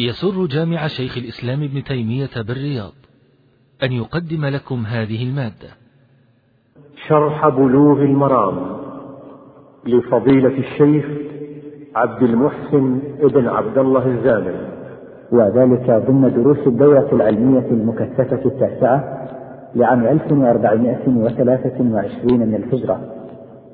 [0.00, 2.92] يسر جامع شيخ الإسلام ابن تيمية بالرياض
[3.82, 5.68] أن يقدم لكم هذه المادة.
[7.08, 8.76] شرح بلوغ المرام
[9.86, 11.04] لفضيلة الشيخ
[11.94, 14.68] عبد المحسن ابن عبد الله الزامل
[15.32, 19.28] وذلك ضمن دروس الدورة العلمية المكثفة التاسعة
[19.74, 23.00] لعام 1423 من الهجرة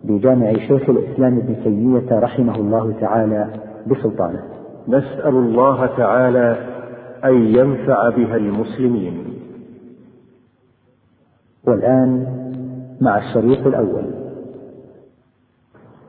[0.04, 4.63] بجامع شيخ الإسلام ابن تيمية رحمه الله تعالى بسلطانه.
[4.88, 6.56] نسأل الله تعالى
[7.24, 9.24] أن ينفع بها المسلمين.
[11.66, 12.26] والآن
[13.00, 14.04] مع الشريط الأول.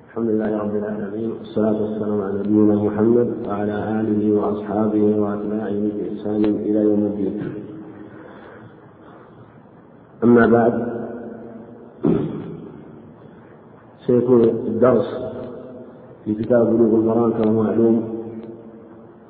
[0.08, 6.80] الحمد لله رب العالمين والصلاة والسلام على نبينا محمد وعلى آله وأصحابه وأتباعه بإحسان إلى
[6.80, 7.54] يوم الدين.
[10.24, 10.96] أما بعد
[14.08, 15.36] سيكون الدرس
[16.26, 18.15] في كتاب بلوغ المرام كما معلوم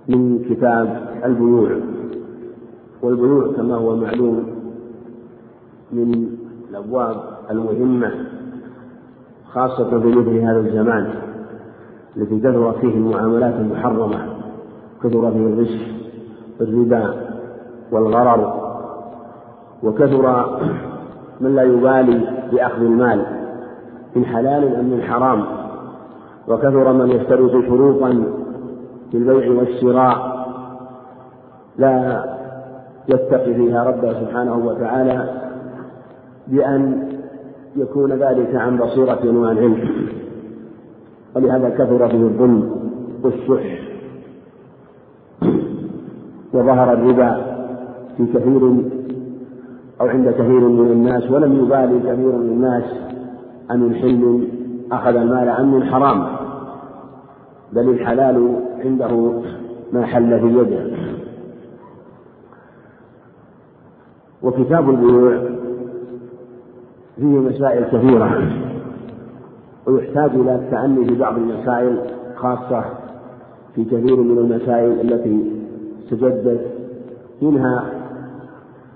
[0.10, 1.70] من كتاب البيوع.
[3.02, 4.44] والبيوع كما هو معلوم
[5.92, 6.28] من
[6.70, 7.16] الأبواب
[7.52, 8.12] المهمة
[9.54, 11.14] خاصة في مثل هذا الزمان
[12.18, 14.26] الذي كثر فيه المعاملات المحرمة
[15.04, 15.78] كثر فيه الغش
[16.62, 17.14] الربا
[17.92, 18.62] والغرر
[19.84, 20.46] وكثر
[21.42, 23.26] من لا يبالي بأخذ المال
[24.16, 25.46] من حلال أم من حرام
[26.48, 28.24] وكثر من يشترط شروطا
[29.12, 30.46] في البيع والشراء
[31.78, 32.24] لا
[33.08, 35.42] يتقي فيها ربه سبحانه وتعالى
[36.48, 37.10] بأن
[37.76, 39.90] يكون ذلك عن بصيرة وعن علم.
[41.36, 42.72] ولهذا كثر فيه الظلم
[43.24, 43.80] والشح
[46.54, 47.56] وظهر الربا
[48.18, 48.76] في كثير
[50.02, 52.84] أو عند كثير من الناس ولم يبالي كثير من الناس
[53.72, 54.48] أن من حل
[54.92, 56.28] أخذ المال أم من حرام
[57.74, 59.42] بل الحلال عنده
[59.94, 60.98] ما حل في يده.
[64.44, 65.40] وكتاب البيوع
[67.16, 68.52] فيه مسائل كثيرة
[69.88, 71.98] ويحتاج إلى التأني في بعض المسائل
[72.36, 72.86] خاصة
[73.76, 75.52] في كثير من المسائل التي
[76.12, 76.62] تجدد
[77.42, 77.86] منها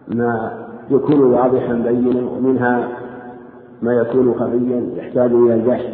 [0.07, 0.51] ما
[0.91, 2.87] يكون واضحا بينا ومنها
[3.81, 5.85] ما يكون خفيا يحتاج إلى البحث.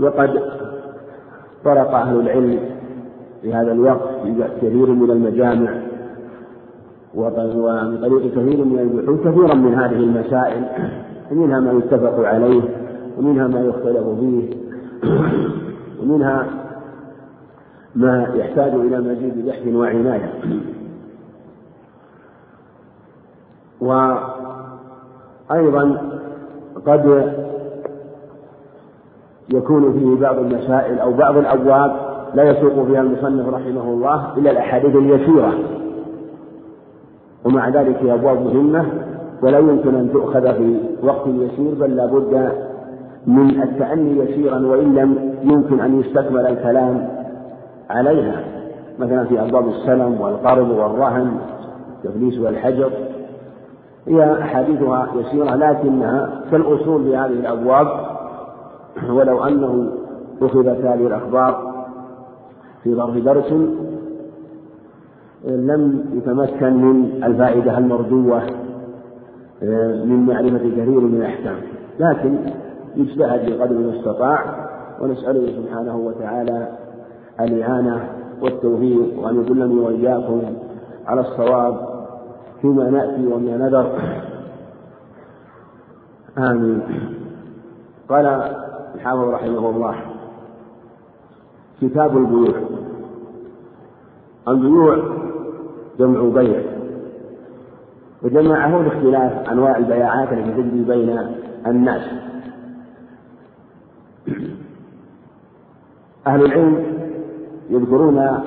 [0.00, 0.42] وقد
[1.64, 2.58] طرق أهل العلم
[3.42, 4.08] في هذا الوقت
[4.62, 5.74] كثير من المجامع
[7.14, 10.64] ومن طريق كثير من البحوث كثيرا من هذه المسائل
[11.30, 12.62] ومنها ما يتفق عليه
[13.18, 14.50] ومنها ما يختلف فيه
[16.02, 16.46] ومنها
[17.94, 20.32] ما يحتاج إلى مزيد بحث وعناية.
[25.50, 26.10] وأيضا
[26.86, 27.32] قد
[29.52, 34.96] يكون فيه بعض المسائل أو بعض الأبواب لا يسوق فيها المصنف رحمه الله إلا الأحاديث
[34.96, 35.54] اليسيرة.
[37.44, 38.86] ومع ذلك هي أبواب مهمة
[39.42, 42.52] ولا يمكن أن تؤخذ في وقت يسير بل لابد
[43.26, 47.08] من التأني يسيرا وإن لم يمكن أن يستكمل الكلام
[47.90, 48.44] عليها.
[48.98, 51.36] مثلا في أبواب السلم والقرض والرهن
[52.04, 52.90] التفليس والحجر.
[54.08, 57.86] هي أحاديثها يسيرة لكنها كالأصول في هذه الأبواب.
[59.10, 59.92] ولو أنه
[60.42, 61.69] أخذت هذه الأخبار
[62.84, 63.52] في ظرف درس
[65.44, 68.42] لم يتمكن من الفائدة المرجوة
[70.04, 71.56] من معرفة كثير من الأحكام.
[72.00, 72.38] لكن
[72.96, 74.68] يجتهد بقدر المستطاع
[75.00, 76.68] ونسأله سبحانه وتعالى
[77.40, 78.08] الإعانة
[78.42, 80.42] والتوفيق وأن يدلني وإياكم
[81.06, 81.76] على الصواب
[82.62, 83.92] فيما نأتي وما نذر.
[86.38, 86.82] آمين.
[88.08, 88.26] قال
[88.94, 89.94] الحافظ رحمه الله
[91.80, 92.54] كتاب البيوع
[94.48, 94.98] البيوع
[95.98, 96.62] جمع بيع.
[98.22, 101.18] وجمعه لاختلاف أنواع البياعات التي تجري بين
[101.66, 102.02] الناس.
[106.26, 106.84] أهل العلم
[107.70, 108.38] يذكرون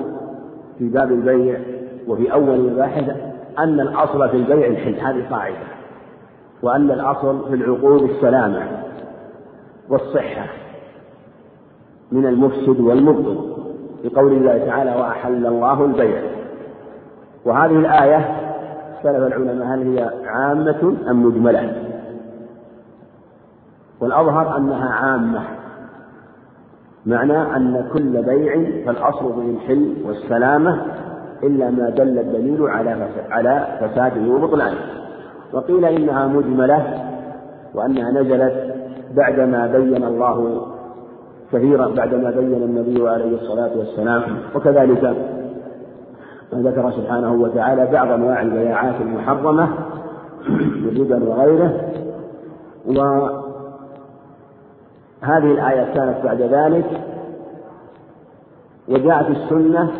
[0.78, 1.60] في باب البيع
[2.08, 3.10] وفي أول مباحث
[3.58, 4.94] أن الأصل في البيع الحل.
[4.94, 5.56] هذه قاعدة.
[6.62, 8.82] وأن الأصل في العقود السلامة
[9.88, 10.46] والصحة.
[12.14, 13.36] من المفسد والمبطل
[14.04, 16.22] بقول الله تعالى وأحل الله البيع.
[17.44, 18.16] وهذه الآية
[18.94, 21.72] اختلف العلماء هل هي عامة أم مجملة؟
[24.00, 25.40] والأظهر أنها عامة
[27.06, 28.54] معنى أن كل بيع
[28.86, 30.82] فالأصل به الحل والسلامة
[31.42, 34.78] إلا ما دل الدليل على على فساده وبطلانه
[35.52, 37.04] وقيل إنها مجملة
[37.74, 38.74] وأنها نزلت
[39.16, 40.66] بعدما بين الله
[41.54, 44.22] كثيرا بعدما بين النبي عليه الصلاة والسلام
[44.54, 45.16] وكذلك
[46.54, 49.68] ذكر سبحانه وتعالى بعض أنواع البياعات المحرمة
[50.48, 51.80] بالربا وغيره
[52.86, 53.42] وهذه
[55.52, 57.00] الآية كانت بعد ذلك
[58.88, 59.90] وجاءت السنة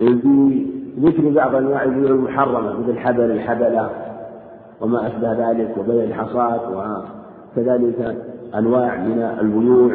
[0.00, 3.90] بذكر بعض أنواع البيوع المحرمة مثل الحبل الحبلة
[4.80, 6.60] وما أشبه ذلك وبيع الحصاة
[7.56, 8.16] وكذلك
[8.54, 9.90] أنواع من البيوع.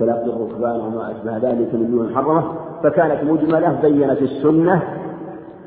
[0.00, 2.44] تلقي الركبان وما أشبه ذلك من البيوع المحرمة
[2.82, 4.82] فكانت مجملة بينت السنة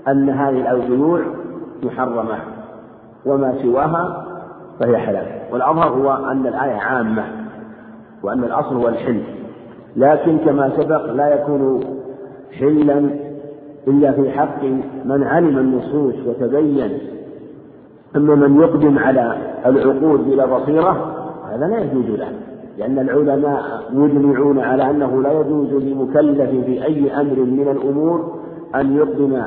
[0.08, 1.22] أن هذه البيوع
[1.84, 2.38] محرمة
[3.26, 4.26] وما سواها
[4.80, 5.26] فهي حلال.
[5.52, 7.24] والأظهر هو أن الآية عامة
[8.24, 9.24] وأن الأصل هو الحل
[9.96, 11.80] لكن كما سبق لا يكون
[12.60, 13.10] حلا
[13.88, 14.64] إلا في حق
[15.06, 16.98] من علم النصوص وتبين
[18.16, 21.16] أما من يقدم على العقود بلا بصيرة
[21.52, 22.32] هذا لا يجوز له.
[22.78, 28.40] لأن العلماء مجمعون على أنه لا يجوز لمكلف في أي أمر من الأمور
[28.76, 29.42] أن يقدم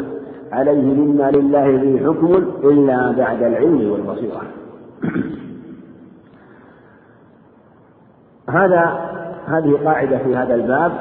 [0.53, 2.35] عليه مما لله به حكم
[2.65, 4.43] إلا بعد العلم والبصيرة.
[8.49, 9.11] هذا
[9.47, 10.93] هذه قاعدة في هذا الباب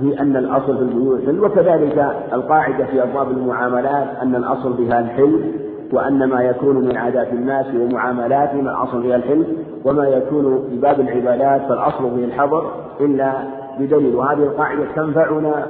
[0.00, 6.24] هي أن الأصل في البيوع وكذلك القاعدة في أبواب المعاملات أن الأصل فيها الحل وأن
[6.28, 9.44] ما يكون من عادات الناس ومعاملاتهم الأصل فيها الحل
[9.84, 12.70] وما يكون في باب العبادات فالأصل فيه الحظر
[13.00, 13.32] إلا
[13.80, 14.14] بدليل.
[14.14, 15.66] وهذه القاعدة تنفعنا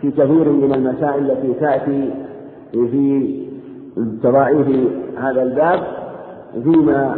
[0.00, 2.10] في كثير من المسائل التي تأتي
[2.72, 3.48] في
[4.22, 4.66] تضاعيف
[5.18, 5.80] هذا الباب
[6.62, 7.16] فيما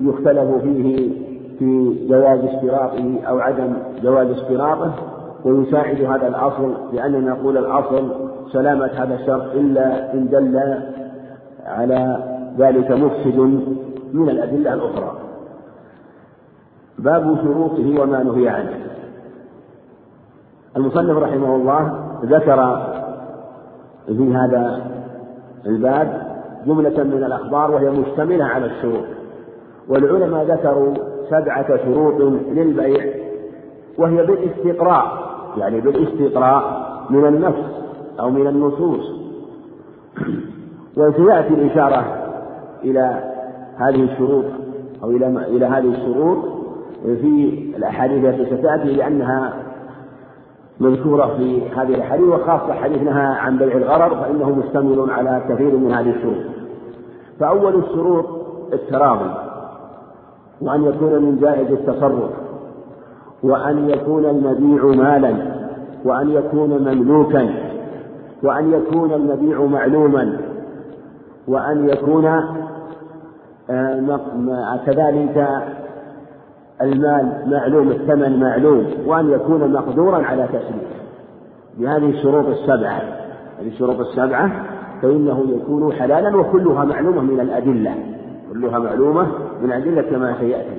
[0.00, 1.10] يختلف فيه
[1.58, 3.72] في جواز اشتراطه أو عدم
[4.02, 4.94] جواز اشتراطه
[5.44, 8.08] ويساعد هذا الأصل لأننا نقول الأصل
[8.52, 10.60] سلامة هذا الشرط إلا إن دل
[11.66, 12.24] على
[12.58, 13.38] ذلك مفسد
[14.12, 15.18] من الأدلة الأخرى.
[16.98, 18.80] باب شروطه وما نهي عنه.
[20.76, 22.86] المصنف رحمه الله ذكر
[24.06, 24.90] في هذا
[25.66, 26.22] الباب
[26.66, 29.04] جملة من الأخبار وهي مشتملة على الشروط.
[29.88, 30.94] والعلماء ذكروا
[31.30, 32.20] سبعة شروط
[32.50, 33.14] للبيع
[33.98, 37.64] وهي بالاستقراء يعني بالاستقراء من النفس
[38.20, 39.22] أو من النصوص.
[40.96, 42.04] وسيأتي الإشارة
[42.84, 43.32] إلى
[43.76, 44.44] هذه الشروط
[45.02, 46.38] أو إلى إلى هذه الشروط
[47.02, 49.52] في الأحاديث التي ستأتي لأنها
[50.80, 55.92] مذكورة في هذه الأحاديث وخاصة حديث نهى عن بيع الغرر فإنه مشتمل على كثير من
[55.92, 56.44] هذه الشروط.
[57.40, 58.26] فأول الشروط
[58.72, 59.30] التراضي
[60.60, 62.30] وأن يكون من جائز التصرف
[63.42, 65.34] وأن يكون المبيع مالا
[66.04, 67.48] وأن يكون مملوكا
[68.42, 70.51] وأن يكون المبيع معلوما.
[71.48, 72.26] وأن يكون
[73.70, 75.48] آه، كذلك
[76.82, 80.92] المال معلوم الثمن معلوم وأن يكون مقدورا على تسليمه
[81.78, 83.02] بهذه الشروط السبعة.
[83.60, 84.50] هذه الشروط السبعة
[85.02, 87.94] فإنه يكون حلالا وكلها معلومة من الأدلة.
[88.52, 89.26] كلها معلومة
[89.62, 90.76] من الأدلة كما سيأتي.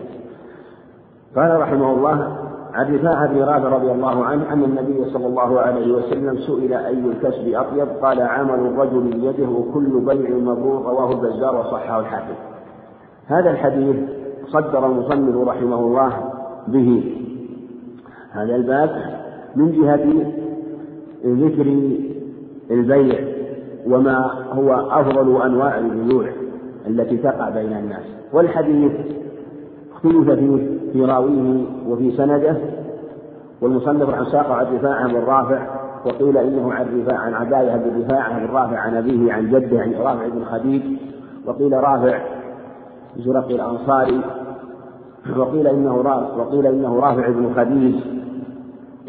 [1.36, 2.43] قال رحمه الله
[2.74, 7.00] عن رفاعة بن رافع رضي الله عنه أن النبي صلى الله عليه وسلم سئل أي
[7.00, 12.34] الكسب أطيب؟ قال عمل الرجل بيده وكل بيع مبرور رواه البزار وصححه الحاكم.
[13.28, 13.96] هذا الحديث
[14.48, 16.32] صدر المصنف رحمه الله
[16.68, 17.16] به.
[18.32, 18.90] هذا الباب
[19.56, 20.34] من جهة
[21.26, 21.96] ذكر
[22.72, 23.20] البيع
[23.88, 26.26] وما هو أفضل أنواع البيوع
[26.88, 28.04] التي تقع بين الناس.
[28.34, 28.92] والحديث
[29.94, 32.58] اختلف فيه في راويه وفي سنده
[33.62, 35.68] والمصنف عن ساق عن رفاعة بن رافع
[36.06, 39.94] وقيل إنه عن رفاعة عن عباية بن رفاعة بن رافع عن أبيه عن جده عن
[39.94, 40.82] رافع بن خديج
[41.46, 42.20] وقيل رافع
[43.18, 44.22] زرق الأنصاري
[45.38, 47.96] وقيل إنه رافع وقيل إنه رافع بن خديج.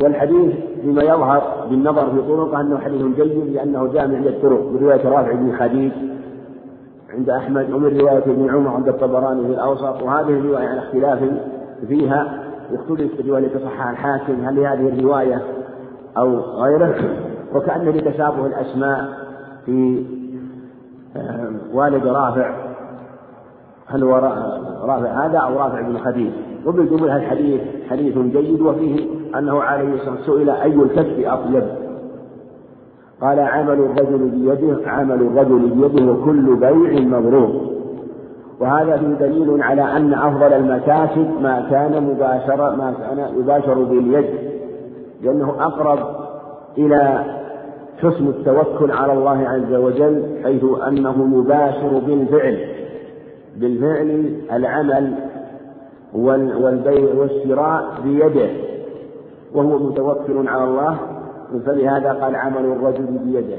[0.02, 5.08] والحديث فيما يظهر بالنظر في طرقه أنه حديث جيد لأنه جاء من عدة طرق برواية
[5.08, 5.92] رافع بن خديج
[7.14, 11.22] عند أحمد ومن رواية ابن عمر عند الطبراني في الأوسط وهذه الرواية على اختلاف
[11.86, 15.42] فيها يختلف في الرواية تصحح الحاكم هل هذه الرواية
[16.16, 16.94] أو غيره؟
[17.54, 19.08] وكأن لتشابه الأسماء
[19.66, 20.04] في
[21.72, 22.54] والد رافع.
[23.86, 24.14] هل هو
[24.84, 26.32] رافع هذا أو رافع بن خديج؟
[26.66, 27.60] وبالجملة الحديث
[27.90, 29.06] حديث جيد؟ وفيه
[29.38, 31.64] أنه عليه الصلاة والسلام سئل أي الكسب أطيب؟
[33.20, 37.63] قال عمل الرجل بيده عمل الرجل بيده وكل بيع مبرور
[38.60, 44.26] وهذا فيه دليل على أن أفضل المكاسب ما كان مباشرة ما كان يباشر باليد
[45.22, 45.98] لأنه أقرب
[46.78, 47.24] إلى
[47.98, 52.58] حسن التوكل على الله عز وجل حيث أنه يباشر بالفعل
[53.56, 55.14] بالفعل العمل
[56.14, 58.48] والبيع والشراء بيده
[59.54, 60.96] وهو متوكل على الله
[61.66, 63.58] فلهذا قال عمل الرجل بيده.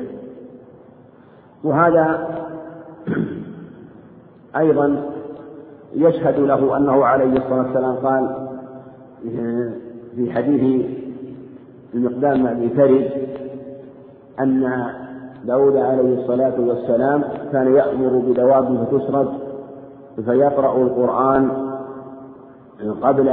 [1.64, 2.28] وهذا
[4.58, 5.02] أيضا
[5.96, 8.48] يشهد له أنه عليه الصلاة والسلام قال
[10.16, 10.86] في حديث
[11.94, 12.70] المقدام مع أبي
[14.40, 14.86] أن
[15.46, 19.28] داود عليه الصلاة والسلام كان يأمر بدوابه فتسرد
[20.26, 21.52] فيقرأ القرآن
[23.02, 23.30] قبل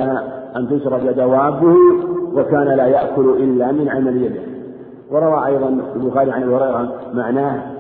[0.57, 1.77] أن تسرد دوابه
[2.35, 4.41] وكان لا يأكل إلا من عمل يده.
[5.11, 7.72] وروى أيضا البخاري عن أبي هريرة معناه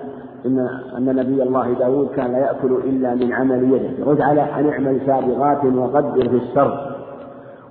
[0.47, 0.69] إن
[0.99, 4.25] أن نبي الله داود كان لا يأكل إلا من عمل يده.
[4.25, 6.79] على أن اعمل سابغات وقدر في السرد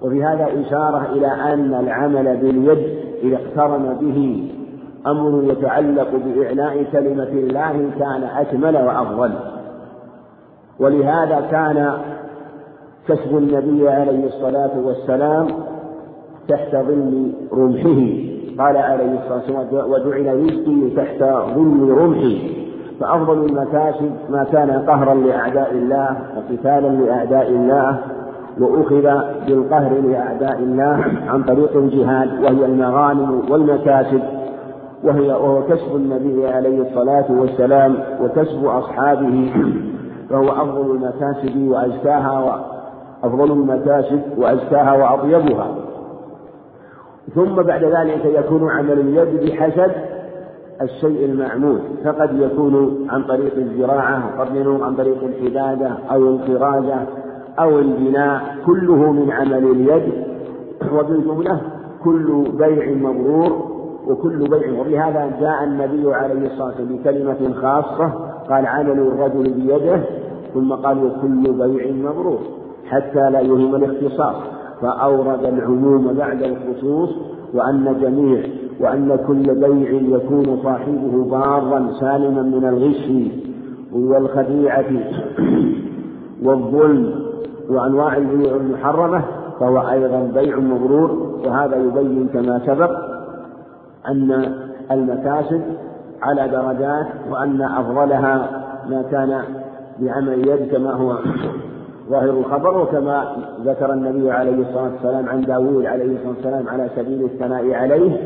[0.01, 2.88] وفي هذا إشارة إلى أن العمل باليد
[3.24, 4.50] إذا اقترن به
[5.08, 9.32] أمر يتعلق بإعلاء كلمة الله كان أكمل وأفضل.
[10.80, 11.94] ولهذا كان
[13.08, 15.48] كسب النبي عليه الصلاة والسلام
[16.48, 18.32] تحت ظل رمحه.
[18.63, 21.24] قال عليه الصلاة والسلام وجعل رزقي تحت
[21.56, 22.61] ظل رمحي.
[23.01, 28.00] فأفضل المكاسب ما كان قهرا لأعداء الله وقتالا لأعداء الله
[28.60, 29.01] وأخذ
[29.48, 34.22] بالقهر لأعداء الله عن طريق الجهاد وهي المغانم والمكاسب
[35.03, 39.53] وهي وهو كسب النبي عليه الصلاة والسلام وكسب أصحابه
[40.29, 42.65] فهو أفضل المكاسب وأزكاها
[43.24, 45.67] أفضل المكاسب وأزكاها وأطيبها.
[47.36, 49.91] ثم بعد ذلك يكون عمل اليد بحسب
[50.82, 56.98] الشيء المعمول فقد يكون عن طريق الزراعة وقد يكون عن طريق الحدادة أو الخراجة
[57.60, 60.14] أو البناء كله من عمل اليد.
[60.94, 61.62] وبالجملة
[62.04, 63.72] كل بيع مبرور
[64.08, 68.14] وكل بيع وبهذا جاء النبي عليه الصلاة والسلام بكلمة خاصة
[68.50, 70.02] قال عمل الرجل بيده
[70.54, 72.40] ثم قال وكل بيع مبرور
[72.90, 74.36] حتى لا يهم الاختصاص.
[74.82, 77.10] فأورد العموم بعد الخصوص
[77.54, 78.44] وأن جميع
[78.82, 83.32] وأن كل بيع يكون صاحبه بارا سالما من الغش
[83.94, 84.86] والخديعة
[86.46, 87.14] والظلم
[87.70, 89.24] وأنواع البيوع المحرمة
[89.60, 91.12] فهو أيضا بيع مبرور
[91.46, 92.92] وهذا يبين كما سبق
[94.08, 94.56] أن
[94.92, 95.62] المكاسب
[96.22, 99.42] على درجات وأن أفضلها ما كان
[100.00, 101.18] بعمل يد كما هو
[102.10, 103.36] ظاهر الخبر وكما
[103.66, 108.18] ذكر النبي عليه الصلاة والسلام عن داوود عليه الصلاة والسلام على سبيل الثناء عليه.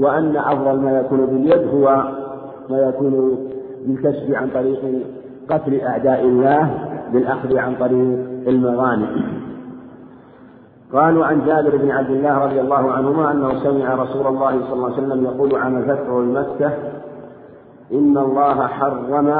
[0.00, 2.02] وأن أفضل ما يكون باليد هو
[2.70, 3.38] ما يكون
[3.86, 4.80] بالكسب عن طريق
[5.50, 6.70] قتل أعداء الله
[7.12, 9.40] بالأخذ عن طريق المغانم
[10.92, 14.92] قالوا عن جابر بن عبد الله رضي الله عنهما أنه سمع رسول الله صلى الله
[14.92, 16.72] عليه وسلم يقول عن فتح مكة
[17.92, 19.32] إن الله حرم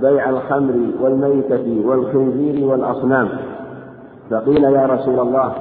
[0.00, 3.28] بيع الخمر والميتة والخنزير والأصنام.
[4.30, 5.52] فقيل يا رسول الله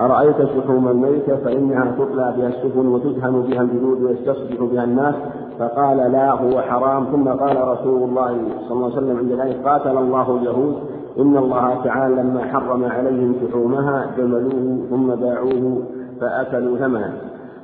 [0.00, 5.14] أرأيت شحوم الميتة فإنها تطلى بها السفن وتدهن بها الجلود ويستصبح بها الناس؟
[5.58, 7.04] فقال لا هو حرام.
[7.04, 10.74] ثم قال رسول الله صلى الله عليه وسلم عند ذلك قاتل الله اليهود.
[11.18, 15.82] إن الله تعالى لما حرم عليهم شحومها جملوه ثم باعوه
[16.20, 17.12] فأكلوا ثمنه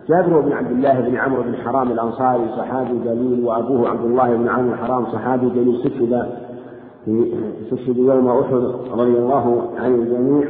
[0.09, 4.49] جابر بن عبد الله بن عمرو بن حرام الأنصاري صحابي جليل وأبوه عبد الله بن
[4.49, 5.77] عمرو حرام صحابي جليل.
[5.77, 6.27] استشهد
[7.05, 7.33] في
[7.63, 8.53] استشهد يوم أحد
[8.93, 10.49] رضي الله عن الجميع.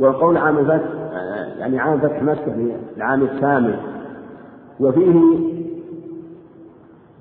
[0.00, 0.88] والقول عام الفتح
[1.58, 3.74] يعني عام فتح مكة في العام الثامن.
[4.80, 5.20] وفيه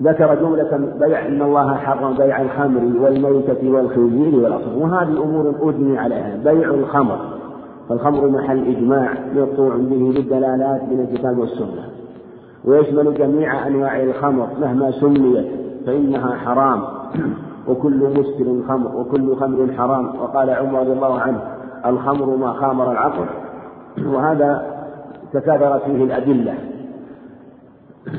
[0.01, 4.77] ذكر جملة بيع إن الله حرم بيع الخمر والميتة والخنزير والأصل.
[4.77, 7.19] وهذه أمور أجمع عليها بيع الخمر.
[7.89, 11.89] فالخمر محل إجماع مقطوع به بالدلالات من الكتاب والسنة.
[12.65, 15.45] ويشمل جميع أنواع الخمر مهما سميت
[15.86, 16.81] فإنها حرام.
[17.67, 20.05] وكل مسكر خمر وكل خمر حرام.
[20.21, 21.41] وقال عمر رضي الله عنه
[21.86, 23.25] الخمر ما خامر العقل
[24.05, 24.65] وهذا
[25.33, 26.53] تكاثرت فيه الأدلة.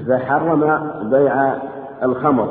[0.09, 1.55] فحرم بيع
[2.03, 2.49] الخمر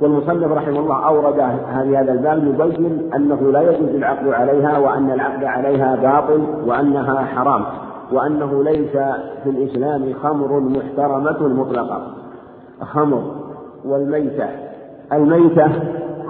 [0.00, 5.96] والمصنف رحمه الله أورد هذا الباب يبين أنه لا يجوز العقد عليها وأن العقد عليها
[5.96, 7.64] باطل وأنها حرام
[8.12, 8.92] وأنه ليس
[9.44, 12.02] في الإسلام خمر محترمة مطلقة.
[12.80, 13.22] خمر
[13.84, 14.46] والميتة
[15.12, 15.70] الميتة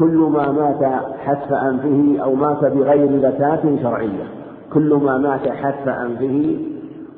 [0.00, 4.24] كل ما مات حتف أنفه أو مات بغير زكاة شرعية.
[4.72, 6.56] كل ما مات حتف أنفه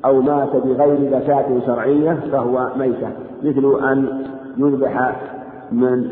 [0.04, 3.08] أو مات بغير زكاة شرعية فهو ميتة.
[3.42, 4.24] مثل أن
[4.58, 5.16] يذبح
[5.72, 6.08] من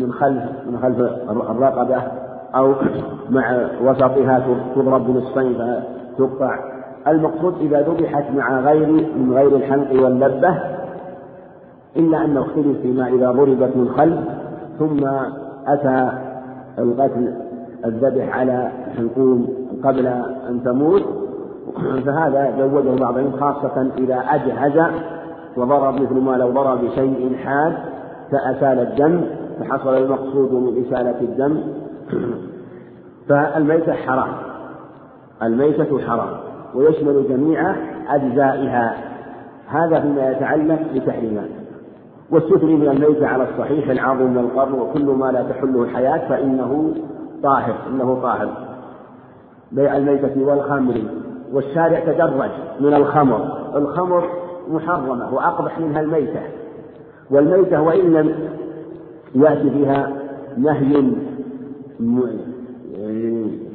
[0.00, 0.98] من خلف من خلف
[1.30, 2.02] الرقبة
[2.54, 2.74] أو
[3.30, 5.82] مع وسطها تضرب بنصفين
[6.18, 6.58] فتقطع.
[7.08, 8.86] المقصود إذا ذبحت مع غير
[9.16, 10.58] من غير الحلق واللبة
[11.96, 14.18] إلا أنه اختلف فيما إذا ضربت من خلف
[14.78, 15.06] ثم
[15.66, 16.10] أتى
[16.78, 17.34] القتل
[17.84, 19.48] الذبح على الحلقوم
[19.84, 20.06] قبل
[20.48, 21.02] أن تموت.
[22.06, 24.92] فهذا جوزه بعضهم خاصة إذا أجهز
[25.56, 27.72] وضرب مثل ما لو ضرب بشيء حاد
[28.32, 29.20] فأسال الدم
[29.60, 31.60] فحصل المقصود من إسالة الدم.
[33.28, 34.32] فالميتة حرام
[35.42, 36.28] الميتة حرام
[36.74, 37.74] ويشمل جميع
[38.08, 38.94] أجزائها.
[39.68, 41.48] هذا فيما يتعلق بتحريمات
[42.30, 46.94] والستر من الميتة على الصحيح العظم والقرن وكل ما لا تحله الحياة فإنه
[47.42, 48.48] طاهر إنه طاهر.
[49.72, 50.94] بيع الميتة والخمر
[51.52, 53.40] والشارع تدرج من الخمر.
[53.76, 54.28] الخمر
[54.70, 56.40] محرمة وأقبح منها الميتة.
[57.30, 58.34] والميتة وإن لم
[59.34, 60.12] يأتي فيها
[60.56, 61.12] نهي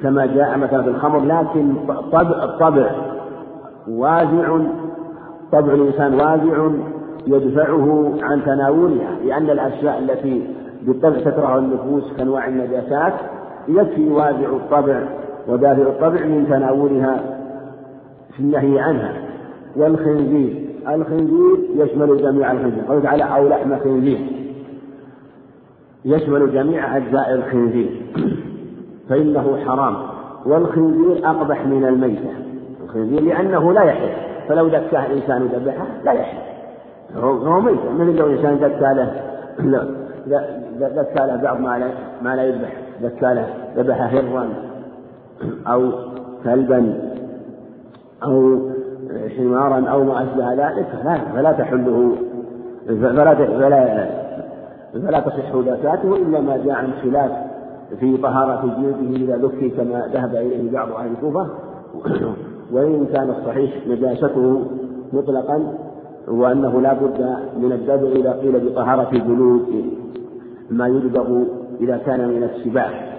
[0.04, 1.74] كما جاء مثلا في الخمر لكن
[2.12, 2.92] طبع الطبع
[3.88, 4.60] وازع
[5.52, 6.70] طبع الإنسان وازع
[7.28, 10.48] يدفعه عن تناولها لأن الأشياء التي
[10.82, 13.14] بالطبع تكره النفوس كأنواع النجاسات
[13.68, 15.04] يكفي وازع الطبع
[15.48, 17.24] ودافع الطبع من تناولها
[18.34, 19.14] في النهي عنها.
[19.76, 22.84] والخنزير الخنزير يشمل جميع الخنزير.
[22.88, 24.20] قال تعالى أو لحم خنزير.
[26.06, 28.02] يشمل جميع أجزاء الخنزير.
[29.10, 29.96] فإنه حرام.
[30.46, 32.30] والخنزير أقبح من الميتة.
[32.84, 34.10] الخنزير لأنه لا يحل.
[34.48, 36.51] فلو ذكاه إنسان ذبحه لا يحل.
[37.18, 37.80] هو ميت.
[38.00, 39.88] مثل لو إنسان ذكى له؟
[40.80, 41.88] ذكى له بعض ما لا
[42.22, 42.78] ما لا يذبح.
[43.02, 43.48] ذكى له.
[43.78, 44.50] ذبح هرا
[45.68, 45.92] أو
[46.44, 46.94] كلبا
[48.24, 48.60] أو
[49.38, 50.88] حمارا أو ما أشبه ذلك.
[51.04, 52.16] فلا فلا تحله.
[52.88, 54.08] فلا فلا
[54.94, 57.32] فلا تصح زكاته إلا ما جاء عن خلاف
[58.00, 61.48] في طهارة جلده إذا ذكي كما ذهب إليه بعض أهل الكوفة.
[62.72, 64.62] وإن كان الصحيح نجاسته
[65.14, 65.74] مطلقا
[66.28, 69.86] وأنه لا بد من الدبغ إذا قيل بطهارة جلود
[70.72, 71.44] ما يدبغ
[71.82, 73.12] إذا كان من السباع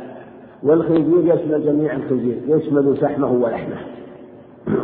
[0.63, 3.77] والخنزير يشمل جميع الخنزير يشمل شحمه ولحمه.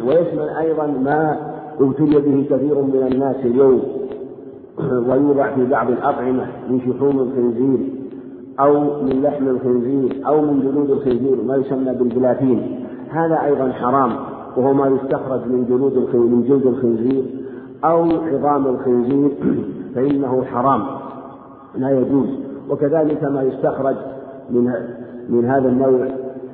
[0.06, 1.36] ويشمل أيضا ما
[1.80, 3.82] ابتلي به كثير من الناس اليوم.
[5.08, 7.78] ويوضع في بعض الأطعمة من شحوم الخنزير
[8.60, 14.12] أو من لحم الخنزير أو من جلود الخنزير ما يسمى بالجلاتين هذا أيضا حرام
[14.56, 17.22] وهو ما يستخرج من جلود من جلد الخنزير.
[17.84, 19.30] أو عظام الخنزير
[19.94, 20.82] فإنه حرام
[21.74, 22.28] لا يجوز.
[22.70, 23.96] وكذلك ما يستخرج
[24.50, 24.72] من
[25.28, 26.08] من هذا النوع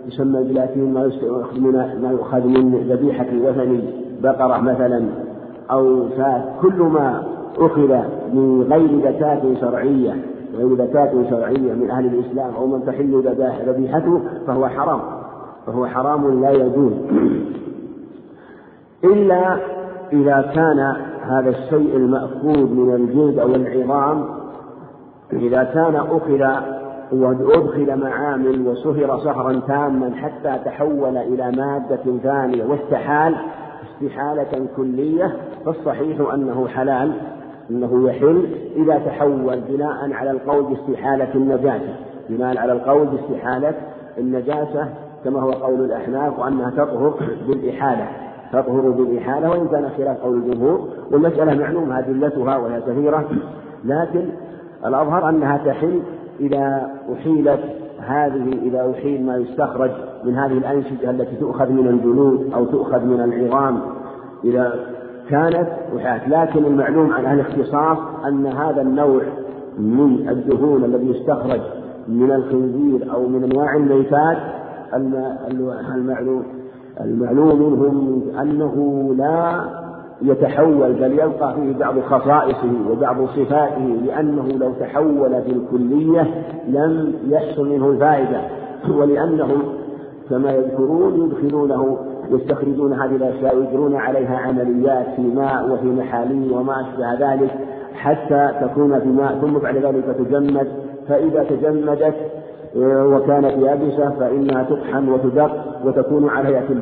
[0.06, 1.10] يسمى جلاتين ما
[1.56, 3.82] من ما يؤخذ من ذبيحة وثن
[4.22, 5.04] بقرة مثلا
[5.70, 7.22] أو شاة كل ما
[7.58, 7.96] أخذ
[8.32, 10.16] من غير زكاة شرعية
[10.54, 13.22] غير زكاة شرعية من أهل الإسلام أو من تحل
[13.66, 15.00] ذبيحته فهو حرام.
[15.66, 16.92] فهو حرام لا يجوز.
[19.12, 19.58] إلا
[20.12, 24.24] إذا كان هذا الشيء المأخوذ من الجلد أو العظام
[25.32, 26.44] إذا كان أخذ
[27.12, 33.36] وأدخل معامل وصهر صهرا تاما حتى تحول إلى مادة ثانية واستحال
[34.02, 37.12] استحالة كلية فالصحيح أنه حلال
[37.70, 41.96] أنه يحل إذا تحول بناء على القول باستحالة النجاسة.
[42.28, 43.74] بناء على القول باستحالة
[44.18, 44.88] النجاسة
[45.24, 47.14] كما هو قول الأحناف وأنها تطهر
[47.48, 48.08] بالإحالة.
[48.62, 53.24] تطهر بالإحالة وإن كان خلاف قول الجمهور والمسألة معلومة أدلتها وهي كثيرة.
[53.84, 54.24] لكن
[54.86, 56.02] الأظهر أنها تحل
[56.40, 57.60] إذا أحيلت
[57.98, 59.90] هذه إذا أحيل ما يستخرج
[60.24, 63.80] من هذه الأنسجة التي تؤخذ من الجلود أو تؤخذ من العظام
[64.44, 64.74] إذا
[65.30, 69.22] كانت أحيلت لكن المعلوم عن أهل الاختصاص أن هذا النوع
[69.78, 71.60] من الدهون الذي يستخرج
[72.08, 74.38] من الخنزير أو من أنواع الميتات
[75.94, 76.44] المعلوم
[77.00, 79.64] المعلوم منهم أنه لا
[80.22, 87.90] يتحول بل يبقى فيه بعض خصائصه وبعض صفاته لأنه لو تحول بالكلية لم يحصل منه
[87.90, 88.40] الفائدة.
[88.90, 89.62] ولأنهم
[90.30, 91.98] كما يذكرون يدخلونه
[92.30, 97.50] يستخرجون هذه الأشياء ويجرون عليها عمليات في ماء وفي محاليل وما أشبه ذلك
[97.94, 100.68] حتى تكون في ماء ثم بعد ذلك تجمد.
[101.08, 102.14] فإذا تجمدت
[102.76, 105.50] وكانت يابسة فإنها تطحن وتدق
[105.84, 106.72] وتكون على هيئة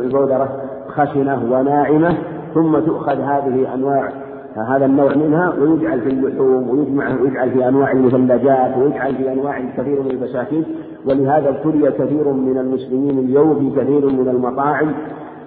[0.00, 0.48] البودرة
[0.88, 2.16] خشنة وناعمة
[2.54, 4.12] ثم تؤخذ هذه أنواع
[4.56, 10.02] هذا النوع منها ويجعل في اللحوم ويجمع ويجعل في أنواع المثلجات ويجعل في أنواع كثير
[10.02, 10.64] من البساتين
[11.06, 14.92] ولهذا ابتلي كثير من المسلمين اليوم في كثير من المطاعم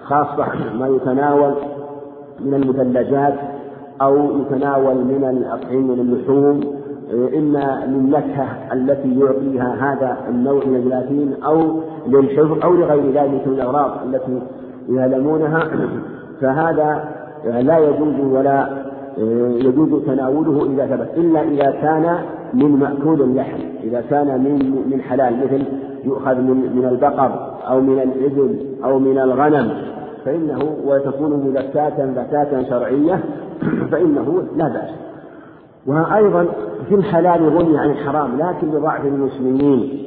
[0.04, 0.45] خاصة
[0.80, 1.54] ما يتناول
[2.39, 3.34] من المثلجات
[4.02, 6.79] أو يتناول من الأطعمة من اللحوم.
[7.13, 13.91] إما للنكهة التي يعطيها هذا النوع من الجلاتين أو للحفظ أو لغير ذلك من الأغراض
[14.08, 14.41] التي
[14.89, 15.63] يعلمونها
[16.41, 17.04] فهذا
[17.45, 18.69] لا يجوز ولا
[19.58, 22.17] يجوز تناوله إذا ثبت إلا إذا كان
[22.54, 25.63] من مأكول اللحم إذا كان من من حلال مثل
[26.06, 29.72] يؤخذ من من البقر أو من الإبل أو من الغنم
[30.26, 33.19] فإنه وتكون مزكاة زكاة شرعية
[33.91, 35.09] فإنه لا بأس.
[35.89, 36.47] وأيضا
[36.89, 40.06] في الحلال غني عن الحرام لكن لضعف المسلمين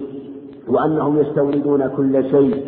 [0.68, 2.64] وأنهم يستوردون كل شيء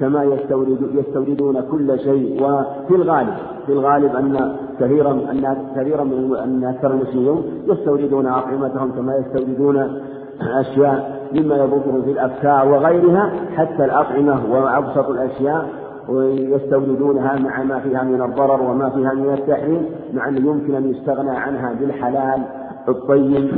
[0.00, 2.42] كما يستورد يستوردون كل شيء.
[2.42, 3.34] وفي الغالب
[3.66, 10.00] في الغالب أن كثيرا أن كثيرا من أن أكثر المسلمين يستوردون أطعمتهم كما يستوردون
[10.40, 15.68] أشياء مما يضرهم في الأفكار وغيرها حتى الأطعمة وأبسط الأشياء
[16.08, 21.30] ويستوردونها مع ما فيها من الضرر وما فيها من التحريم مع أنه يمكن أن يستغنى
[21.30, 22.42] عنها بالحلال.
[22.88, 23.50] الطيب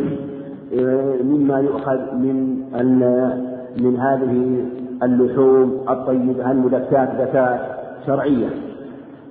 [1.25, 2.61] مما يؤخذ من
[3.77, 4.64] من هذه
[5.03, 7.61] اللحوم الطيبة المذكاة زكاة
[8.07, 8.49] شرعية.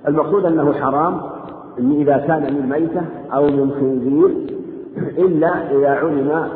[0.08, 1.20] المقصود أنه حرام
[1.78, 3.02] إذا كان من ميتة
[3.34, 4.30] أو من خنزير
[5.18, 6.48] إلا إذا علم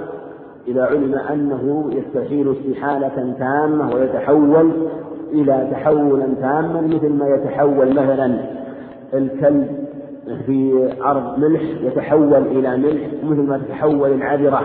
[0.68, 4.70] إذا علم أنه يستحيل استحالة تامة ويتحول
[5.32, 8.36] إلى تحولا تاما مثل ما يتحول مثلا
[9.14, 9.83] الكلب
[10.46, 14.60] في أرض ملح يتحول إلى ملح مثل ما تتحول العذرة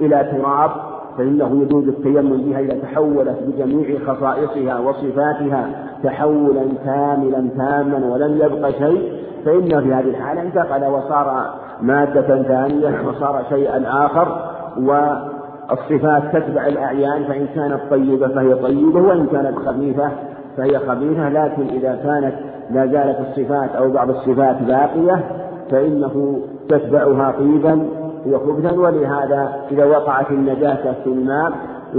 [0.00, 0.70] إلى تراب
[1.18, 5.70] فإنه يجوز التيمم بها إذا تحولت بجميع خصائصها وصفاتها
[6.04, 9.12] تحولا كاملا تاما ولم يبق شيء
[9.44, 14.38] فإن في هذه الحالة انتقل وصار مادة ثانية وصار شيئا آخر
[14.78, 20.10] والصفات تتبع الأعيان فإن كانت طيبة فهي طيبة وإن كانت خبيثة
[20.56, 22.34] فهي خبيثة لكن إذا كانت
[22.70, 25.24] لا زالت الصفات أو بعض الصفات باقية
[25.70, 27.86] فإنه تتبعها طيبا
[28.26, 31.52] وخبثا ولهذا إذا وقعت النجاسة في الماء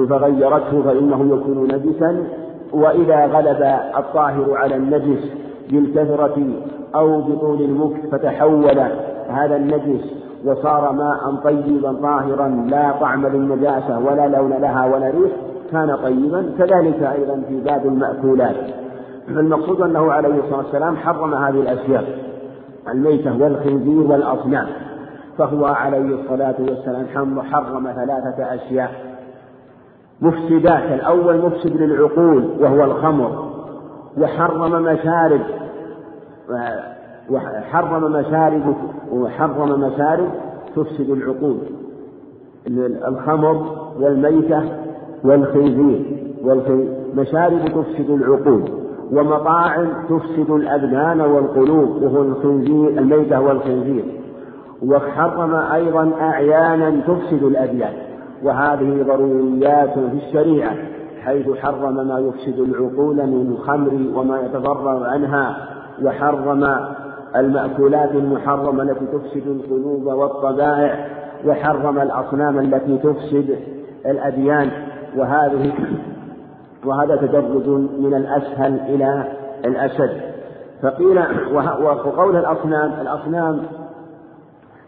[0.09, 2.23] فغيرته فإنه يكون نجسا.
[2.73, 5.31] وإذا غلب الطاهر على النجس
[5.69, 6.47] بالكثرة
[6.95, 8.79] أو بطول المكث فتحول
[9.29, 10.13] هذا النجس
[10.45, 15.31] وصار ماء طيبا طاهرا لا طعم للنجاسة ولا لون لها ولا ريح
[15.71, 16.51] كان طيبا.
[16.57, 18.55] كذلك أيضا في باب المأكولات.
[19.29, 22.03] المقصود أنه عليه الصلاة والسلام حرم هذه الأشياء
[22.91, 24.67] الميتة والخنزير والأصنام
[25.37, 27.05] فهو عليه الصلاة والسلام
[27.41, 29.15] حرم ثلاثة أشياء.
[30.21, 33.51] مفسدات الأول مفسد للعقول وهو الخمر
[34.17, 35.41] وحرم مشارب
[37.29, 38.75] وحرم مشارب
[39.11, 40.29] وحرم مشارب
[40.75, 41.57] تفسد العقول
[43.07, 43.65] الخمر
[43.99, 44.63] والميتة
[45.23, 46.21] والخنزير
[47.15, 48.84] مشارب تفسد العقول.
[49.11, 54.05] ومطاعم تفسد الأبدان والقلوب وهو الخنزير الميتة والخنزير.
[54.85, 57.93] وحرم أيضا أعيانا تفسد الأديان.
[58.43, 60.75] وهذه ضروريات في الشريعة
[61.21, 65.57] حيث حرم ما يفسد العقول من الخمر وما يتضرر عنها
[66.03, 66.69] وحرم
[67.35, 71.07] المأكولات المحرمة التي تفسد القلوب والطبائع
[71.47, 73.55] وحرم الأصنام التي تفسد
[74.05, 74.69] الأديان.
[75.17, 75.71] وهذه
[76.85, 77.67] وهذا تدرج
[77.99, 79.23] من الأسهل إلى
[79.65, 80.21] الأشد.
[80.81, 81.19] فقيل
[81.83, 83.59] وقول الأصنام الأصنام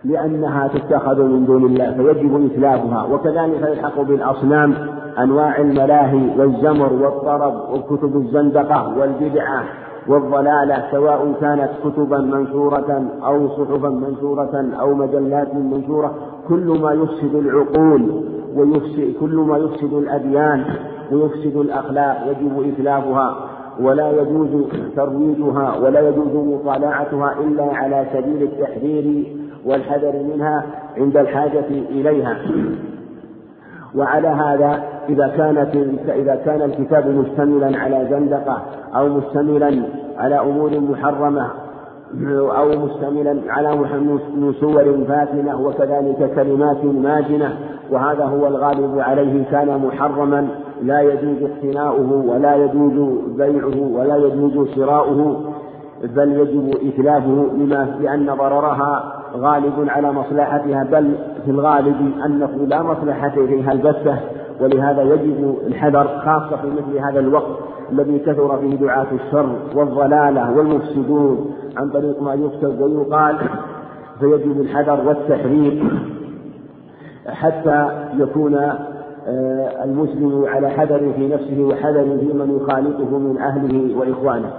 [0.04, 3.04] لأنها تتخذ من دون الله فيجب إتلافها.
[3.04, 4.74] وكذلك يلحق بالأصنام
[5.20, 9.64] أنواع الملاهي والزمر والطرب وكتب الزندقة والبدعة
[10.08, 16.16] والضلالة سواء كانت كتبا منشورة أو صحفا منشورة أو مجلات منشورة
[16.48, 18.24] كل ما يفسد العقول.
[18.56, 20.64] ويفسد كل ما يفسد الأديان
[21.12, 23.36] ويفسد الأخلاق يجب إتلافها
[23.82, 24.48] ولا يجوز
[24.96, 30.66] ترويجها ولا يجوز مطالعتها إلا على سبيل التحذير والحذر منها
[30.98, 32.38] عند الحاجة إليها.
[33.96, 35.76] وعلى هذا إذا كانت
[36.10, 38.62] إذا كان الكتاب مشتملا على زندقة
[38.96, 39.84] أو مشتملا
[40.18, 41.48] على أمور محرمة
[42.58, 43.76] أو مشتملا على
[44.36, 47.58] من صور فاتنة وكذلك كلمات ماجنة
[47.92, 50.48] وهذا هو الغالب عليه كان محرما
[50.82, 55.44] لا يجوز اقتناؤه ولا يجوز بيعه ولا يجوز شراؤه
[56.04, 61.16] بل يجب إتلافه لما لأن ضررها غالب على مصلحتها بل
[61.46, 64.18] في الغالب أنه لا مصلحة فيها البتة.
[64.62, 67.58] ولهذا يجب الحذر خاصة في مثل هذا الوقت
[67.92, 73.36] الذي كثر فيه دعاة الشر والضلالة والمفسدون عن طريق ما يكتب ويقال
[74.20, 75.84] فيجب الحذر والتحرير
[77.42, 78.56] حتى يكون
[79.28, 84.52] آه، المسلم على حذر في نفسه وحذر في من يخالطه من أهله وإخوانه.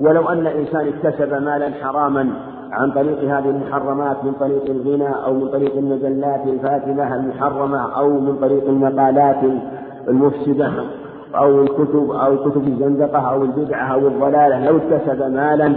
[0.00, 2.30] ولو أن إنسان اكتسب مالا حراما
[2.74, 8.36] عن طريق هذه المحرمات من طريق الغنى أو من طريق المجلات الفاتنة المحرمة أو من
[8.36, 9.36] طريق المقالات
[10.08, 10.70] المفسدة
[11.34, 14.66] أو الكتب أو كتب الزندقة أو البدعة أو الضلالة.
[14.66, 15.74] لو اكتسب مالا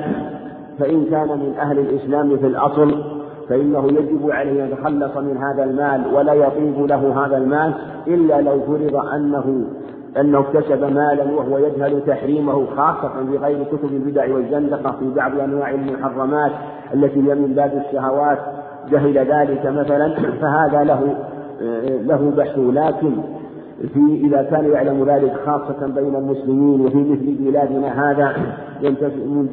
[0.80, 3.04] فإن كان من أهل الإسلام في الأصل
[3.50, 7.74] فإنه يجب عليه أن يتخلص من هذا المال ولا يطيب له هذا المال
[8.08, 9.66] إلا لو فرض أنه
[10.20, 16.52] أنه اكتسب مالا وهو يجهل تحريمه خاصة بغير كتب البدع والزندقة في بعض أنواع المحرمات
[16.94, 18.40] التي هي من باب الشهوات.
[18.92, 21.16] جهل ذلك مثلا فهذا له
[22.06, 22.58] له بحث.
[22.58, 23.12] لكن
[23.94, 28.34] في إذا كان يعلم ذلك خاصة بين المسلمين وفي مثل بلادنا هذا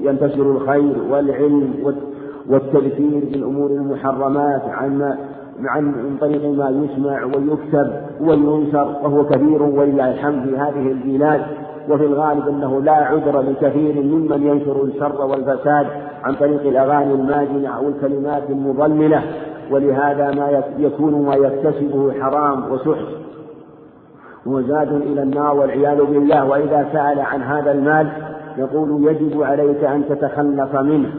[0.00, 1.74] ينتشر الخير والعلم
[2.48, 5.16] والتذكير بالأمور المحرمات عن
[5.64, 11.40] عن طريق ما يسمع ويكتب وينشر وهو كثير ولله الحمد في هذه البلاد.
[11.88, 15.86] وفي الغالب أنه لا عذر لكثير ممن ينشر الشر والفساد
[16.24, 19.22] عن طريق الأغاني الماجنة أو الكلمات المضللة.
[19.70, 23.06] ولهذا ما يكون ما يكتسبه حرام وسحت.
[24.46, 26.44] وزاد إلى النار والعياذ بالله.
[26.44, 28.08] وإذا سأل عن هذا المال
[28.58, 31.12] يقول يجب عليك أن تتخلص منه.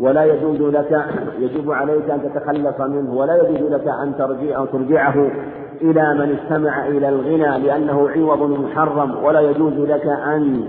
[0.00, 1.04] ولا يجوز لك
[1.38, 5.30] يجب عليك أن تتخلص منه ولا يجوز لك أن ترجع أو ترجعه
[5.82, 10.64] إلى من استمع إلى الغنى لأنه عوض محرم ولا يجوز لك أن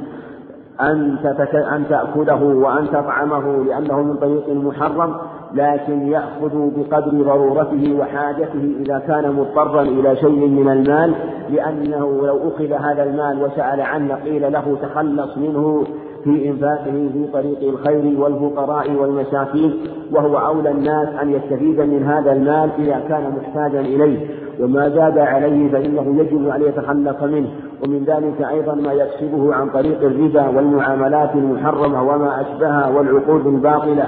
[0.81, 1.17] أن
[1.53, 5.15] أن تأكله وأن تطعمه لأنه من طريق محرم
[5.53, 11.13] لكن يأخذ بقدر ضرورته وحاجته إذا كان مضطرا إلى شيء من المال
[11.49, 15.83] لأنه لو أخذ هذا المال وسأل عنه قيل له تخلص منه
[16.23, 19.73] في إنفاقه في طريق الخير والفقراء والمساكين
[20.11, 24.27] وهو أولى الناس أن يستفيد من هذا المال إذا كان محتاجا إليه.
[24.59, 27.49] وما زاد عليه فإنه يجب أن يتخلص منه.
[27.83, 34.05] ومن ذلك أيضا ما يكسبه عن طريق الربا والمعاملات المحرمة وما أشبهها والعقود الباطلة.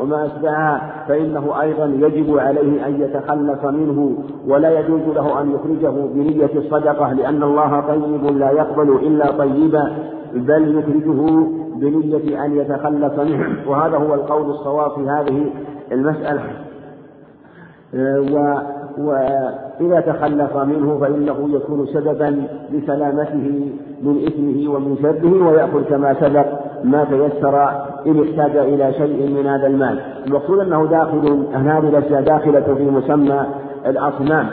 [0.00, 4.16] وما أشبهها فإنه أيضا يجب عليه أن يتخلص منه.
[4.48, 10.13] ولا يجوز له أن يخرجه بنية الصدقة لأن الله طيب لا يقبل إلا طيبا.
[10.34, 13.70] بل يخرجه بنية أن يتخلص منه.
[13.70, 15.50] وهذا هو القول الصواب في هذه
[15.92, 16.42] المسألة.
[18.32, 18.58] و
[18.98, 26.46] وإذا تخلف منه فإنه يكون سببا لسلامته من إثمه ومن شره ويأخذ كما سبق
[26.84, 27.68] ما تيسر
[28.06, 30.00] إن احتاج إلى شيء من هذا المال.
[30.26, 33.46] المقصود أنه داخل هذه الأشياء داخلة في مسمى
[33.86, 34.46] الأصنام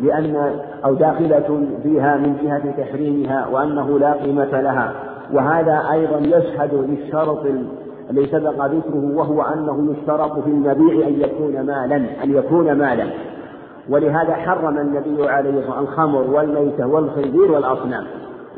[0.00, 0.50] لأن
[0.84, 4.92] أو داخلة فيها من جهة تحريمها وأنه لا قيمة لها.
[5.32, 7.46] وهذا أيضا يشهد للشرط
[8.10, 13.06] الذي سبق ذكره وهو أنه يشترط في المبيع أن يكون مالا أن يكون مالا.
[13.90, 18.04] ولهذا حرم النبي عليه الصلاة والسلام الخمر والميتة والخنزير والأصنام.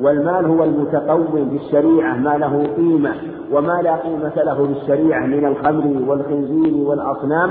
[0.01, 3.11] والمال هو المتقوم بالشريعة ما له قيمة.
[3.53, 7.51] وما لا قيمة له بالشريعة من الخمر والخنزير والأصنام.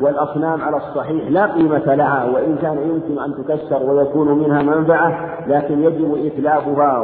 [0.00, 5.82] والأصنام على الصحيح لا قيمة لها وإن كان يمكن أن تكسر ويكون منها منفعة لكن
[5.82, 6.98] يجب إتلافها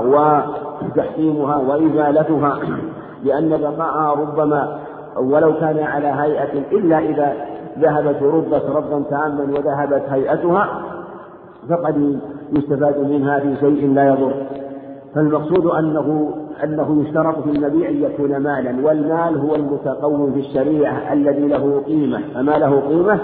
[0.84, 2.58] وتحكيمها وإزالتها
[3.24, 4.78] لأن بقاءها ربما
[5.16, 7.32] ولو كان على هيئة إلا إذا
[7.78, 10.68] ذهبت وربت ربا تاما وذهبت هيئتها
[11.70, 12.20] فقد
[12.52, 14.32] يستفاد منها في شيء لا يضر.
[15.14, 21.48] فالمقصود أنه أنه يشترط في المبيع أن يكون مالا والمال هو المتقوم في الشريعة الذي
[21.48, 22.20] له قيمة.
[22.34, 23.20] فما له قيمة؟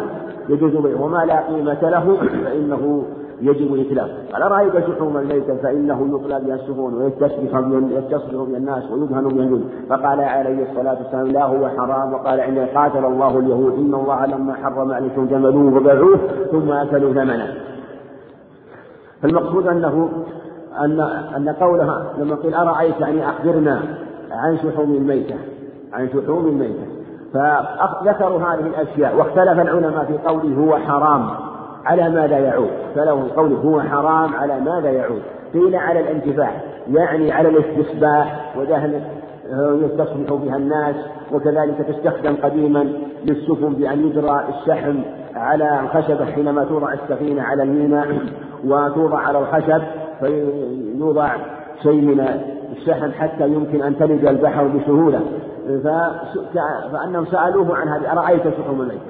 [0.48, 1.02] يجوز بيعه.
[1.02, 3.04] وما لا قيمة له؟ فإنه
[3.40, 4.12] يجب إتلافه.
[4.32, 7.58] قال أرأيت شحوم الميتة فإنه يطلى بها السفون ويستصبح
[7.90, 12.12] يستصبح بها الناس ويدهن بها الجلد فقال عليه الصلاة والسلام لا هو حرام.
[12.12, 16.18] وقال إن قاتل الله اليهود إن الله لما حرم عليكم جملوه وباعوه
[16.52, 17.54] ثم أكلوا ثمنه.
[19.22, 20.08] فالمقصود أنه
[20.80, 21.00] أن
[21.36, 23.82] أن قولها لما قيل أرأيت يعني أخبرنا
[24.30, 25.34] عن شحوم الميتة
[25.92, 26.86] عن شحوم الميتة.
[27.34, 31.30] فذكروا هذه الأشياء واختلف العلماء في قوله هو حرام
[31.84, 32.70] على ماذا يعود.
[32.94, 35.22] فله قوله هو حرام على ماذا يعود.
[35.54, 36.50] قيل على الانتفاع
[36.88, 39.02] يعني على الاستصباح ودهن
[39.56, 40.96] يستصبح بها الناس
[41.32, 42.92] وكذلك تستخدم قديما
[43.24, 44.94] للسفن بأن يجرى الشحم
[45.34, 48.18] على الخشبة حينما توضع السفينة على الميناء
[48.64, 49.82] وتوضع على الخشب.
[50.22, 51.36] فيوضع
[51.82, 52.20] شيء من
[52.72, 55.20] الشحم حتى يمكن أن تلج البحر بسهولة.
[56.92, 59.00] فأنهم سألوه عن هذه أرأيت شحوم الميت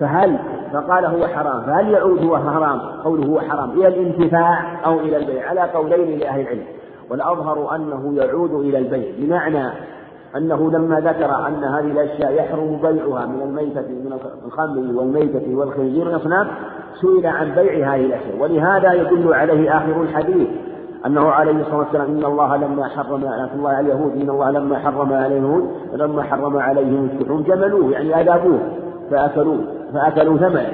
[0.00, 0.38] فهل
[0.72, 1.62] فقال هو حرام.
[1.62, 3.70] فهل يعود هو حرام؟ قوله هو حرام.
[3.70, 5.48] إلى الانتفاع أو إلى البيع.
[5.48, 6.64] على قولين لأهل العلم.
[7.10, 9.12] والأظهر أنه يعود إلى البيع.
[9.18, 9.70] بمعنى
[10.36, 16.46] أنه لما ذكر أن هذه الأشياء يحرم بيعها من الميتة من الخمر والميتة والخنزير والأصنام
[17.00, 18.36] سئل عن بيع هذه الأشياء.
[18.40, 20.48] ولهذا يدل عليه آخر الحديث
[21.06, 23.14] أنه عليه الصلاة والسلام إن الله لما حرم
[23.54, 28.58] الله على اليهود إن الله لما حرم عليهم لما حرم عليهم الشحوم جملوه يعني أذابوه
[29.10, 29.58] فأكلوه
[29.94, 30.72] فأكلوا ثمنه.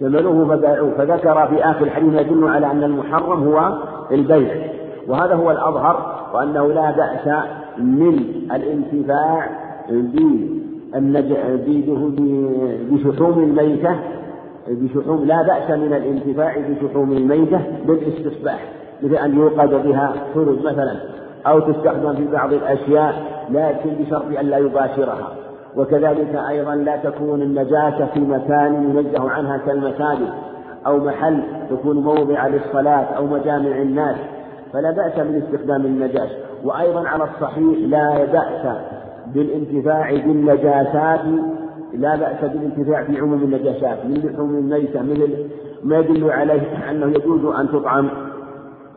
[0.00, 0.90] جملوه فباعوه.
[0.98, 3.72] فذكر في آخر الحديث يدل على أن المحرم هو
[4.10, 4.54] البيع.
[5.08, 7.28] وهذا هو الأظهر وأنه لا بأس
[7.78, 8.18] من
[8.54, 9.48] الانتفاع
[12.90, 13.96] بشحوم الميتة
[14.68, 20.96] بشحوم لا بأس من الانتفاع بشحوم الميتة بالاستصباح مثل أن يوقد بها فرد مثلا
[21.46, 23.14] أو تستخدم في بعض الأشياء
[23.50, 25.32] لكن بشرط أن لا يباشرها.
[25.76, 30.28] وكذلك أيضا لا تكون النجاسة في مكان ينزه عنها كالمساجد
[30.86, 34.16] أو محل تكون موضع للصلاة أو مجامع الناس.
[34.72, 38.76] فلا بأس من استخدام النجاسة وأيضا على الصحيح لا بأس
[39.34, 41.20] بالانتفاع بالنجاسات
[41.94, 45.48] لا بأس بالانتفاع في عموم النجاسات من لحوم الميتة مثل
[45.84, 48.08] ما يدل عليه أنه يجوز أن تطعم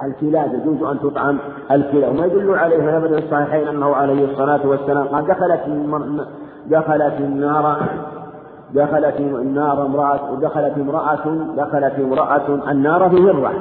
[0.04, 1.38] الكلاب يجوز أن تطعم
[1.72, 5.60] الكلاب وما يدل عليه أبدا الصحيحين أنه عليه الصلاة والسلام قال دخلت
[6.68, 7.82] دخلت النار
[8.74, 13.54] دخلت النار امرأة ودخلت امرأة دخلت امرأة النار في هرة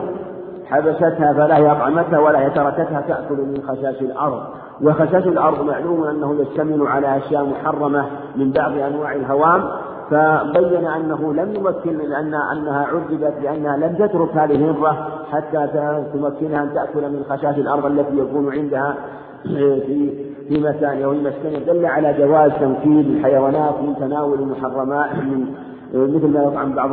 [0.71, 4.43] حبستها فلا هي أطعمتها ولا هي تركتها تأكل من خشاش الأرض.
[4.83, 9.65] وخشاش الأرض معلوم أنه يشتمل على أشياء محرمة من بعض أنواع الهوام
[10.11, 15.69] فبين أنه لم يمكن لأن أنها عذبت لأنها لم تترك هذه الهرة حتى
[16.13, 18.95] تمكنها أن تأكل من خشاش الأرض التي يكون عندها
[19.43, 20.13] في
[20.49, 25.47] في مكان أو في مسكن دل على جواز تنفيذ الحيوانات من تناول المحرمات من
[25.95, 26.91] مثل ما يطعم بعض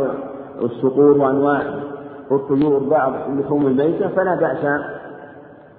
[0.62, 1.62] الصقور وأنواع
[2.32, 4.82] الطيور بعض اللحوم الميتة فلا بأس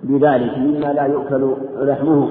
[0.03, 2.29] بذلك مما لا يؤكل لحمه.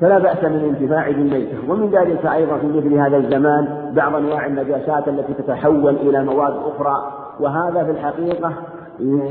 [0.00, 1.56] فلا بأس من الانتفاع بالميتة.
[1.68, 7.12] ومن ذلك أيضا في مثل هذا الزمان بعض أنواع النجاسات التي تتحول إلى مواد أخرى.
[7.40, 8.52] وهذا في الحقيقة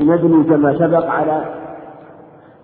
[0.00, 1.44] يبني كما سبق على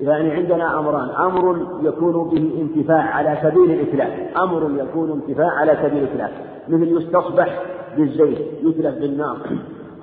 [0.01, 1.09] يعني عندنا أمران.
[1.11, 6.31] أمر يكون به انتفاع على سبيل الإتلاف أمر يكون انتفاع على سبيل الإتلاف
[6.69, 7.62] مثل يستصبح
[7.97, 9.37] بالزيت يتلف بالنار.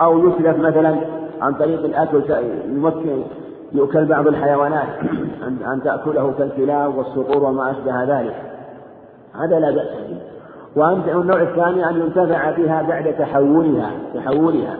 [0.01, 0.95] أو يتلف مثلا
[1.41, 2.21] عن طريق الأكل
[2.65, 3.23] يمكن
[3.71, 4.87] يؤكل بعض الحيوانات
[5.73, 8.35] أن تأكله كالكلاب والصقور وما أشبه ذلك.
[9.35, 10.17] هذا لا بأس به.
[10.75, 14.75] والنوع الثاني أن ينتفع بها بعد تحولها تحولها.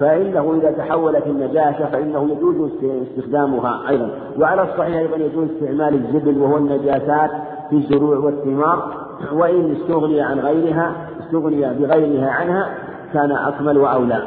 [0.00, 4.10] فإنه إذا تحولت النجاسة فإنه يجوز استخدامها أيضا.
[4.38, 7.30] وعلى الصحيح أيضا يجوز استعمال الزبل وهو النجاسات
[7.70, 8.94] في الزروع والثمار.
[9.32, 12.74] وإن استغني عن غيرها استغني بغيرها عنها
[13.12, 14.22] كان أكمل وأولى.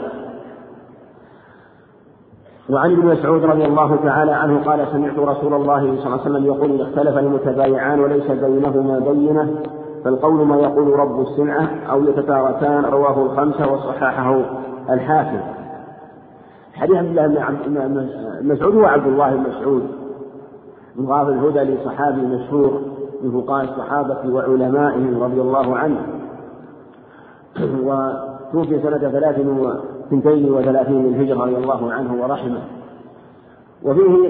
[2.69, 6.45] وعن ابن مسعود رضي الله تعالى عنه قال سمعت رسول الله صلى الله عليه وسلم
[6.45, 9.56] يقول إذا اختلف المتبايعان وليس بينهما بينة
[10.04, 14.41] فالقول ما يقول رب السلعة أو يتتاركان رواه الخمسة وصححه
[14.89, 15.39] الحاكم.
[16.73, 17.28] حديث عبد الله
[17.67, 18.08] بن
[18.41, 19.88] مسعود هو عبد الله بن مسعود
[20.95, 22.82] من غاف الهدى لصحابي مشهور
[23.23, 25.97] من فقهاء الصحابة وعلمائهم رضي الله عنه.
[27.88, 29.39] وتوفي سنة ثلاث
[30.13, 32.62] وثنتين وثلاثين من الهجرة رضي الله عنه ورحمه.
[33.84, 34.30] وفيه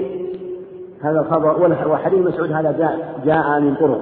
[1.00, 4.00] هذا الخبر وحديث مسعود هذا جاء, جاء من طرق.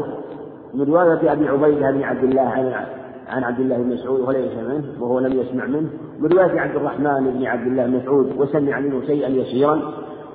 [0.75, 2.73] من رواية أبي عبيدة بن عبد الله عن
[3.29, 5.90] عن عبد الله بن مسعود وليس منه وهو لم يسمع منه.
[6.18, 9.81] من رواية عبد الرحمن بن عبد الله بن مسعود وسمع منه شيئا يسيرا.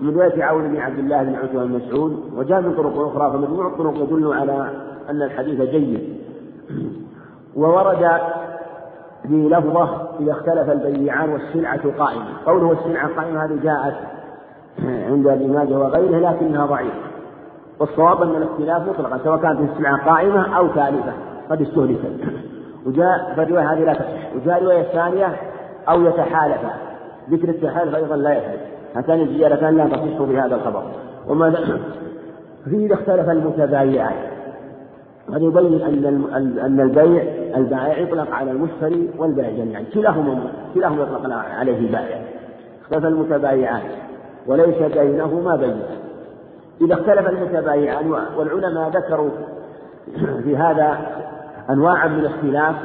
[0.01, 3.67] من رواية عون بن عبد الله بن عتبة بن مسعود وجاء من طرق أخرى فمجموع
[3.67, 4.69] الطرق يدل على
[5.09, 6.17] أن الحديث جيد.
[7.55, 8.09] وورد
[9.27, 13.93] في لفظة إذا اختلف البيعان والسلعة قائمة قوله السلعة قائمة هذه جاءت
[14.83, 17.07] عند ابن ماجه وغيره لكنها ضعيفة.
[17.79, 21.13] والصواب أن الاختلاف مطلقا سواء كانت السلعة قائمة أو ثالثة
[21.49, 22.05] قد استهلكت
[22.85, 24.35] وجاء فالرواية هذه لا تصح.
[24.35, 25.35] وجاء الرواية الثانية
[25.89, 26.73] أو يتحالفا
[27.29, 28.59] ذكر التحالف أيضا لا يثبت
[28.95, 30.83] هاتان الزيادتان لا تصح بهذا الخبر.
[31.27, 31.55] وما
[32.69, 34.36] فيه إذا اختلف المتبايعان.
[35.29, 37.23] هذا يبين أن أن البيع
[37.57, 39.83] البائع يطلق على المشتري والبائع جميعا.
[39.93, 40.39] كلاهما
[40.73, 42.21] كلاهما يطلق عليه بائع
[42.81, 43.81] اختلف المتبايعان
[44.47, 45.81] وليس بينهما بين
[46.81, 49.29] إذا اختلف المتبايعان والعلماء ذكروا
[50.43, 50.97] في هذا
[51.69, 52.75] أنواعا من الاختلاف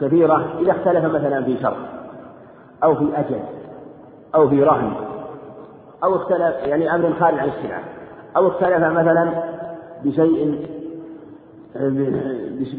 [0.00, 0.44] كثيرة.
[0.60, 1.76] إذا اختلف مثلا في شرط
[2.84, 3.40] أو في أجل
[4.34, 4.92] أو في رهن
[6.04, 7.82] أو اختلف يعني أمر خارج عن السلعة
[8.36, 9.32] أو اختلف مثلا
[10.04, 10.66] بشيء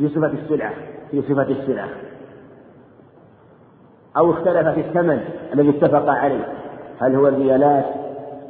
[0.04, 0.74] بصفة السلعة
[1.12, 1.90] في صفة السلعة.
[4.18, 5.20] أو اختلف في الثمن
[5.54, 6.48] الذي اتفق عليه.
[7.00, 7.86] هل هو الريالات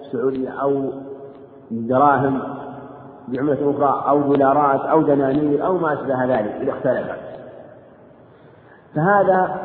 [0.01, 0.91] السعودية أو
[1.71, 2.41] دراهم
[3.27, 7.07] بعملة أخرى أو دولارات أو دنانير أو ما أشبه ذلك إذا اختلف.
[8.95, 9.61] فهذا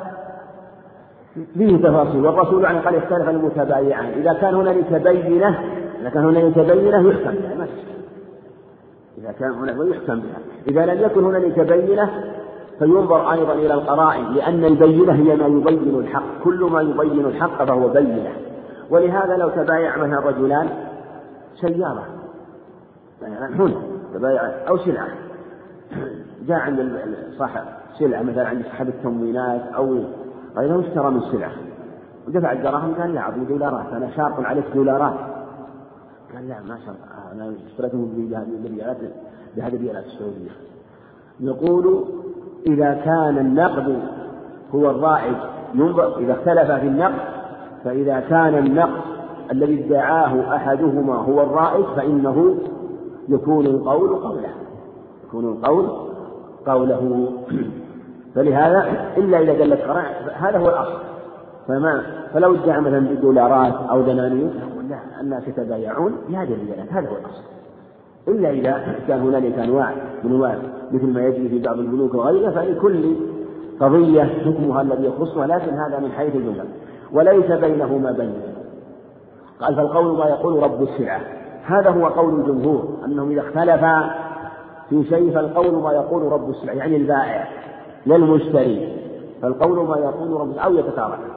[1.54, 2.26] فيه تفاصيل.
[2.26, 4.06] والرسول عن قال اختلف المتبايعان.
[4.06, 5.60] إذا كان هنالك بينة
[6.00, 7.34] إذا كان هنالك بينة يحكم.
[9.26, 10.38] إذا كان هنالك ويحكم بها.
[10.68, 12.10] إذا لم يكن هنالك بينة
[12.78, 16.42] فينظر أيضا إلى القرائن لأن البينة هي ما يبين الحق.
[16.44, 18.32] كل ما يبين الحق فهو بينة.
[18.90, 20.68] ولهذا لو تبايع مثلا رجلان
[21.54, 22.04] سيارة.
[23.22, 23.82] هنا.
[24.14, 25.08] تبايع أو سلعة.
[26.46, 26.98] جاء عند
[27.38, 27.64] صاحب
[27.98, 30.00] سلعة مثلا عند صاحب التموينات أو
[30.56, 31.52] غيره اشترى من سلعة.
[32.28, 35.14] ودفع الدراهم قال لا أعطني دولارات أنا شارط عليك دولارات.
[36.34, 37.15] قال لا ما شرط.
[37.36, 37.52] أنا
[38.64, 38.96] بريالات
[39.56, 40.50] بهذه الريالات السعودية.
[41.40, 42.04] يقول
[42.66, 43.98] إذا كان النقد
[44.74, 45.36] هو الرائج
[46.18, 47.18] إذا اختلف في النقد
[47.84, 49.00] فإذا كان النقد
[49.52, 52.56] الذي ادعاه أحدهما هو الرائج فإنه
[53.28, 54.50] يكون القول قوله
[55.28, 55.88] يكون القول
[56.66, 57.32] قوله.
[58.34, 60.98] فلهذا إلا إذا دلت قرائن هذا هو الأصل.
[61.68, 62.02] فما
[62.34, 64.50] فلو ادعى مثلا بدولارات أو دنانير
[64.90, 67.42] لا الناس يتبايعون بهذه الريالات هذا هو الأصل.
[68.28, 69.94] إلا إذا كان هنالك أنواع
[70.24, 70.58] من أنواع
[70.92, 73.16] مثل ما يجري في بعض البنوك وغيرها فلكل
[73.80, 76.64] قضية حكمها الذي يخصها لكن هذا من حيث الجملة.
[77.12, 78.32] وليس بينهما بين
[79.60, 81.20] قال فالقول ما يقول رب السلعة.
[81.64, 84.10] هذا هو قول الجمهور أنهم إذا اختلفا
[84.90, 87.48] في شيء فالقول ما يقول رب السلعة يعني البائع
[88.06, 88.98] للمشتري.
[89.42, 91.35] فالقول ما يقول رب أو يتتارك.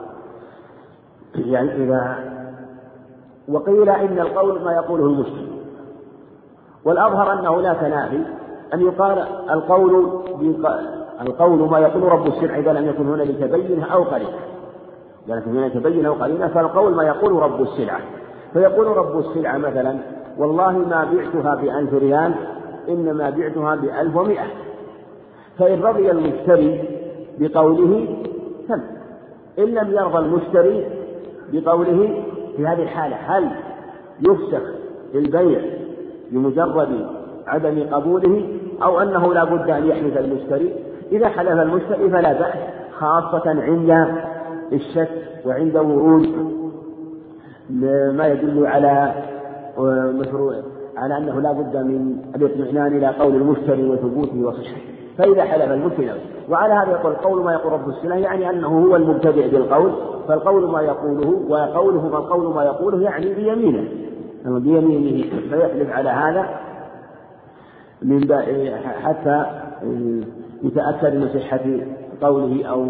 [1.34, 2.18] يعني إذا
[3.48, 5.50] وقيل إن القول ما يقوله المشتري
[6.84, 8.20] والأظهر أنه لا تنافي
[8.74, 9.18] أن يقال
[9.50, 10.20] القول
[11.20, 14.38] القول ما يقول رب السلع إذا لم يكن هنالك بينة أو قرينة.
[15.26, 18.00] إذا لم يكن هنالك بينة أو قرينة فالقول ما يقول رب السلعة.
[18.52, 19.98] فيقول رب السلعة مثلا
[20.38, 22.34] والله ما بعتها بألف ريال
[22.88, 24.46] إنما بعتها بألف ومئة.
[25.58, 26.84] فإن رضي المشتري
[27.38, 28.16] بقوله
[28.68, 28.80] تم
[29.58, 30.99] إن لم يرضى المشتري
[31.52, 32.24] بقوله
[32.56, 33.50] في هذه الحالة هل
[34.20, 34.62] يفسخ
[35.14, 35.60] البيع
[36.30, 37.06] بمجرد
[37.46, 38.48] عدم قبوله
[38.82, 40.74] أو أنه لا بد أن يحلف المشتري؟
[41.12, 42.54] إذا حلف المشتري فلا بأس
[42.98, 44.06] خاصة عند
[44.72, 45.08] الشك
[45.46, 46.28] وعند ورود
[48.16, 49.14] ما يدل على
[50.18, 50.54] مشروع
[50.96, 54.89] على أنه لا بد من الاطمئنان إلى قول المشتري وثبوته وصحته.
[55.20, 56.12] فإذا حلف المشتري
[56.50, 59.92] وعلى هذا يقول القول ما يقول رب السنة يعني أنه هو المبتدئ بالقول
[60.28, 63.84] فالقول ما يقوله وقوله فالقول ما يقوله يعني بيمينه.
[64.44, 66.48] بيمينه فيحلف على هذا
[68.02, 68.32] من
[69.02, 69.44] حتى
[70.62, 71.60] يتأكد من صحة
[72.22, 72.86] قوله أو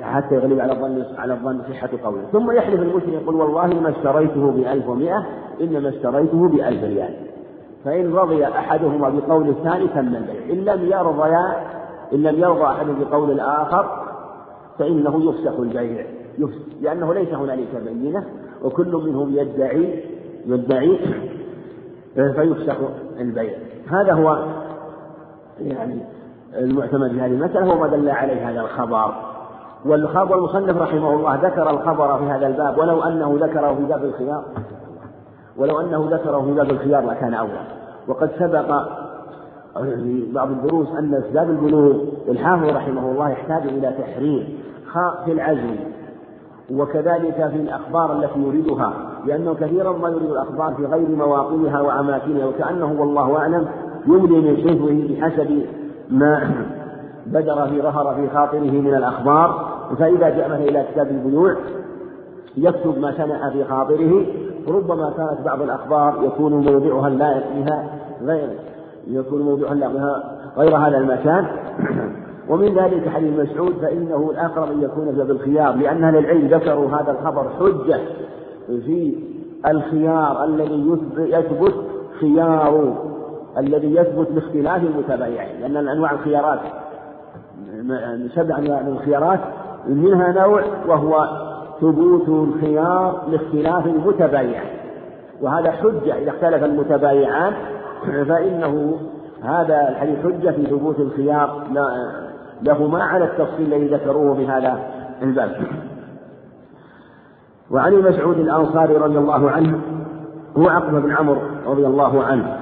[0.00, 4.50] حتى يغلب على الظن على الظن صحة قوله، ثم يحلف المشرك يقول والله ما اشتريته
[4.50, 5.26] بألف ومئة
[5.60, 7.14] إنما اشتريته بألف ريال.
[7.84, 11.56] فإن رضي أحدهما بقول الثاني تم البيع، إن لم يرضيا
[12.12, 14.06] إن لم يرضى أحد بقول الآخر
[14.78, 16.06] فإنه يفسخ البيع،
[16.38, 18.24] يفسخ لأنه ليس هنالك بينة
[18.64, 20.04] وكل منهم يدعي
[20.46, 20.98] يدعي
[22.14, 22.76] فيفسخ
[23.20, 23.54] البيع.
[23.90, 24.44] هذا هو
[25.60, 26.00] يعني
[26.58, 29.14] المعتمد في هذه المسألة هو ما دل عليه هذا الخبر.
[29.84, 34.44] والخبر المصنف رحمه الله ذكر الخبر في هذا الباب ولو أنه ذكره في باب الخيار.
[35.60, 37.60] ولو أنه ذكره في باب الخيار لكان أولى.
[38.08, 38.82] وقد سبق
[39.74, 41.94] في بعض الدروس أن باب البلوغ
[42.28, 44.48] الحافظ رحمه الله يحتاج إلى تحرير
[45.24, 45.76] في العزم
[46.72, 48.92] وكذلك في الأخبار التي يريدها
[49.26, 53.66] لأنه كثيرا ما يريد الأخبار في غير مواطنها وأماكنها وكأنه والله أعلم
[54.06, 55.62] يملي من حفظه بحسب
[56.10, 56.50] ما
[57.26, 59.70] بدر في ظهر في خاطره من الأخبار.
[59.98, 61.56] فإذا جاء إلى كتاب البيوع
[62.56, 64.26] يكتب ما سمع في خاطره
[64.68, 67.84] ربما كانت بعض الأخبار يكون موضعها اللائق بها
[68.22, 68.48] غير
[69.06, 71.46] يكون موضعها اللائق بها غير هذا المكان.
[72.50, 77.10] ومن ذلك حديث مسعود فإنه الأقرب أن يكون باب الخيار لأن أهل العلم ذكروا هذا
[77.10, 78.00] الخبر حجة
[78.66, 79.14] في
[79.66, 81.74] الخيار الذي يثبت
[82.20, 82.94] خيار
[83.58, 86.60] الذي يثبت باختلاف المتبايعين لأن أنواع الخيارات
[88.34, 89.40] سبع أنواع من الخيارات
[89.88, 91.28] منها نوع وهو
[91.80, 94.70] ثبوت الخيار لاختلاف المتبايعين.
[95.40, 97.52] وهذا حجة إذا اختلف المتبايعان
[98.28, 98.98] فإنه
[99.42, 101.62] هذا الحديث حجة في ثبوت الخيار
[102.62, 104.78] لهما على التفصيل الذي ذكروه في هذا
[105.22, 105.66] الباب.
[107.70, 109.78] وعن مسعود الأنصاري رضي الله عنه
[110.58, 112.56] هو عقبة بن عمرو رضي الله عنه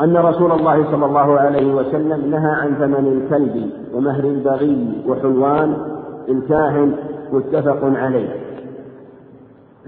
[0.00, 5.76] أن رسول الله صلى الله عليه وسلم نهى عن ثمن الكلب ومهر البغي وحلوان
[6.28, 6.96] الكاهن
[7.32, 8.44] متفق عليه.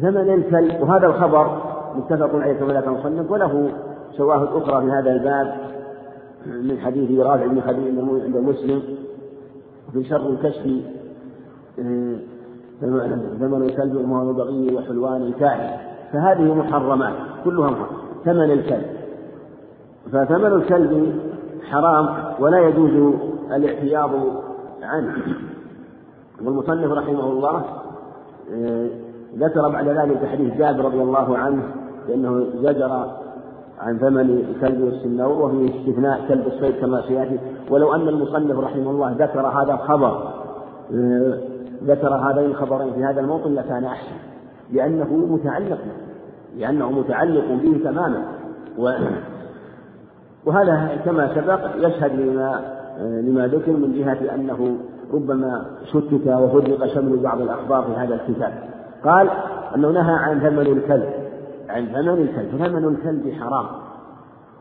[0.01, 1.63] ثمن الكلب وهذا الخبر
[1.97, 3.71] متفق عليه كما ذكر المصنف وله
[4.17, 5.55] شواهد أخرى في هذا الباب
[6.47, 8.83] من حديث رافع بن خديج عند مسلم
[9.93, 10.67] في شر الكشف
[11.79, 12.17] آه،
[13.41, 15.77] ثمن الكلب ومهر البغي وحلوان الكاهن
[16.13, 17.15] فهذه محرمات
[17.45, 18.87] كلها محرمة ثمن الكلب.
[20.13, 21.21] فثمن الكلب
[21.71, 22.09] حرام
[22.41, 23.15] ولا يجوز
[23.53, 24.11] الاحتياط
[24.83, 25.15] عنه.
[26.45, 27.65] والمصنف رحمه الله
[28.53, 28.89] آه،
[29.37, 31.63] ذكر بعد ذلك حديث جابر رضي الله عنه
[32.09, 33.07] بأنه زجر
[33.81, 37.39] عن ثمن الكلب والسنور وفي استثناء كلب الصيد كما سيأتي.
[37.71, 40.33] ولو أن المصنف رحمه الله ذكر هذا الخبر
[40.95, 41.39] آه،
[41.85, 44.17] ذكر هذين الخبرين في هذا الموطن لكان أحسن
[44.73, 45.79] لأنه متعلق
[46.59, 48.25] لأنه متعلق به تماما.
[50.47, 54.77] وهذا كما سبق يشهد لما لما ذكر من جهة أنه
[55.15, 58.53] ربما شتت وفرق شمل بعض الأخبار في هذا الكتاب.
[59.05, 59.31] قال
[59.77, 61.11] أنه نهى عن ثمن الكلب
[61.69, 63.67] عن ثمن الكلب فثمن الكلب حرام.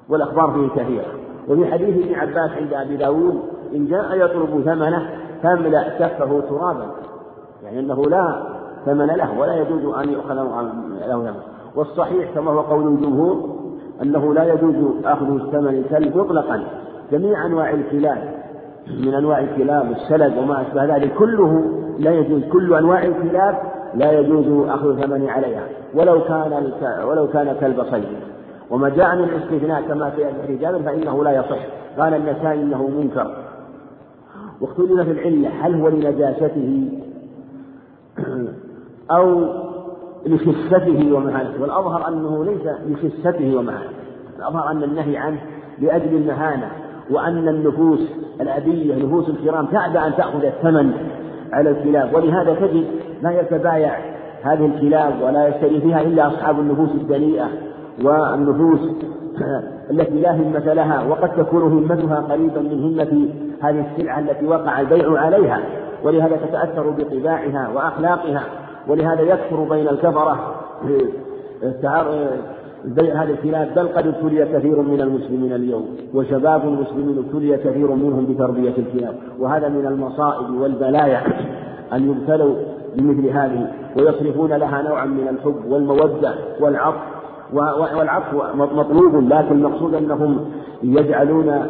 [0.09, 1.05] والأخبار فيه كثيرة.
[1.49, 3.39] وفي حديث ابن عباس عند أبي داود
[3.75, 5.09] إن جاء يطلب ثمنه
[5.43, 6.85] فاملأ كفه ترابا.
[7.63, 8.43] يعني أنه لا
[8.85, 10.71] ثمن له ولا يجوز أن يؤخذ له
[11.07, 11.33] ثمن
[11.75, 13.55] والصحيح كما هو قول الجمهور
[14.01, 14.75] أنه لا يجوز
[15.05, 16.63] أخذ ثمن الكلب مطلقا.
[17.11, 18.44] جميع أنواع الكلاب
[18.87, 21.63] من أنواع الكلاب السلد وما أشبه ذلك كله
[21.99, 23.57] لا يجوز كل أنواع الكلاب
[23.95, 26.71] لا يجوز أخذ الثمن عليها ولو كان
[27.07, 28.05] ولو كان كلب صيد
[28.69, 31.59] وما جاء من الاستثناء كما في حديث فإنه لا يصح.
[31.99, 33.35] قال النسائي إنه منكر.
[34.61, 36.89] واختلف في العلة هل هو لنجاسته
[39.11, 39.45] أو
[40.25, 43.95] لخسته ومهانته؟ والأظهر أنه ليس لخسته ومهانته.
[44.39, 45.41] الأظهر أن النهي عنه
[45.79, 46.71] لأجل المهانة
[47.11, 48.11] وأن النفوس
[48.41, 50.91] الأبية نفوس الكرام تعبى أن تأخذ الثمن
[51.53, 52.13] على الكلاب.
[52.13, 52.85] ولهذا تجد
[53.21, 53.97] لا يتبايع
[54.43, 57.47] هذه الكلاب ولا يشتري فيها إلا أصحاب النفوس الدنيئة
[58.03, 58.79] والنفوس
[59.91, 63.29] التي لا همة لها وقد تكون همتها قريبا من همة
[63.61, 65.59] هذه السلعة التي وقع البيع عليها.
[66.03, 68.43] ولهذا تتأثر بطباعها وأخلاقها
[68.87, 70.55] ولهذا يكثر بين الكفرة
[72.85, 78.25] بيع هذه الكلاب بل قد ابتلي كثير من المسلمين اليوم وشباب المسلمين ابتلي كثير منهم
[78.25, 79.15] بتربية الكلاب.
[79.39, 81.21] وهذا من المصائب والبلايا
[81.93, 82.55] أن يبتلوا
[82.95, 83.67] بمثل هذه
[83.97, 87.15] ويصرفون لها نوعا من الحب والمودة والعطف
[87.97, 90.45] والعفو مطلوب لكن المقصود أنهم
[90.83, 91.67] يجعلون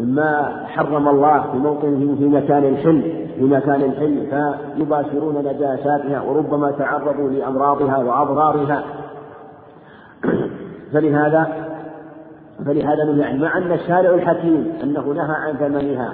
[0.00, 3.02] ما حرم الله في موطنهم في مكان الحل
[3.38, 4.26] في مكان الحل
[4.76, 8.84] فيباشرون نجاساتها وربما تعرضوا لأمراضها وأضرارها.
[10.92, 11.68] فلهذا
[12.66, 16.12] فلهذا نهي مع أن الشارع الحكيم أنه نهى عن ثمنها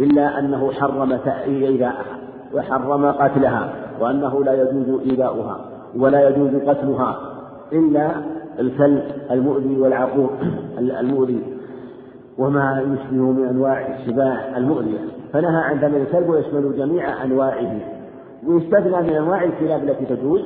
[0.00, 2.18] إلا أنه حرم إيذاءها
[2.54, 5.60] وحرم قتلها وأنه لا يجوز إيذاؤها
[5.96, 7.18] ولا يجوز قتلها
[7.72, 8.10] إلا
[8.58, 10.32] الكلب المؤذي والعقوق
[10.78, 11.42] المؤذي
[12.38, 14.98] وما يشبه من أنواع السباع المؤذية
[15.32, 17.80] فنهى عن ثمن الكلب ويشمل جميع أنواعه.
[18.46, 20.40] ويستثنى من أنواع الكلاب التي تجوز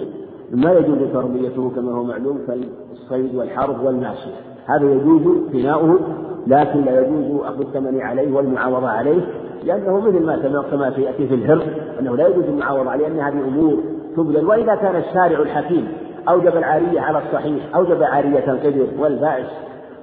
[0.53, 4.32] ما يجوز تربيته كما هو معلوم كالصيد والحرب والماشية
[4.66, 5.22] هذا يجوز
[5.53, 5.98] بناؤه
[6.46, 9.20] لكن لا يجوز أخذ الثمن عليه والمعاوضة عليه
[9.64, 11.62] لأنه مثل ما كما سيأتي في الهر
[12.00, 13.78] أنه لا يجوز المعاوضة عليه لأن هذه أمور
[14.16, 14.44] تبذل.
[14.44, 15.88] وإذا كان الشارع الحكيم
[16.28, 19.46] أوجب العارية على الصحيح أوجب عارية القدر والبائس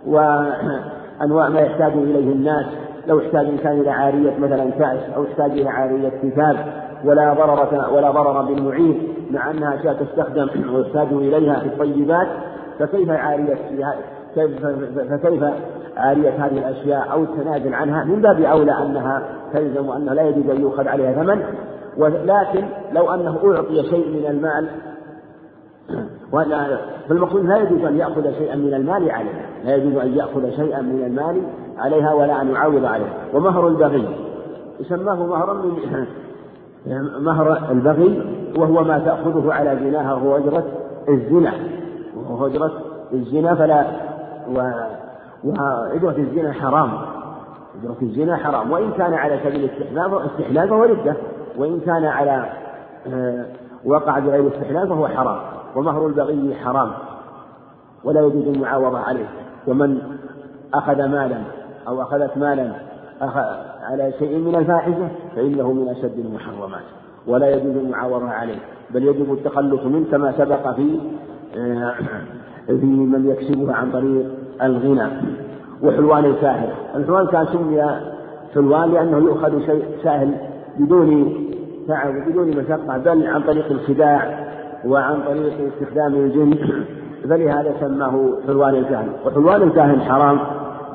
[0.07, 2.65] وأنواع ما يحتاج إليه الناس.
[3.07, 6.55] لو احتاج إنسان إلى عارية مثلا كأس أو احتاج إلى عارية كتاب
[7.05, 12.27] ولا ضرر ولا ضرر بالمعين مع أنها أشياء تستخدم ويحتاج إليها في الطيبات
[12.79, 13.55] فكيف عارية
[15.09, 15.43] فكيف
[15.97, 19.23] عارية هذه الأشياء أو التنازل عنها؟ من باب أولى أنها
[19.53, 21.43] تلزم وأنه لا يجوز أن يؤخذ عليها ثمن.
[21.97, 24.69] ولكن لو أنه أعطي شيء من المال
[27.09, 31.03] فالمقصود لا يجوز أن يأخذ شيئا من المال عليها لا يجوز أن يأخذ شيئا من
[31.05, 31.41] المال
[31.77, 33.13] عليها ولا أن يعوض عليها.
[33.33, 34.07] ومهر البغي
[34.79, 35.77] يسماه مهرا من
[37.19, 38.21] مهر البغي
[38.57, 40.63] وهو ما تأخذه على زناها وهو أجرة
[41.09, 41.53] الزنا
[42.15, 42.71] وهو أجرة
[43.13, 43.85] الزنا فلا
[44.55, 44.71] و
[45.43, 46.91] وأجرة الزنا حرام
[47.83, 48.71] أجرة الزنا حرام.
[48.71, 51.15] وإن كان على سبيل الاستحلال استحلال فهو ردة
[51.57, 52.45] وإن كان على
[53.07, 53.45] آه،
[53.85, 55.39] وقع بغير استحلال فهو حرام
[55.75, 56.91] ومهر البغي حرام
[58.03, 59.25] ولا يجوز المعاوضة عليه.
[59.67, 60.01] ومن
[60.73, 61.41] أخذ مالا
[61.87, 62.71] أو أخذت مالا
[63.89, 66.83] على شيء من الفاحشة فإنه من أشد المحرمات.
[67.27, 68.59] ولا يجوز المعاوضة عليه
[68.91, 70.99] بل يجب التخلص منه كما سبق في
[71.57, 71.93] آه،
[72.67, 74.25] في من يكسبها عن طريق
[74.63, 75.07] الغنى
[75.83, 77.81] وحلوان الكاهن الحلوان كان سمي
[78.55, 80.33] حلوان لأنه يؤخذ شيء سهل
[80.79, 81.35] بدون
[81.87, 84.49] تعب وبدون مشقة بل عن طريق الخداع
[84.85, 86.55] وعن طريق استخدام الجن.
[87.23, 89.09] فلهذا سماه حلوان الكاهن.
[89.25, 90.39] وحلوان الكاهن حرام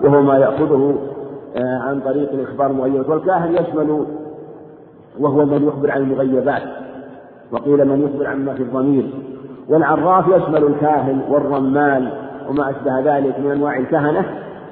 [0.03, 0.95] وهو ما يأخذه
[1.57, 4.07] عن طريق الإخبار المغيبات والكاهن يشمل
[5.21, 6.63] وهو من يخبر عن المغيبات
[7.53, 9.11] وقيل من يخبر عما في الضمير.
[9.69, 12.13] والعراف يشمل الكاهن والرمال
[12.51, 14.25] وما أشبه ذلك من أنواع الكهنة.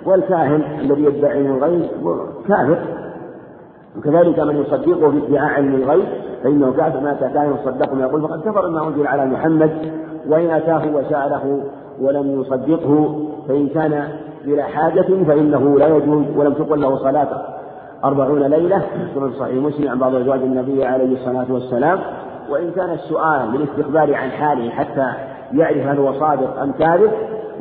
[0.06, 1.88] والكاهن الذي يدعي علم الغيب
[2.48, 2.78] كافر.
[3.98, 6.06] وكذلك من يصدقه في ادعاء علم الغيب
[6.44, 7.00] فإنه كافر.
[7.00, 9.70] ما أتى كاهن يصدقه ما يقول فقد كفر ما أنزل على محمد.
[10.28, 11.62] وإن أتاه وسأله
[12.02, 14.08] ولم يصدقه فإن كان
[14.44, 17.28] بلا حاجة فإنه لا يجوز ولم تقل له صلاة
[18.04, 18.78] أربعون ليلة.
[19.14, 21.98] في صحيح مسلم عن بعض أزواج النبي عليه الصلاة والسلام.
[22.50, 25.12] وإن كان السؤال للاستخبار عن حاله حتى
[25.52, 27.10] يعرف هل هو صادق أم كاذب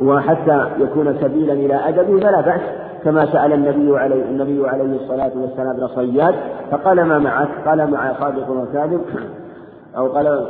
[0.00, 2.60] وحتى يكون سبيلا إلى أدبه فلا بأس.
[3.04, 6.34] كما سأل النبي عليه النبي عليه الصلاة والسلام ابن صياد
[6.70, 9.00] فقال ما معك؟ قال مع صادق وكاذب.
[9.96, 10.46] أو قال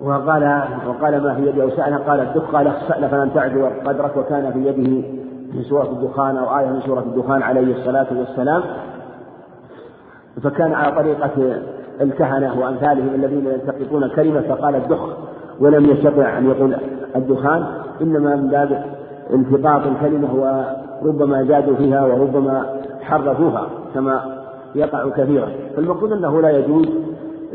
[0.00, 4.52] وقال وقال ما في يدي أو سأله قال الدخ قال اخسأ فلم تعد قدرك وكان
[4.52, 5.08] في يده
[5.54, 8.62] من سورة الدخان أو آية من سورة الدخان عليه الصلاة والسلام.
[10.42, 11.60] فكان على طريقة
[12.00, 14.98] الكهنة وأمثالهم الذين يلتقطون الكلمة فقال الدخ
[15.60, 16.76] ولم يستطع أن يقول
[17.16, 17.66] الدخان
[18.00, 18.84] إنما من باب
[19.30, 20.34] التقاط الكلمة
[21.02, 22.66] وربما زادوا فيها وربما
[23.00, 24.20] حرفوها كما
[24.74, 25.48] يقع كثيرا.
[25.76, 26.88] فالمقصود أنه لا يجوز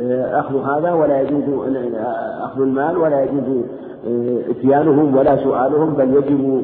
[0.10, 1.44] أخذ هذا ولا يجوز
[2.42, 3.66] أخذ المال ولا يجوز
[4.08, 6.64] آه، إتيانهم ولا سؤالهم بل يجب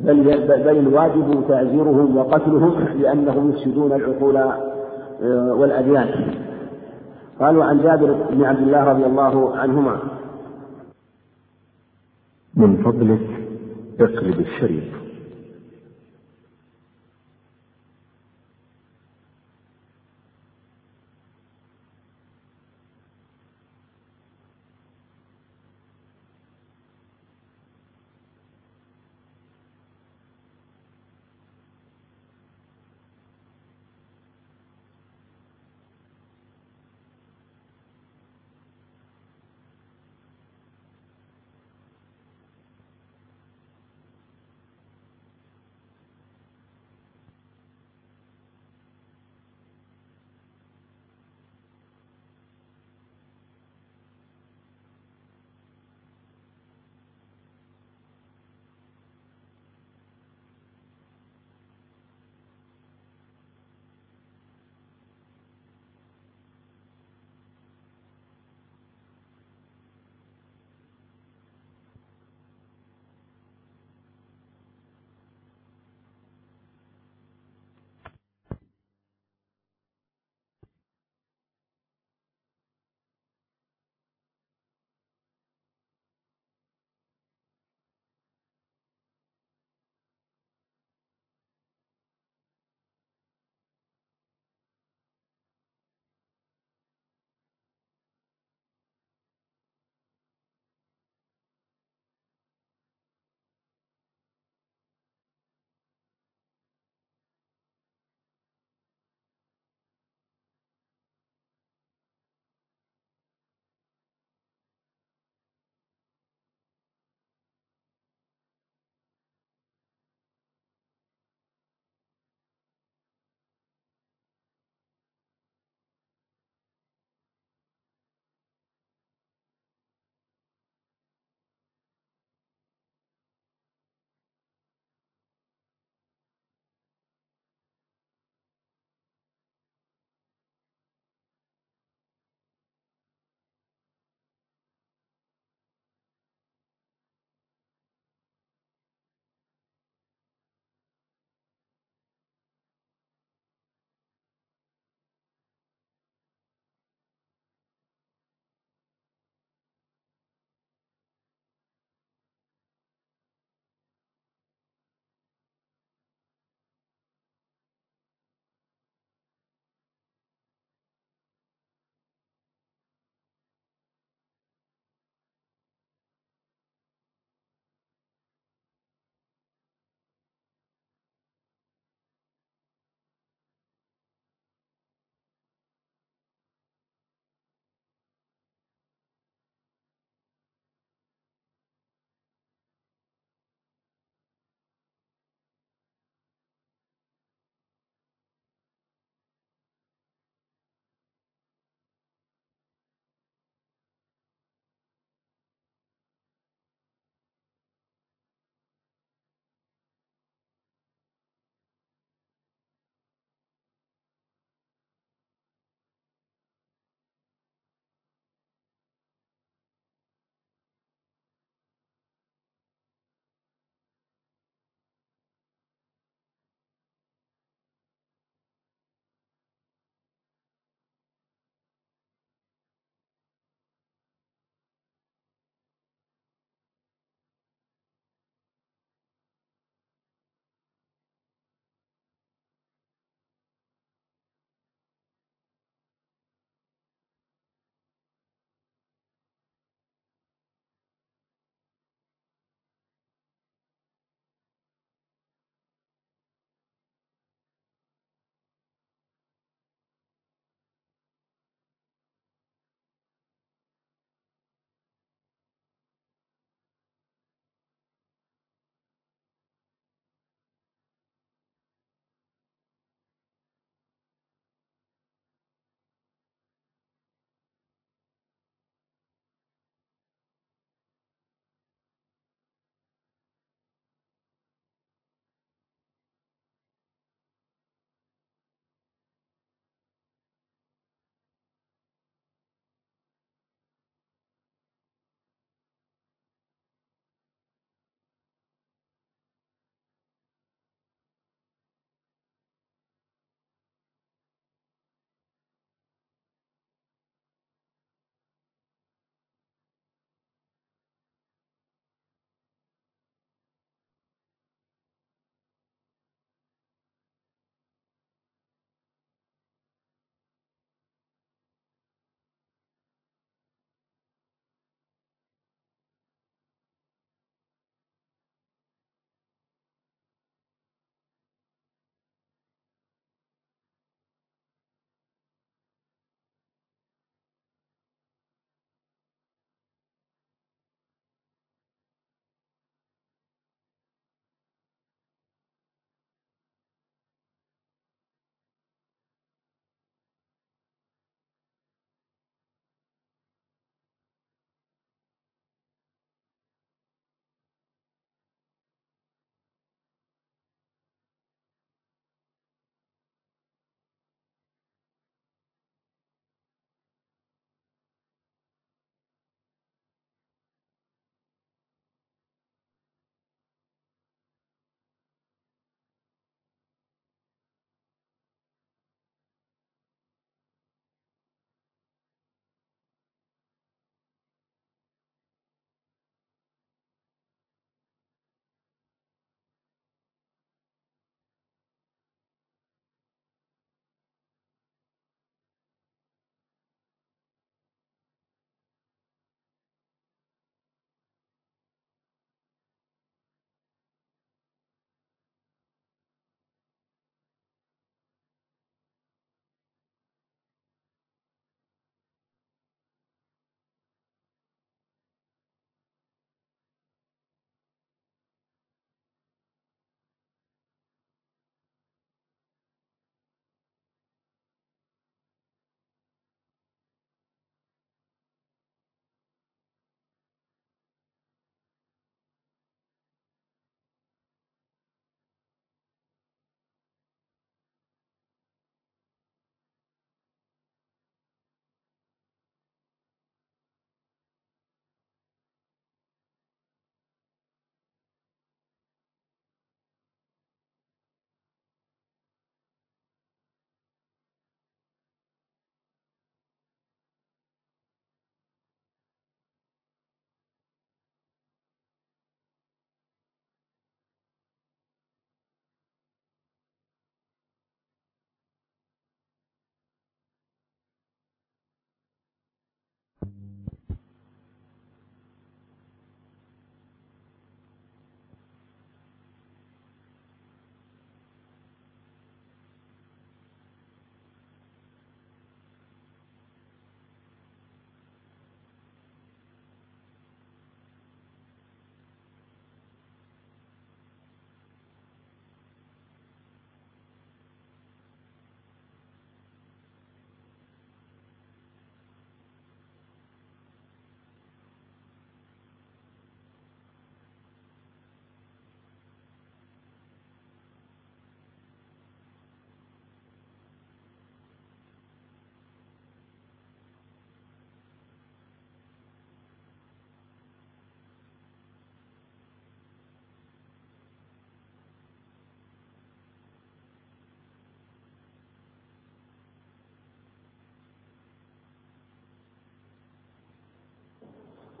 [0.00, 6.08] بل بل الواجب تعزيرهم وقتلهم لأنهم يفسدون العقول آه، والأديان.
[7.40, 9.98] قالوا عن جابر بن عبد الله رضي الله عنهما.
[12.54, 13.20] من فضلك
[14.00, 15.05] اقلب الشريف.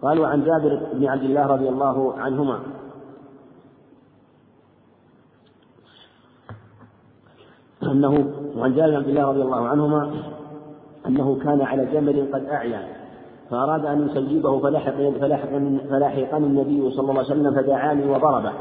[0.02, 2.60] قالوا عن جابر بن عبد الله رضي الله عنهما.
[7.82, 10.10] أنه وعن جابر بن عبد الله رضي الله عنهما
[11.06, 12.82] أنه كان على جمل قد أعيا
[13.50, 15.48] فأراد أن يسيبه فلحق فلحق
[15.90, 18.52] فلاحقني النبي صلى الله عليه وسلم فدعاني وضربه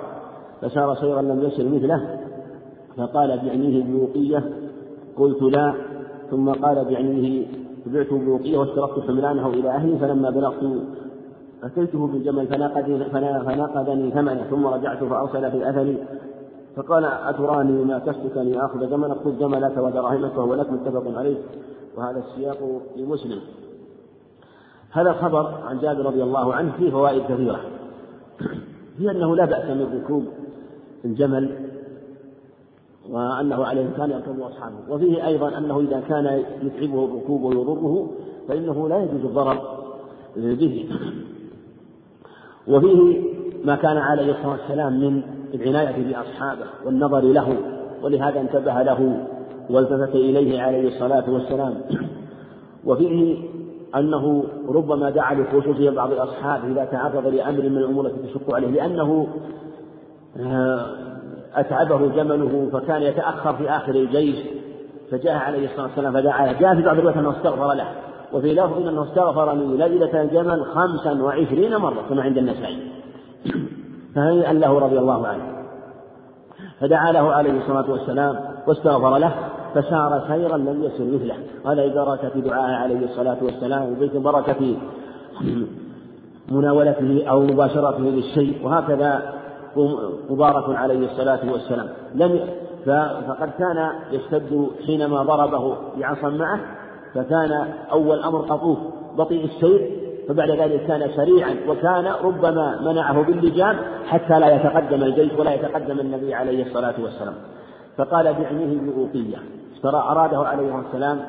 [0.62, 2.20] فسار سيرا لم يسر مثله
[2.98, 4.44] فقال بعنيه بوقية
[5.18, 5.74] قلت لا
[6.32, 7.46] ثم قال بعنيه
[7.86, 10.64] بعت بوقية واشتركت حملانه إلى أهلي فلما بلغت
[11.64, 15.98] أتيته بالجمل فنقدني ثمنه ثم رجعت فأرسل في أثري
[16.76, 21.38] فقال أتراني ما كستك آخذ جملك؟ خذ جملك ودراهمك وهو لك متفق عليه.
[21.98, 23.40] وهذا السياق لمسلم.
[24.92, 27.60] هذا الخبر عن جابر رضي الله عنه فيه فوائد كثيرة.
[28.98, 30.26] هي أنه لا بأس من ركوب
[31.06, 31.70] الجمل
[33.10, 34.76] وأنه عليه كان يركب أصحابه.
[34.90, 38.10] وفيه أيضا أنه إذا كان يتعبه الركوب ويضره
[38.48, 39.62] فإنه لا يجوز الضرر
[40.36, 40.90] به.
[42.68, 43.22] وفيه
[43.66, 45.22] ما كان عليه الصلاة والسلام من
[45.54, 47.58] العناية بأصحابه والنظر له
[48.04, 49.28] ولهذا انتبه له
[49.70, 51.74] والتفت إليه عليه الصلاة والسلام.
[52.86, 53.38] وفيه
[53.96, 59.28] أنه ربما دعا لخصوصية بعض الأصحاب إذا تعرض لأمر من الأمور التي تشق عليه لأنه
[60.40, 60.86] آه،
[61.56, 64.36] أتعبه جمله فكان يتأخر في آخر الجيش
[65.12, 67.88] فجاء عليه الصلاة والسلام فدعا جاء في بعض الروايات أنه استغفر له.
[68.34, 72.92] وفي لفظ أنه استغفر لي ليلة الجمل خمسا وعشرين مرة كما عند النسائي.
[74.16, 75.44] فهنيئا له رضي الله عنه.
[76.80, 78.36] فدعا له عليه الصلاة والسلام
[78.68, 79.34] واستغفر له
[79.76, 81.36] فسار سيرا لم يسر مثله.
[81.66, 84.76] هذا ببركة دعائه عليه الصلاة والسلام وبركة
[86.52, 89.34] مناولته أو مباشرته للشيء وهكذا
[90.30, 91.88] مبارك عليه الصلاة والسلام.
[92.16, 92.40] لم
[93.28, 96.60] فقد كان يشتد حينما ضربه بعصا معه
[97.16, 98.78] فكان أول أمر قطوف
[99.18, 105.54] بطيء السير فبعد ذلك كان سريعا وكان ربما منعه باللجام حتى لا يتقدم الجيش ولا
[105.54, 107.34] يتقدم النبي عليه الصلاة والسلام.
[107.98, 109.38] فقال بعنيه بأوقية
[109.86, 111.20] أراده عليه السلام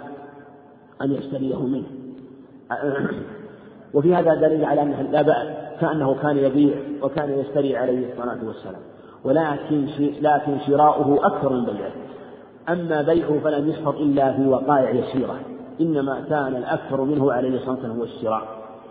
[1.02, 1.86] أن يشتريه منه.
[3.94, 5.46] وفي هذا دليل على أنه لا بأس
[5.80, 8.80] كأنه كان يبيع وكان يشتري عليه الصلاة والسلام.
[9.24, 9.86] ولكن
[10.20, 11.92] لكن شراؤه أكثر من بيعه.
[12.68, 15.36] أما بيعه فلم يشفط إلا في وقائع يسيرة.
[15.80, 18.42] إنما كان الأكثر منه عليه الصلاة والسلام هو الشراء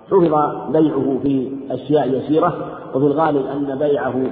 [0.07, 4.31] حفظ بيعه في أشياء يسيرة وفي الغالب أن بيعه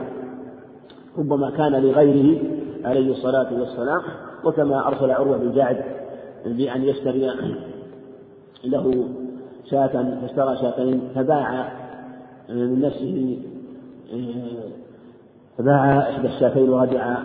[1.18, 2.40] ربما كان لغيره
[2.86, 4.02] عليه الصلاة والسلام
[4.44, 5.84] وكما أرسل عروة بن جعد
[6.46, 7.32] بأن يشتري
[8.64, 9.06] له
[9.72, 11.72] شاة فاشترى شاتين فباع
[12.50, 13.40] من نفسه
[15.58, 17.18] فباع إحدى الشاتين ورجع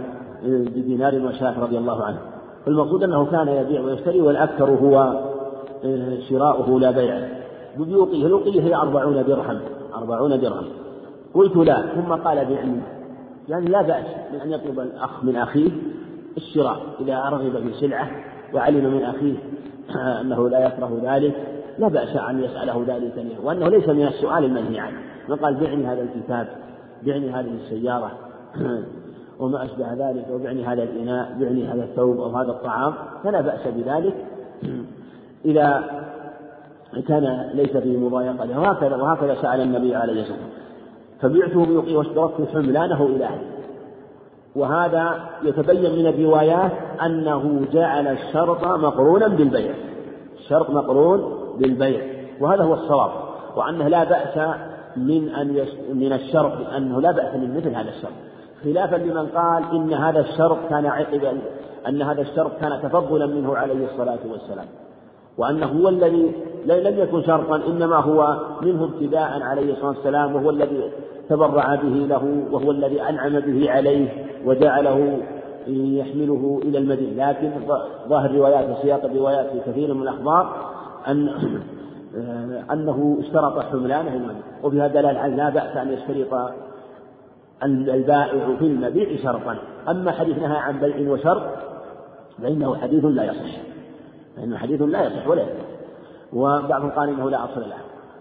[0.45, 2.19] بدينار وشاة رضي الله عنه.
[2.69, 5.21] فالمقصود أنه كان يبيع ويشتري والأكثر هو
[6.29, 7.29] شراؤه لا بيعه
[7.77, 9.61] بيوقيه الوقية هي أربعون درهم
[9.95, 10.65] أربعون درهم.
[11.35, 12.81] قلت لا ثم قال بعني
[13.49, 15.71] يعني لا بأس من أن يطلب الأخ من أخيه
[16.37, 18.11] الشراء إذا رغب في سلعة
[18.55, 19.35] وعلم من أخيه
[20.21, 21.35] أنه لا يكره ذلك.
[21.79, 24.99] لا بأس أن يسأله ذلك منه وأنه ليس من السؤال المنهي عنه.
[25.29, 26.49] من قال بعني هذا الكتاب
[27.03, 28.13] بعني هذه السيارة
[29.41, 34.15] وما أشبه ذلك وبعني هذا الإناء بعني هذا الثوب أو هذا الطعام فلا بأس بذلك.
[35.45, 35.85] إذا
[37.09, 40.59] كان ليس فيه مضايقة وهكذا وهكذا سأل النبي عليه الصلاة والسلام.
[41.21, 43.49] فبعته بيقي واشتركت حملانه إلى أهله.
[44.57, 46.73] وهذا يتبين من الروايات
[47.07, 49.75] أنه جعل الشرط مقرونا بالبيع.
[50.39, 52.03] الشرط مقرون بالبيع.
[52.41, 53.11] وهذا هو الصواب.
[53.57, 54.57] وأنه لا بأس
[54.97, 55.69] من أن يش...
[55.95, 58.13] من الشرط أنه لا بأس من مثل هذا الشرط.
[58.65, 61.23] خلافا لمن قال إن هذا الشرط كان عقب
[61.89, 64.67] أن هذا الشرط كان تفضلا منه عليه الصلاة والسلام.
[65.39, 66.33] وأنه هو الذي
[66.67, 70.91] لم يكن شرطا إنما هو منه ابتداء عليه الصلاة والسلام وهو الذي
[71.29, 74.09] تبرع به له وهو الذي أنعم به عليه
[74.45, 75.19] وجعله
[75.67, 77.29] يحمله إلى المدينة.
[77.31, 77.51] لكن
[78.09, 80.71] ظاهر روايات وسياق الروايات في كثير من الأخبار
[81.09, 81.29] أن
[82.73, 86.53] أنه اشترط حملانه المدينة وفي هذا دلالة لا بأس أن يشترط
[87.63, 89.57] البائع في المبيع شرطا.
[89.89, 91.43] أما حديث نهى عن بيع وشرط
[92.43, 93.57] فإنه حديث لا يصح.
[94.37, 95.69] فإنه حديث لا يصح ولا يصح.
[96.33, 97.77] وبعضهم قال إنه لا أصل له.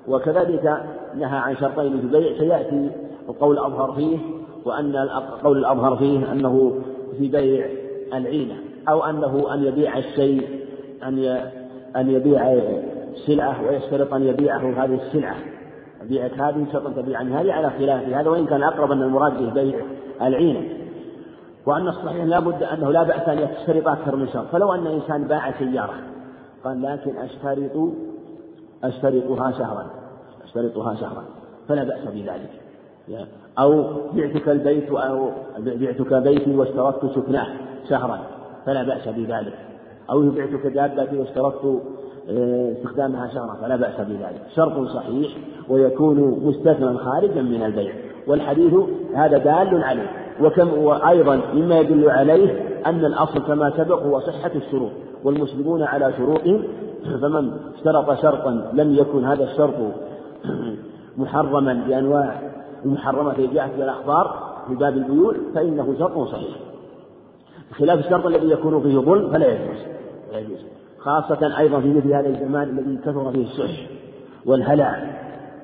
[0.08, 0.84] وكذلك
[1.16, 2.90] نهى عن شرطين في البيع سيأتي
[3.30, 4.18] القول الأظهر فيه
[4.66, 6.82] وأن القول الأظهر فيه أنه
[7.18, 7.68] في بيع
[8.14, 8.56] العينة
[8.90, 10.48] أو أنه أن يبيع الشيء
[11.04, 11.20] أن
[11.96, 12.60] أن يبيع
[13.26, 15.36] سلعة ويشترط أن يبيعه هذه السلعة.
[16.08, 19.50] بيعك هذه شرط تبيع عن هذه على خلاف هذا وإن كان أقرب أن المراد به
[19.54, 19.80] بيع
[20.22, 20.62] العينة.
[21.66, 24.46] وأن الصحيح لا بد أنه لا بأس أن يشترط أكثر من شرط.
[24.52, 25.94] فلو أن إنسان باع سيارة
[26.64, 27.94] قال لكن أشترط
[28.84, 29.86] أشترطها شهرا
[30.44, 31.24] أشترطها شهرا.
[31.68, 32.52] فلا بأس بذلك.
[33.60, 33.84] أو
[34.14, 35.30] بعتك البيت أو
[35.60, 37.48] بعتك بيتي واشترطت سكناه
[37.90, 38.20] شهرا.
[38.66, 39.54] فلا بأس بذلك.
[40.10, 41.82] أو بعتك دابتي واشترطت
[42.30, 44.42] استخدامها شهرا فلا بأس بذلك.
[44.56, 45.32] شرط صحيح
[45.70, 47.94] ويكون مستثنى خارجا من البيع.
[48.28, 48.74] والحديث
[49.16, 50.10] هذا دال عليه.
[50.42, 54.92] وكم وأيضا مما يدل عليه أن الأصل كما سبق هو صحة الشروط.
[55.24, 56.64] والمسلمون على شروطهم
[57.22, 59.76] فمن اشترط شرطا لم يكن هذا الشرط
[61.18, 62.42] محرما بأنواع
[62.86, 66.58] المحرمة في جهة الأخبار في باب البيوع فإنه شرط صحيح.
[67.72, 69.78] بخلاف الشرط الذي يكون فيه ظلم فلا يجوز.
[70.32, 70.77] لا يجوز.
[71.08, 73.88] خاصة أيضا في مثل هذا الزمان الذي كثر فيه السح
[74.46, 75.04] والهلع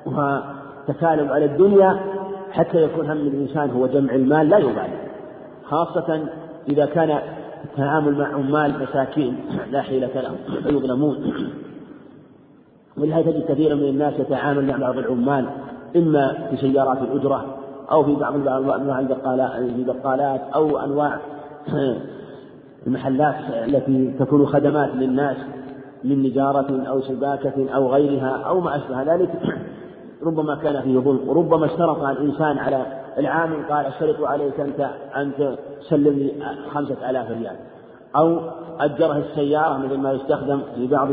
[0.05, 1.99] وتكالب على الدنيا
[2.51, 4.97] حتى يكون هم الإنسان هو جمع المال لا يبالي.
[5.65, 6.19] خاصة
[6.69, 7.19] إذا كان
[7.63, 9.35] التعامل مع عمال مساكين
[9.71, 11.33] لا حيلة لهم فيظلمون
[12.97, 15.45] ولهذا تجد كثيرا من الناس يتعامل مع بعض العمال
[15.95, 17.45] إما في سيارات الأجرة
[17.91, 21.19] أو في بعض أنواع البقالات أو أنواع
[22.87, 23.35] المحلات
[23.67, 25.37] التي تكون خدمات للناس
[26.03, 29.29] من نجارة أو سباكة أو غيرها أو ما أشبه ذلك
[30.23, 32.85] ربما كان فيه ظلم وربما اشترط الإنسان على
[33.17, 35.31] العامل قال أشترط عليك أنت أن
[35.81, 36.31] تسلم لي
[36.73, 37.55] خمسة آلاف ريال.
[38.15, 38.39] أو
[38.79, 41.09] أجره السيارة مثل ما يستخدم في بعض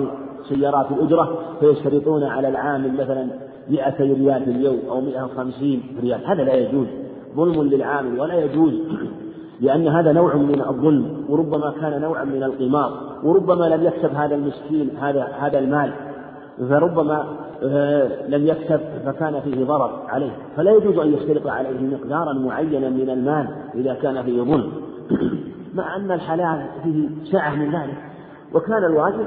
[0.48, 3.28] سيارات الأجرة فيشترطون على العامل مثلا
[3.68, 6.26] مئة ريال في اليوم أو مئة وخمسين ريال.
[6.26, 6.86] هذا لا يجوز
[7.36, 8.74] ظلم للعامل ولا يجوز.
[9.60, 12.92] لأن هذا نوع من الظلم وربما كان نوعا من القمار
[13.22, 15.92] وربما لم يكسب هذا المسكين هذا هذا المال
[16.68, 17.26] فربما
[17.62, 20.30] آه، لم يكسب فكان فيه ضرر عليه.
[20.56, 24.72] فلا يجوز أن يشترط عليه مقدارا معينا من المال إذا كان فيه ظلم.
[25.74, 27.96] مع أن الحلال فيه سعة من ذلك.
[28.54, 29.26] وكان الواجب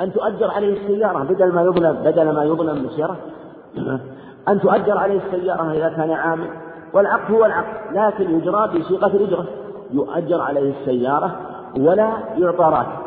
[0.00, 3.16] أن تؤجر عليه السيارة بدل ما يظلم بدل ما يظلم بالسيارة
[4.48, 6.48] أن تؤجر عليه السيارة إذا كان عامل.
[6.92, 9.46] والعقد هو العقد لكن يجرى بصيغة الإجرة.
[9.94, 11.36] يؤجر عليه السيارة
[11.78, 13.04] ولا يعطى راتب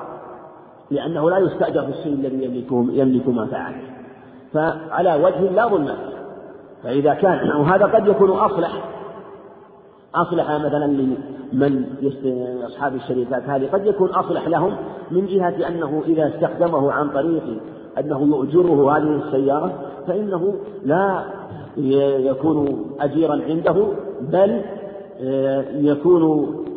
[0.92, 3.82] لأنه لا يستأجر في الشيء الذي يملكه يملك منفعته
[4.54, 5.96] فعلى وجه لا ظلم.
[6.84, 8.84] فإذا كان وهذا قد يكون أصلح.
[10.16, 10.86] أصلح مثلا
[11.54, 11.86] لمن
[12.66, 13.68] أصحاب الشركات هذه.
[13.68, 14.76] قد يكون أصلح لهم
[15.12, 17.44] من جهة أنه إذا استخدمه عن طريق
[18.00, 19.72] أنه يؤجره هذه السيارة
[20.08, 21.24] فإنه لا
[22.18, 23.88] يكون أجيرا عنده
[24.22, 24.62] بل
[25.74, 26.24] يكون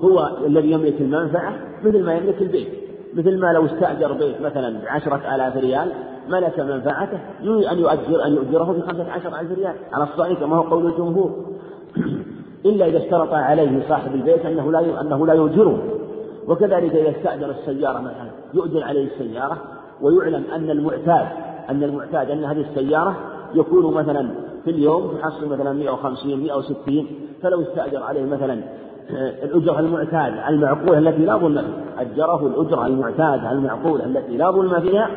[0.03, 2.68] هو الذي يملك المنفعة مثل ما يملك البيت.
[3.14, 5.93] مثل ما لو استأجر بيت مثلا بعشرة آلاف ريال
[6.28, 7.18] ملك منفعته.
[7.43, 9.74] يريد أن يؤجر أن يؤجره بخمسة عشر ألف ريال.
[9.93, 11.30] على الصحيح كما هو قول الجمهور.
[12.66, 15.82] إلا إذا اشترط عليه صاحب البيت أنه لا أنه لا يؤجره.
[16.49, 19.59] وكذلك إذا استأجر السيارة مثلا يؤجر عليه السيارة.
[20.03, 21.26] ويعلم أن المعتاد
[21.70, 23.16] أن المعتاد أن هذه السيارة
[23.55, 24.30] يكون مثلا
[24.64, 27.06] في اليوم تحصل مثلا 150 160
[27.42, 28.61] فلو استأجر عليه مثلا
[29.11, 34.80] آه، الأجرة المعتادة المعقولة التي لا ظلم فيها أجره الأجرة المعتادة المعقولة التي لا ظلم
[34.80, 35.11] فيها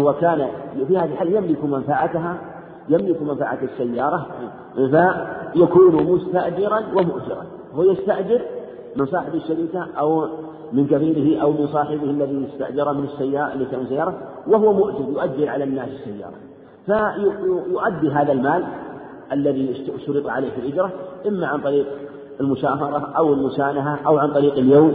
[0.00, 0.48] وكان
[0.88, 2.36] في هذه الحالة يملك منفعتها
[2.88, 4.26] يملك منفعة السيارة
[4.74, 7.46] فيكون مستأجرا ومؤجرا.
[7.74, 8.40] هو يستأجر
[8.96, 10.28] من صاحب الشركة أو
[10.72, 13.04] من كفيله أو من صاحبه الذي استأجر من
[13.82, 16.34] السيارة وهو مؤجر يؤجر على الناس السيارة.
[16.86, 18.64] فيؤدي هذا المال
[19.32, 20.90] الذي اشترط عليه في الإجرة
[21.28, 21.86] إما عن طريق
[22.40, 24.92] المشاهرة أو المسانهة أو عن طريق اليوم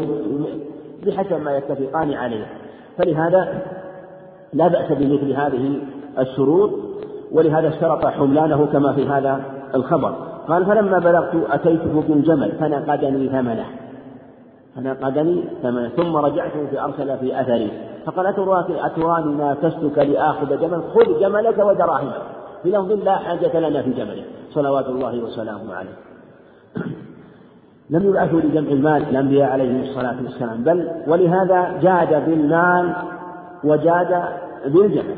[1.06, 2.46] بحسب ما يتفقان عليه.
[2.98, 3.62] فلهذا
[4.54, 5.80] لا بأس بمثل هذه
[6.20, 6.72] الشروط
[7.32, 9.42] ولهذا اشترط حملانه كما في هذا
[9.76, 10.16] الخبر.
[10.48, 13.66] قال فلما بلغت أتيته بالجمل فنقدني ثمنه.
[14.78, 17.72] فنقدني ثمنه ثم رجعت فأرسل في أثري.
[18.06, 18.28] فقال
[18.70, 22.22] أتراني نافستك لآخذ جمل؟ خذ جملك ودراهمك
[22.64, 24.24] في لفظ لا حاجة لنا في جمله.
[24.52, 25.96] صلوات الله وسلامه عليه.
[27.90, 30.64] لم يبعثوا لجمع المال الأنبياء عليهم الصلاة والسلام.
[30.64, 32.94] بل ولهذا جاد بالمال
[33.64, 34.24] وجاد
[34.66, 35.16] بالجمل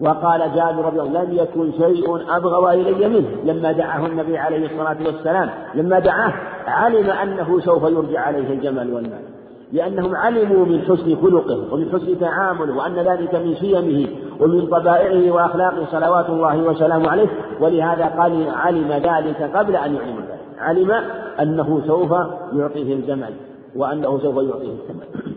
[0.00, 3.28] وقال جابر رضي الله لم يكن شيء أبغض إلي منه.
[3.44, 6.32] لما دعاه النبي عليه الصلاة والسلام لما دعاه
[6.66, 9.22] علم أنه سوف يرجع عليه الجمل والمال.
[9.72, 14.08] لأنهم علموا من حسن خلقه ومن حسن تعامله وأن ذلك من شيمه
[14.40, 15.84] ومن طبائعه وأخلاقه.
[15.90, 17.28] صلوات الله وسلامه عليه.
[17.60, 20.40] ولهذا قال علم ذلك قبل أن يعلم ذلك.
[20.58, 20.90] علم
[21.40, 22.10] أنه سوف
[22.52, 23.34] يعطيه الجمل
[23.76, 25.32] وأنه سوف يعطيه الثمن.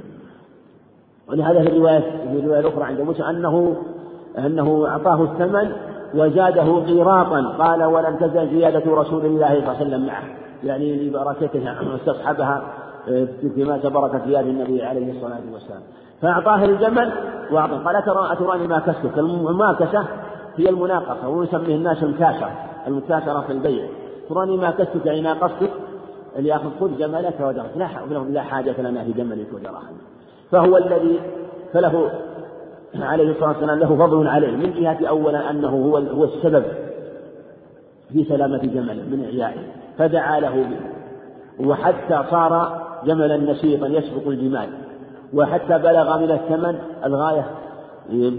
[1.29, 3.75] ولهذا في الرواية في الرواية الأخرى عند موسى أنه
[4.37, 5.71] أنه أعطاه الثمن
[6.15, 7.55] وزاده قيراطا.
[7.59, 10.23] قال ولم تزل زيادة رسول الله صلى الله عليه وسلم معه.
[10.63, 12.63] يعني لبركتها استصحبها
[13.55, 15.81] فيما بركة ثياب النبي عليه الصلاة والسلام.
[16.21, 17.11] فأعطاه الجمل
[17.51, 17.77] وأعطاه.
[17.77, 20.05] قال أترى أتراني ما كسبك؟ الماكسة
[20.55, 22.51] هي المناقصة ويسميه الناس المكاشرة
[22.87, 23.85] المكاشرة في البيع.
[24.29, 25.69] تراني ما كستك أي ناقصتك؟
[26.37, 27.87] اللي ياخذ خذ جملك ودرك لا
[28.29, 29.97] لا حاجة لنا في جملك ودراهم
[30.51, 31.19] فهو الذي
[31.73, 32.11] فله
[32.95, 34.51] عليه الصلاة والسلام له فضل عليه.
[34.51, 36.63] من جهة أولا أنه هو هو السبب
[38.13, 39.84] في سلامة جمله من إعيائه.
[39.97, 40.79] فدعا له به.
[41.67, 44.69] وحتى صار جملا نشيطا يسبق الجمال.
[45.33, 46.75] وحتى بلغ من الثمن
[47.05, 47.45] الغاية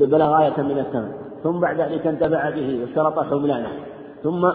[0.01, 1.13] بلغ غاية من الثمن.
[1.43, 3.69] ثم بعد ذلك انتفع به واشترط حملانه.
[4.23, 4.51] ثم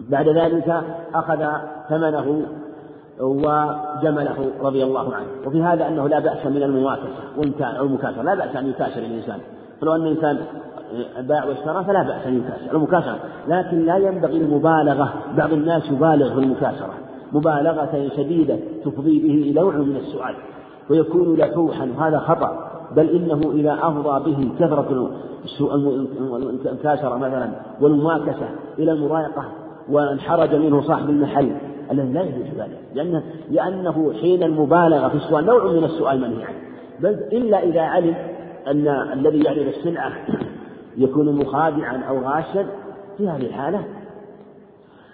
[0.00, 0.82] بعد ذلك
[1.14, 1.46] أخذ
[1.88, 2.42] ثمنه
[3.20, 5.26] وجمله رضي الله عنه.
[5.46, 9.38] وفي هذا أنه لا بأس من المواكسة أو المكاشرة لا بأس أن يكاشر الإنسان.
[9.80, 10.38] فلو أن الإنسان
[11.20, 13.18] باع واشترى فلا بأس أن يكاشر المكاشرة
[13.48, 16.94] لكن لا ينبغي المبالغة بعض الناس يبالغ في المكاشرة
[17.32, 20.34] مبالغة شديدة تفضي به إلى نوع من السؤال
[20.90, 22.72] ويكون لحوحا وهذا خطأ.
[22.96, 25.10] بل إنه إذا أفضى به كثرة
[26.66, 29.44] المكاشرة مثلا والمماكسة إلى المضايقة
[29.90, 31.56] وانحرج منه صاحب المحل
[31.90, 32.78] الذي لا يجوز ذلك.
[32.94, 36.56] لأنه, لأنه حين المبالغة في السؤال نوع من السؤال منهي عنه.
[37.00, 38.14] بل إلا إذا علم
[38.66, 40.12] أن الذي يعرض السلعة
[40.98, 42.66] يكون مخادعا أو غاشا
[43.18, 43.84] في هذه الحالة.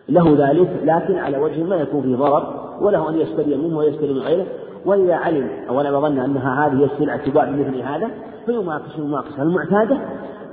[0.08, 4.18] له ذلك لكن على وجه ما يكون فيه ضرر وله أن يشتري منه ويشتري من
[4.18, 4.46] غيره.
[4.86, 8.10] وإذا علم أو أنا ظن أنها هذه السلعة تباع بمثل هذا
[8.46, 9.98] فيماكس المماكسة المعتادة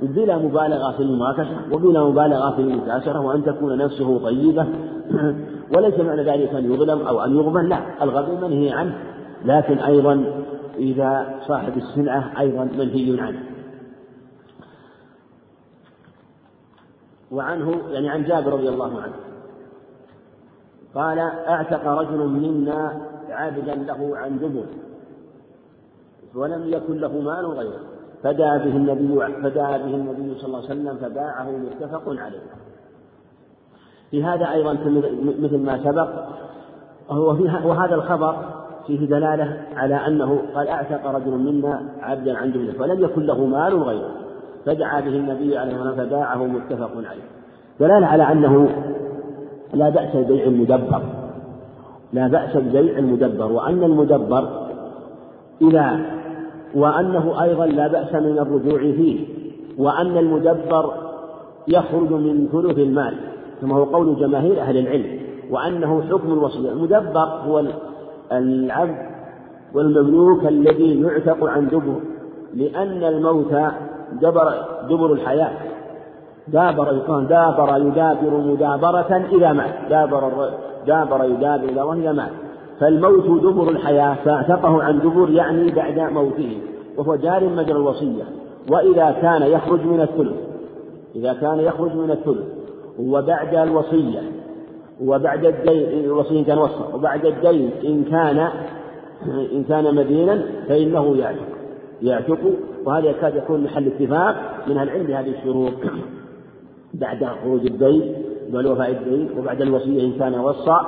[0.02, 4.66] بلا مبالغة في المماكسة وبلا مبالغة في المكاشرة وأن تكون نفسه طيبة.
[5.76, 7.78] وليس معنى ذلك أن يظلم أو أن يغبن لا.
[8.02, 8.94] الغبن منهي عنه.
[9.44, 10.24] لكن أيضا
[10.78, 13.38] إذا صاحب السلعة أيضا منهي عنه.
[17.30, 19.14] وعنه يعني عن جابر رضي الله عنه.
[20.94, 21.18] قال
[21.48, 23.00] أعتق رجل منا
[23.30, 24.66] عابدا له عن دبر
[26.34, 27.80] ولم يكن له مال غيره.
[28.22, 32.40] فدعا به النبي فدعا به النبي صلى الله عليه وسلم فباعه متفق عليه.
[34.10, 34.72] في هذا أيضا
[35.40, 36.08] مثل ما سبق
[37.64, 38.36] وهذا الخبر
[38.86, 43.82] فيه دلالة على أنه قال أعتق رجل منا عبدا عن جملة ولم يكن له مال
[43.82, 44.10] غيره.
[44.66, 47.22] فدعا به النبي عليه الصلاة والسلام فباعه متفق عليه.
[47.80, 48.68] دلالة على أنه
[49.74, 51.02] لا بأس ببيع المدبر.
[52.12, 54.48] لا بأس ببيع المدبر وأن المدبر
[55.62, 56.00] إذا
[56.74, 59.26] وأنه أيضا لا بأس من الرجوع فيه
[59.78, 60.92] وأن المدبر
[61.68, 63.14] يخرج من ثلث المال.
[63.60, 66.72] كما هو قول جماهير أهل العلم وأنه حكم الوصية.
[66.72, 67.64] المدبر هو
[68.32, 69.10] العبد
[69.74, 72.00] والمملوك الذي يعتق عن دبر
[72.54, 73.54] لأن الموت
[74.12, 74.54] دبر
[74.88, 75.50] دبر الحياة.
[76.48, 79.74] دابر يقال دابر يدابر مدابرة إذا مات.
[79.90, 80.50] دابر
[80.86, 82.30] دابر يدابر إذا مات.
[82.80, 86.58] فالموت دبر الحياة فاعتقه عن دبر يعني بعد موته
[86.96, 88.24] وهو جار مجرى الوصية.
[88.70, 90.36] وإذا كان يخرج من الثلث
[91.16, 92.46] إذا كان يخرج من الثلث
[92.98, 94.20] وبعد الوصية.
[95.04, 98.48] وبعد الدين الوصية كان وصى وبعد الدين إن كان
[99.52, 101.49] إن كان مدينا فإنه يعتق
[102.02, 102.38] يعتق
[102.84, 104.36] وهذا يكاد يكون محل اتفاق
[104.66, 105.72] من العلم بهذه الشروط.
[106.94, 108.14] بعد خروج الدين
[108.52, 110.80] بل وفاء الدين وبعد الوصية إن كان وصى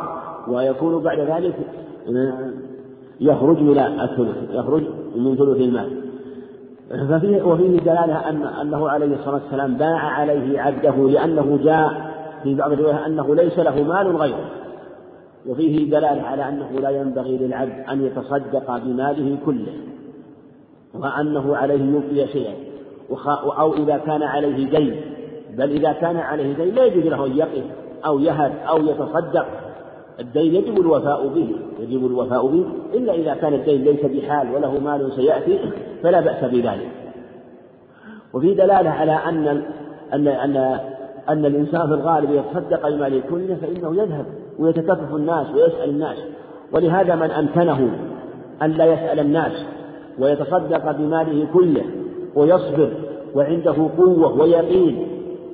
[0.49, 1.55] ويكون بعد ذلك
[3.21, 4.83] يخرج من الثلث يخرج
[5.17, 6.03] من ثلث المال.
[7.09, 12.73] ففيه وفيه دلالة أن أنه عليه الصلاة والسلام باع عليه عبده لأنه جاء في بعض
[12.73, 14.51] الروايات أنه ليس له مال غيره.
[15.47, 19.92] وفيه دلالة على أنه لا ينبغي للعبد أن يتصدق بماله كله.
[20.95, 22.55] وأنه عليه يبقي شيئا.
[23.59, 25.01] أو إذا كان عليه دين
[25.57, 27.65] بل إذا كان عليه دين لا يجوز له أن يقف
[28.07, 29.47] أو يهب أو يتصدق.
[30.21, 31.57] الدين يجب الوفاء به.
[31.81, 32.67] يجب الوفاء به.
[32.95, 35.59] إلا إذا كان الدين ليس بحال وله مال سيأتي
[36.03, 36.89] فلا بأس بذلك.
[38.33, 39.63] وفي دلالة على أن
[40.13, 40.57] أن أن
[41.29, 44.27] أن الإنسان في الغالب يتصدق بماله كله فإنه يذهب
[44.59, 46.19] ويتكفف الناس ويسأل الناس.
[46.73, 47.91] ولهذا من أمكنه
[48.63, 49.53] أن لا يسأل الناس
[50.19, 51.85] ويتصدق بماله كله
[52.35, 52.93] ويصبر
[53.35, 55.09] وعنده قوة ويقين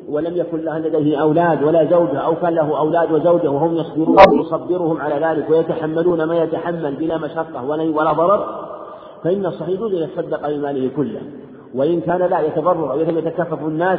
[0.08, 5.00] ولم يكن له لديه أولاد ولا زوجة أو كان له أولاد وزوجة وهم يصبرون يصبرهم
[5.00, 8.68] على ذلك ويتحملون ما يتحمل بلا مشقة ولا ضرر
[9.24, 11.20] فإن الصحيح أن يتصدق بماله كله.
[11.74, 13.98] وإن كان لا يتبرع أو يتكفف الناس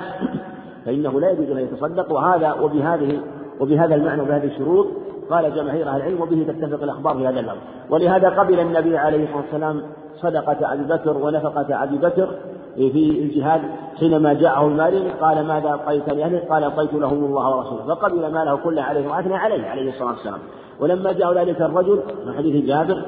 [0.86, 3.19] فإنه لا يجوز أن يتصدق وهذا وبهذه
[3.60, 4.88] وبهذا المعنى وبهذه الشروط
[5.30, 9.42] قال جماهير أهل العلم وبه تتفق الأخبار في هذا الأمر ولهذا قبل النبي عليه الصلاة
[9.42, 9.82] والسلام
[10.22, 12.30] صدقة أبي بكر ونفقة أبي بكر
[12.76, 13.62] في الجهاد
[14.00, 17.96] حينما جاءه المال قال ماذا أبقيت لأهله؟ قال أبقيت لهم الله ورسوله.
[17.96, 20.40] فقبل ماله كله عليه وأثنى عليه عليه الصلاة والسلام.
[20.80, 23.06] ولما جاء ذلك الرجل من حديث جابر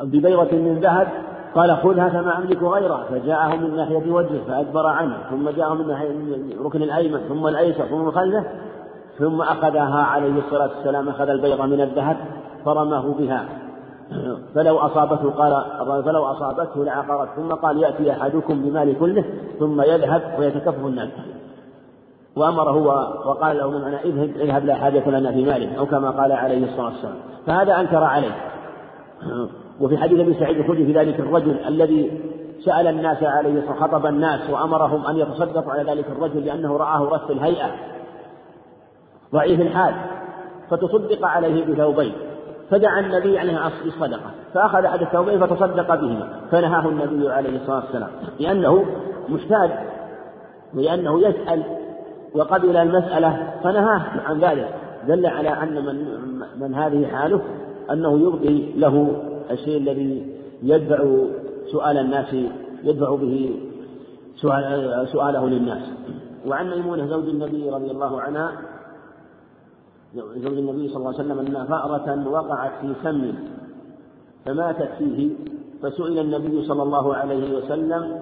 [0.00, 1.08] ببيضة من ذهب
[1.54, 3.04] قال خذها فما أملك غيرها.
[3.10, 5.16] فجاءه من ناحية وجهه فأدبر عنه.
[5.30, 6.10] ثم جاءه من ناحية
[6.60, 8.44] الركن الأيمن ثم الأيسر ثم خلفه
[9.22, 12.16] ثم أخذها عليه الصلاة والسلام أخذ البيضة من الذهب
[12.64, 13.44] فرماه بها.
[14.54, 15.64] فلو أصابته قال
[16.04, 19.24] فلو أصابته لعقرت ثم قال يأتي أحدكم بمال كله
[19.58, 21.08] ثم يذهب ويتكفف الناس.
[22.36, 22.76] وأمره
[23.26, 26.64] وقال له من أنا اذهب اذهب لا حاجة لنا في ماله أو كما قال عليه
[26.64, 27.16] الصلاة والسلام.
[27.46, 28.34] فهذا أنكر عليه.
[29.80, 32.20] وفي حديث ابي سعيد الخدري في ذلك الرجل الذي
[32.64, 37.30] سأل الناس عليه الصلاة خطب الناس وأمرهم أن يتصدقوا على ذلك الرجل لأنه رآه رث
[37.30, 37.70] الهيئة.
[39.32, 39.94] ضعيف الحال
[40.70, 42.12] فتصدق عليه بثوبين
[42.70, 48.10] فدعا النبي عليه الصدقة فأخذ أحد الثوبين فتصدق بهما فنهاه النبي عليه الصلاة والسلام.
[48.40, 48.84] لأنه
[49.28, 49.70] محتاج
[50.74, 51.62] ولأنه يسأل
[52.34, 54.68] وقبل المسألة فنهاه عن ذلك.
[55.08, 56.06] دل على أن من
[56.60, 57.40] من هذه حاله
[57.90, 61.04] أنه يبقي له الشيء الذي يدفع
[61.72, 62.34] سؤال الناس
[62.84, 63.60] يدفع به
[64.36, 65.82] سؤال سؤاله للناس.
[66.46, 68.52] وعن ميمونة زوج النبي رضي الله عنها
[70.14, 73.34] زوج النبي صلى الله عليه وسلم أن فأرة وقعت في سم
[74.44, 75.30] فماتت فيه
[75.82, 78.20] فسئل النبي صلى الله عليه وسلم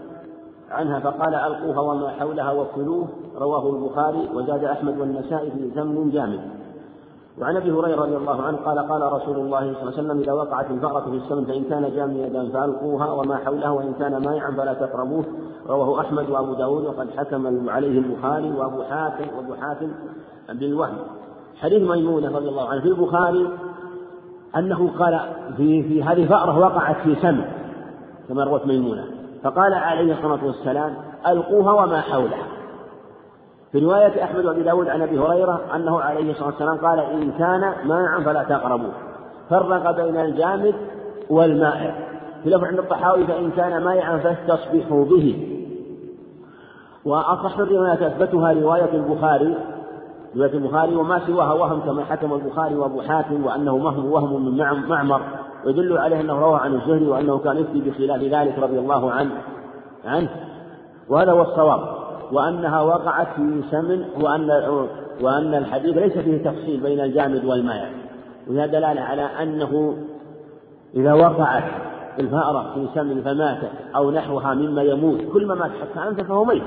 [0.70, 3.08] عنها فقال ألقوها وما حولها وكلوه
[3.38, 6.40] رواه البخاري وزاد أحمد والنسائي في ذم جامد.
[7.40, 10.32] وعن أبي هريرة رضي الله عنه قال قال رسول الله صلى الله عليه وسلم إذا
[10.32, 15.24] وقعت الفأرة في السمن فإن كان جامدا فألقوها وما حولها وإن كان مائعا فلا تقربوه
[15.66, 19.92] رواه أحمد وأبو داود وقد حكم عليه البخاري وأبو حاتم وأبو حاتم
[20.48, 20.98] بالوهم.
[21.62, 23.48] حديث ميمونة رضي الله عنه في البخاري
[24.56, 25.20] أنه قال
[25.56, 27.44] في في هذه فأرة وقعت في سمن
[28.28, 29.04] كما روت ميمونة.
[29.42, 30.94] فقال عليه الصلاة والسلام
[31.28, 32.46] ألقوها وما حولها.
[33.72, 37.74] في رواية أحمد وأبي داود عن أبي هريرة أنه عليه الصلاة والسلام قال إن كان
[37.84, 38.92] ماء فلا تقربوه.
[39.50, 40.74] فرق بين الجامد
[41.30, 41.94] والمائع
[42.42, 45.56] في لفظ عند الطحاوي فإن كان مائعا فاستصبحوا به.
[47.04, 49.56] وأصح الروايات أثبتها رواية البخاري
[50.36, 55.22] رواية البخاري وما سواها وهم كما حكم البخاري وأبو حاتم وأنه وهم وهم من معمر.
[55.66, 59.30] ويدل عليه أنه روى عن الزهري وأنه كان يفتي بخلاف ذلك رضي الله عنه.
[60.04, 60.28] عنه.
[61.08, 61.80] وهذا هو الصواب.
[62.32, 64.50] وأنها وقعت في سمن وأن
[65.22, 67.90] وأن الحديث ليس فيه تفصيل بين الجامد والمائع
[68.48, 69.96] وهذا دلالة على أنه
[70.94, 71.64] إذا وقعت
[72.18, 76.62] الفأرة في سمن فماتت أو نحوها مما يموت كل ما مات حتى أنت فهو ميت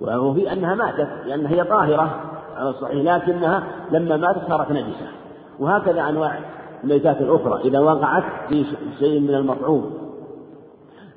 [0.00, 2.33] وفي أنها ماتت لأنها هي طاهرة.
[2.56, 5.06] على الصحيح لكنها لما ماتت صارت نجسة.
[5.58, 6.38] وهكذا أنواع
[6.84, 8.64] الميتات الأخرى إذا وقعت في
[8.98, 9.90] شيء من المطعوم.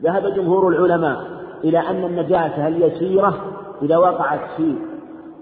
[0.04, 1.18] ذهب جمهور العلماء
[1.64, 3.34] إلى أن النجاسة اليسيرة
[3.82, 4.76] إذا وقعت في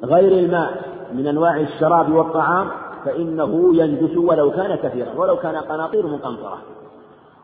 [0.04, 0.72] غير الماء
[1.14, 2.68] من أنواع الشراب والطعام
[3.06, 6.58] فإنه ينجس ولو كان كثيرا ولو كان قناطير مقنطرة.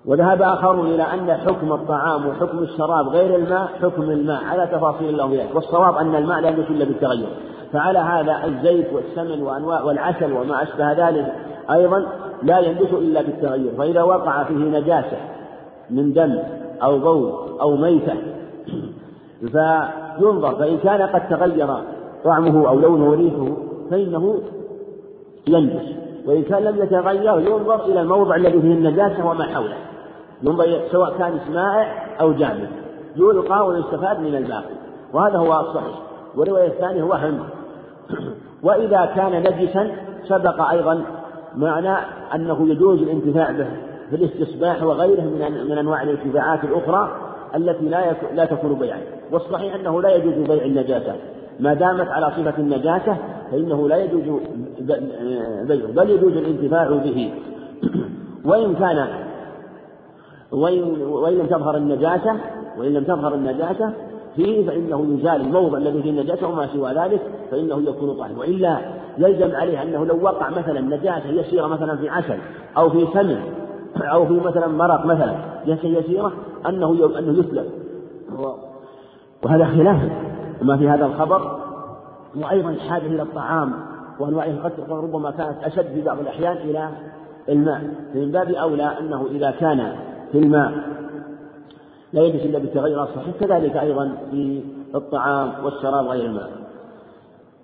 [0.05, 5.55] وذهب آخرون إلى أن حكم الطعام وحكم الشراب غير الماء حكم الماء على تفاصيل ذلك
[5.55, 7.29] والصواب أن الماء لا ينجس إلا بالتغير.
[7.73, 11.33] فعلى هذا الزيت والسمن وأنواع والعسل وما أشبه ذلك
[11.71, 12.05] أيضا
[12.43, 15.17] لا ينجس إلا بالتغير فإذا وقع فيه نجاسة
[15.89, 16.39] من دم
[16.83, 17.31] أو بول
[17.61, 18.13] أو ميتة
[19.39, 21.67] فينظر فإن كان قد تغير
[22.23, 23.47] طعمه أو لونه وريحه
[23.91, 24.41] فإنه
[25.47, 29.77] ينجس وإن كان لم يتغير ينظر إلى الموضع الذي فيه النجاسة وما حوله
[30.43, 32.69] ينظر سواء كان مائع أو جامد
[33.15, 34.75] يلقى ويستفاد من الباقي
[35.13, 35.95] وهذا هو الصحيح.
[36.35, 37.39] والرواية الثانية وهم
[38.63, 39.91] وإذا كان نجسا
[40.27, 41.03] سبق أيضا
[41.55, 41.95] معنى
[42.35, 43.67] أنه يجوز الانتفاع به
[44.09, 47.11] في الاستصباح وغيره من من أنواع الانتفاعات الأخرى
[47.55, 48.99] التي لا لا تكون بيعا.
[49.31, 51.15] والصحيح أنه لا يجوز بيع النجاسة.
[51.59, 53.17] ما دامت على صفة النجاسة
[53.51, 54.39] فإنه لا يجوز
[54.79, 57.33] بيعه بل يجوز الانتفاع به.
[58.49, 59.07] وإن كان
[60.51, 62.35] وإن, وإن لم تظهر النجاسة
[62.77, 63.93] وإن لم تظهر النجاسة
[64.35, 67.21] فيه فإنه يزال الموضع الذي فيه النجاسة وما سوى ذلك
[67.51, 68.77] فإنه يكون طاهرا وإلا
[69.17, 72.37] يلزم عليه أنه لو وقع مثلا نجاسة يسيرة مثلا في عسل
[72.77, 73.41] أو في سمن
[74.13, 75.35] أو في مثلا مرق مثلا
[75.65, 76.33] يسيرة
[76.69, 77.65] أنه أنه يسلم.
[79.43, 80.11] وهذا خلاف
[80.61, 81.57] ما في هذا الخبر.
[82.35, 83.73] وأيضا الحاجة إلى الطعام
[84.19, 86.89] وأنواعه قد ربما كانت أشد في بعض الأحيان إلى
[87.49, 87.81] الماء.
[88.13, 89.95] فمن باب أولى أنه إذا كان
[90.31, 90.71] في الماء
[92.13, 94.61] لا يجلس إلا بالتغير الصحيح كذلك أيضا في
[94.95, 96.49] الطعام والشراب غير الماء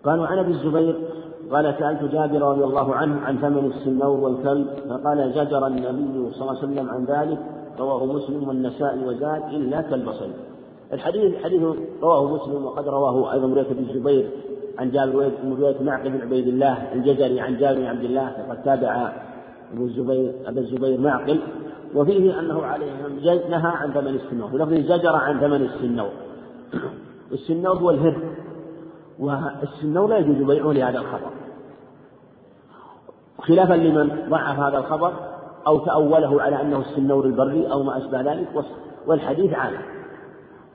[0.04, 0.96] قالوا عن أبي الزبير
[1.52, 6.58] قال سألت جابر رضي الله عنه عن ثمن السنور والكلب فقال زجر النبي صلى الله
[6.58, 7.38] عليه وسلم عن ذلك
[7.80, 10.28] رواه مسلم والنسائي وزاد إلا كالبصر
[10.94, 11.62] الحديث حديث
[12.02, 14.30] رواه مسلم وقد رواه أيضا رواية ابن الزبير
[14.80, 18.64] عن جابر من رواية معقل بن عبيد الله الجزري عن جابر بن عبد الله وقد
[18.64, 19.12] تابع
[19.74, 21.40] أبو الزبير أبا الزبير معقل
[21.96, 22.92] وفيه أنه عليه
[23.50, 26.10] نهى عن ثمن السنور في لفظ زجر عن ثمن السنور
[27.32, 28.16] السنور هو الهر
[29.20, 31.32] والسنور لا يجوز بيعه لهذا الخبر.
[33.40, 35.14] خلافا لمن ضعف هذا الخبر
[35.68, 38.48] أو تأوله على أنه السنور البري أو ما أشبه ذلك
[39.08, 39.74] والحديث عام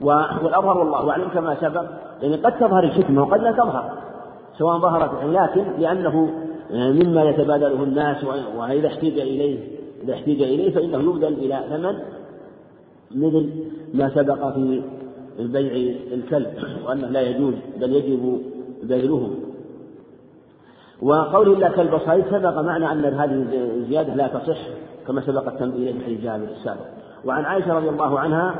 [0.01, 1.85] والأظهر والله أعلم كما سبق
[2.21, 3.91] يعني قد تظهر الحكمة وقد لا تظهر
[4.57, 6.42] سواء ظهرت لكن لأنه
[6.73, 8.23] مما يتبادله الناس
[8.57, 9.59] وإذا احتاج إليه
[10.03, 11.99] إذا احتاج إليه فإنه يبذل إلى ثمن
[13.11, 13.49] مثل
[13.93, 14.81] ما سبق في
[15.39, 16.53] بيع الكلب
[16.87, 18.41] وأنه لا يجوز بل يجب
[18.83, 19.29] بذله
[21.01, 23.45] وقوله إلا كلب صيد سبق معنى أن هذه
[23.75, 24.57] الزيادة لا تصح
[25.07, 26.85] كما سبق التنبيه في جابر السابق.
[27.25, 28.55] وعن عائشة رضي الله عنها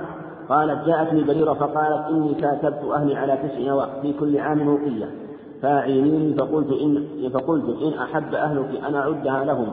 [0.50, 5.23] قالت جاءتني بريرة فقالت إني كاتبت أهلي على تسع نواق في كل عام وقية
[5.64, 9.68] فاعينيني فقلت إن فقلت إن أحب أهلك أن أعدها لهم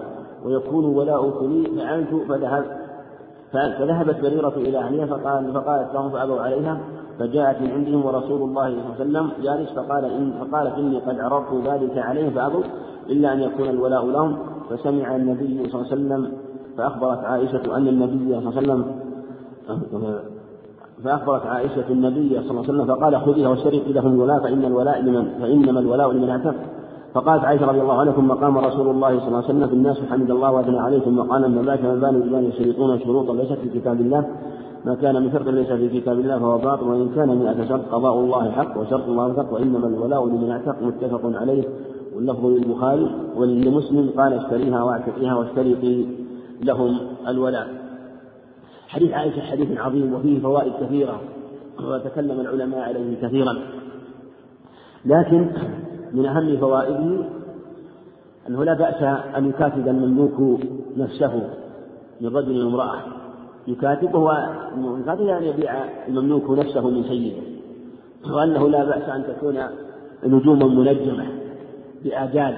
[0.44, 2.64] ويكون ولاؤك لي فعلت فذهب
[3.52, 6.80] فذهبت بريرة إلى أهلها فقال فقالت لهم فأبوا عليها
[7.18, 11.20] فجاءت من عندهم ورسول الله صلى الله عليه وسلم جالس فقال إن فقالت إني قد
[11.20, 12.62] عرضت ذلك عليهم فأبوا
[13.08, 14.38] إلا أن يكون الولاء لهم.
[14.70, 16.32] فسمع النبي صلى الله عليه وسلم
[16.76, 20.39] فأخبرت عائشة أن النبي صلى الله عليه وسلم
[21.05, 25.31] فأخبرت عائشة النبي صلى الله عليه وسلم فقال خذيها واشترطي لهم الولاء فإن الولاء لمن
[25.40, 26.55] فإنما الولاء لمن اعتق.
[27.14, 29.98] فقالت عائشة رضي الله عنها ثم قام رسول الله صلى الله عليه وسلم في الناس
[29.98, 33.81] فحمد الله وأثنى عليه ثم قال أما بعد فما بال رجال يشترطون شروطا ليست في
[33.81, 34.27] كتاب الله.
[34.85, 38.18] ما كان من شرط ليس في كتاب الله فهو باطل وإن كان مئة شرط قضاء
[38.18, 41.64] الله حق وشرط الله حق وإنما الولاء لمن اعتق متفق عليه.
[42.16, 46.06] واللفظ للبخاري ولمسلم قال اشتريها واعتقيها واشترطي
[46.62, 46.97] لهم
[47.28, 47.80] الولاء.
[48.90, 51.20] حديث عائشة حديث عظيم وفيه فوائد كثيرة
[51.80, 53.58] وتكلم العلماء عليه كثيرا.
[55.04, 55.46] لكن
[56.12, 57.24] من أهم فوائده
[58.48, 59.02] أنه لا بأس
[59.36, 60.60] أن يكاتب المملوك
[60.96, 61.50] نفسه
[62.20, 62.98] من رجل وامرأة
[63.68, 64.48] يكاتب هو
[65.00, 65.72] يكاتب يعني يبيع
[66.08, 67.42] المملوك نفسه من سيده
[68.34, 69.58] وأنه لا بأس أن تكون
[70.24, 71.26] نجوما منجمة
[72.04, 72.56] بآجال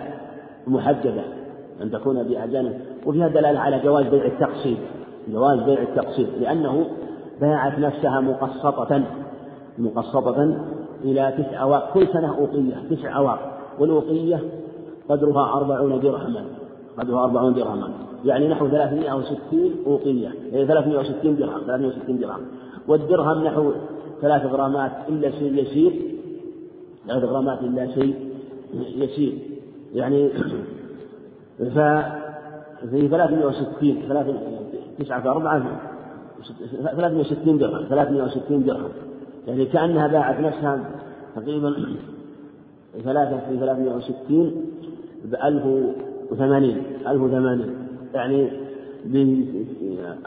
[0.67, 1.25] محددة
[1.83, 2.81] أن تكون بآجال.
[3.07, 4.79] وفيها دلالة على جواز بيع التقسيط.
[5.29, 6.87] جواز بيع التقسيط لأنه
[7.41, 9.03] باعت نفسها مقسطة
[9.79, 10.57] مقسطة
[11.05, 14.41] إلى تسع أواق كل سنة أوقية تسع أواق والأوقية
[15.09, 16.45] قدرها أربعون درهما
[16.99, 17.89] قدرها أربعون درهما
[18.25, 22.41] يعني نحو ثلاثمائة وستين أوقية يعني ثلاثمائة وستين درهم ثلاثمائة وستين درهم
[22.89, 23.73] والدرهم نحو
[24.21, 25.93] ثلاث غرامات إلا شيء يسير
[27.09, 28.15] ثلاث غرامات إلا شيء
[28.97, 29.39] يسير
[29.95, 30.29] يعني
[31.59, 31.79] ف
[32.91, 34.62] في 360
[34.99, 35.63] تسعة أربعة
[36.93, 38.89] 360 درهم 360 درهم.
[39.47, 40.81] يعني كأنها باعت نفسها
[41.37, 41.75] تقريبا
[43.05, 44.53] ثلاثة في 360
[45.25, 47.75] ب 1080 1080
[48.15, 48.51] يعني
[49.05, 49.17] ب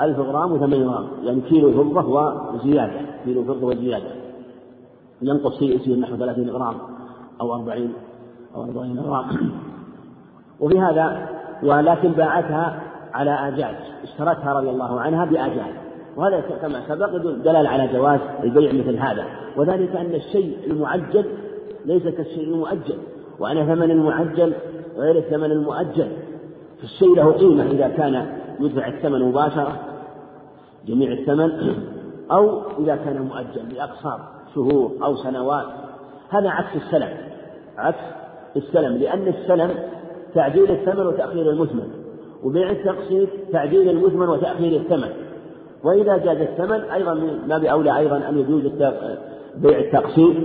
[0.02, 1.08] 1000 غرام و8 غرام.
[1.24, 4.10] يعني كيلو فضة وزيادة كيلو فضة وزيادة.
[5.22, 6.76] ينقص شيء يصير نحو 30 غرام
[7.42, 7.94] أو 40
[8.56, 9.26] أو 40 غرام.
[10.60, 11.30] وفي هذا
[11.64, 12.82] ولكن باعتها
[13.16, 15.86] على آجال اشترتها رضي الله عنها بآجال
[16.16, 19.26] وهذا كما سبق يدل دلال على جواز البيع مثل هذا.
[19.58, 21.26] وذلك أن الشيء المعجل
[21.86, 22.98] ليس كالشيء المؤجل.
[23.40, 24.54] وأن ثمن المعجل
[24.98, 26.08] غير الثمن المؤجل.
[26.82, 28.26] فالشيء له قيمة إذا كان
[28.60, 29.80] يدفع الثمن مباشرة
[30.88, 31.52] جميع الثمن
[32.32, 34.20] أو إذا كان مؤجل بأقساط
[34.56, 35.66] شهور أو سنوات.
[36.30, 37.10] هذا عكس السلم
[37.78, 38.00] عكس
[38.56, 39.72] السلم لأن السلم
[40.34, 42.05] تعجيل الثمن وتأخير المثمن.
[42.46, 45.10] وبيع التقسيط تعجيل المثمن وتأخير الثمن.
[45.84, 48.62] وإذا جاز الثمن أيضا من باب أولى أيضا أن يجوز
[49.56, 50.36] بيع التقسيط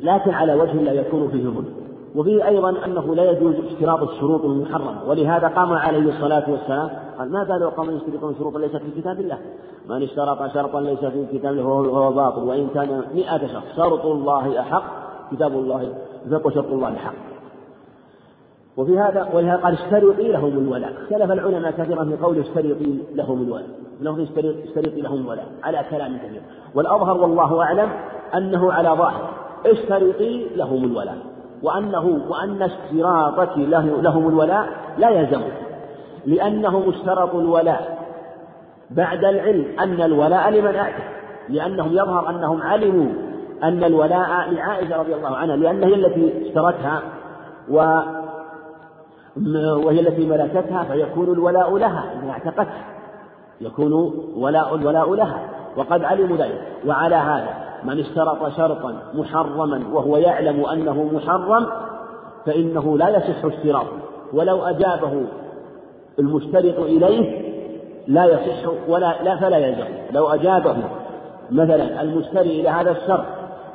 [0.00, 1.74] لكن على وجه لا يكون فيه ظلم.
[2.14, 5.08] وفيه أيضا أنه لا يجوز اشتراط الشروط المحرمة.
[5.08, 9.38] ولهذا قام عليه الصلاة والسلام قال ما بالوا قوم يشترطون شروطا ليست في كتاب الله.
[9.88, 12.42] من اشترط شرطا ليس في كتاب الله فهو باطل.
[12.42, 14.84] وإن كان مئة شرط شرط الله أحق
[15.32, 15.94] كتاب الله
[16.44, 17.31] وشرط الله حق
[18.76, 20.92] وفي هذا ولهذا قال اشترطي لهم الولاء.
[21.02, 23.68] اختلف العلماء كثيرا في قول اشترطي لهم الولاء.
[24.00, 26.42] لفظ اشترطي لهم الولاء على كلام كثير.
[26.74, 27.88] والأظهر والله أعلم
[28.34, 29.30] أنه على ظاهر.
[29.66, 31.18] اشترطي لهم الولاء.
[31.62, 34.68] وأنه وأن اشتراطك له لهم الولاء
[34.98, 35.40] لا يلزم
[36.26, 37.98] لأنهم اشترطوا الولاء
[38.90, 41.04] بعد العلم أن الولاء لمن أعتق
[41.48, 43.12] لأنهم يظهر أنهم علموا
[43.62, 47.02] أن الولاء لعائشة رضي الله عنها لأنها هي التي اشترتها
[47.70, 48.00] و
[49.84, 52.84] وهي التي ملكتها فيكون الولاء لها إذا اعتقتها
[53.60, 53.92] يكون
[54.36, 55.48] ولاء الولاء لها.
[55.76, 56.62] وقد علموا ذلك.
[56.86, 57.48] وعلى هذا
[57.84, 61.66] من اشترط شرطا محرما وهو يعلم أنه محرم
[62.46, 63.98] فإنه لا يصح اشتراطه.
[64.32, 65.22] ولو أجابه
[66.18, 67.52] المشترط إليه
[68.06, 69.84] لا يصح ولا لا فلا يلزم.
[70.12, 70.76] لو أجابه
[71.50, 73.24] مثلا المشتري إلى هذا الشرط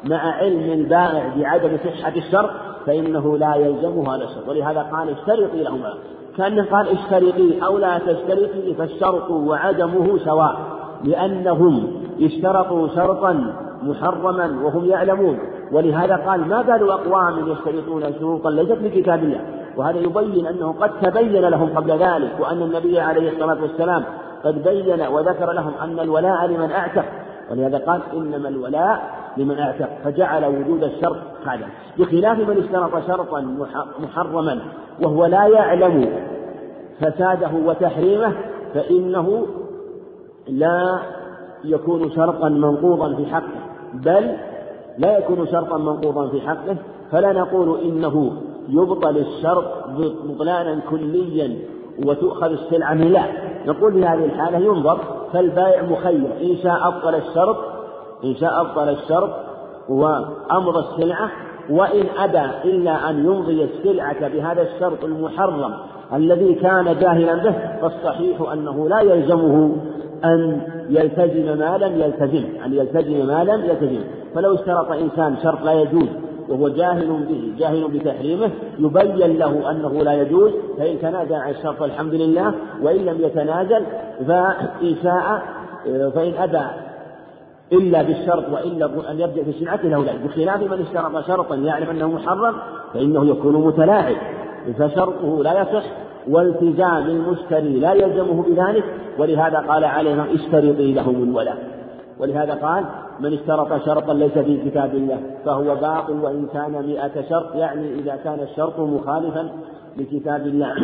[0.04, 2.50] مع علم البائع بعدم صحة الشرط
[2.88, 4.50] فإنه لا يلزمه هذا الشرط.
[4.50, 5.94] ولهذا قال اشترطي لهما.
[6.38, 10.56] كأنه قال اشترطي أو لا تشترطي فالشرط وعدمه سواء.
[11.04, 11.88] لأنهم
[12.22, 13.54] اشترطوا شرطا
[13.84, 15.40] محرما وهم يعلمون.
[15.72, 19.42] ولهذا قال ما بال أقوام يشترطون شروطا ليست في كتاب الله.
[19.78, 24.04] وهذا يبين أنه قد تبين لهم قبل ذلك وأن النبي عليه الصلاة والسلام
[24.44, 27.06] قد بين وذكر لهم أن الولاء لمن أعتق.
[27.52, 31.68] ولهذا قال إنما الولاء لمن اعتق فجعل وجود الشرط هذا
[32.00, 33.42] بخلاف من اشترط شرطا
[34.00, 34.60] محرما
[35.04, 36.10] وهو لا يعلم
[37.00, 38.34] فساده وتحريمه
[38.74, 39.48] فإنه
[40.48, 41.00] لا
[41.64, 43.60] يكون شرطا منقوضا في حقه
[43.94, 44.38] بل
[44.98, 46.76] لا يكون شرطا منقوضا في حقه
[47.12, 48.32] فلا نقول إنه
[48.70, 49.66] يبطل الشرط
[50.26, 51.58] بطلانا كليا
[52.06, 53.24] وتؤخذ السلعة منه لا
[53.66, 55.00] نقول في هذه الحالة ينظر
[55.34, 57.58] فالبائع مخير إن شاء أبطل الشرط
[58.24, 59.30] إن شاء أبطل الشرط
[59.90, 61.30] وأمضى السلعة
[61.70, 65.74] وإن أبى إلا أن يمضي السلعة بهذا الشرط المحرم
[66.14, 69.76] الذي كان جاهلا به فالصحيح أنه لا يلزمه
[70.26, 74.02] أن يلتزم ما لم يلتزم أن يلتزم ما لم يلتزم.
[74.36, 76.08] فلو اشترط إنسان شرط لا يجوز
[76.50, 78.50] وهو جاهل به جاهل بتحريمه
[78.80, 83.84] يبين له أنه لا يجوز فإن تنازل عن الشرط الحمد لله وإن لم يتنازل
[84.28, 85.42] فإن شاء
[85.86, 86.66] فإن أبى
[87.72, 92.08] إلا بالشرط وإلا أن يبدأ في صنعته له لا بخلاف من اشترط شرطا يعلم أنه
[92.08, 92.56] محرم
[92.94, 94.16] فإنه يكون متلاعب.
[94.80, 95.84] فشرطه لا يصح
[96.28, 98.84] والتزام المشتري لا يلزمه بذلك
[99.20, 101.58] ولهذا قال عليه اشترطي لهم الولاء
[102.20, 102.84] ولهذا قال
[103.20, 108.16] من اشترط شرطا ليس في كتاب الله فهو باطل وإن كان مئة شرط يعني إذا
[108.24, 109.50] كان الشرط مخالفا
[109.98, 110.76] لكتاب الله.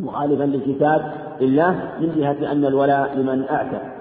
[0.00, 3.91] مخالفا لكتاب الله من جهة أن الولاء لمن أعتق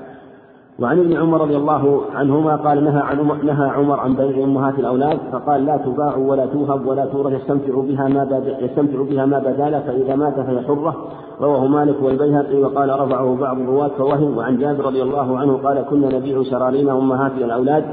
[0.82, 5.20] وعن ابن عمر رضي الله عنهما قال نهى عن نهى عمر عن بيع أمهات الأولاد
[5.32, 10.16] فقال لا تباع ولا توهب ولا تورث يستمتع بها ما يستمتع بها ما بدا فإذا
[10.16, 10.96] مات فهي حرة.
[11.42, 14.38] رواه مالك والبيهقي وقال رفعه بعض الرواة فوهم.
[14.38, 17.86] وعن جابر رضي الله عنه قال كنا نبيع سرارين أمهات الأولاد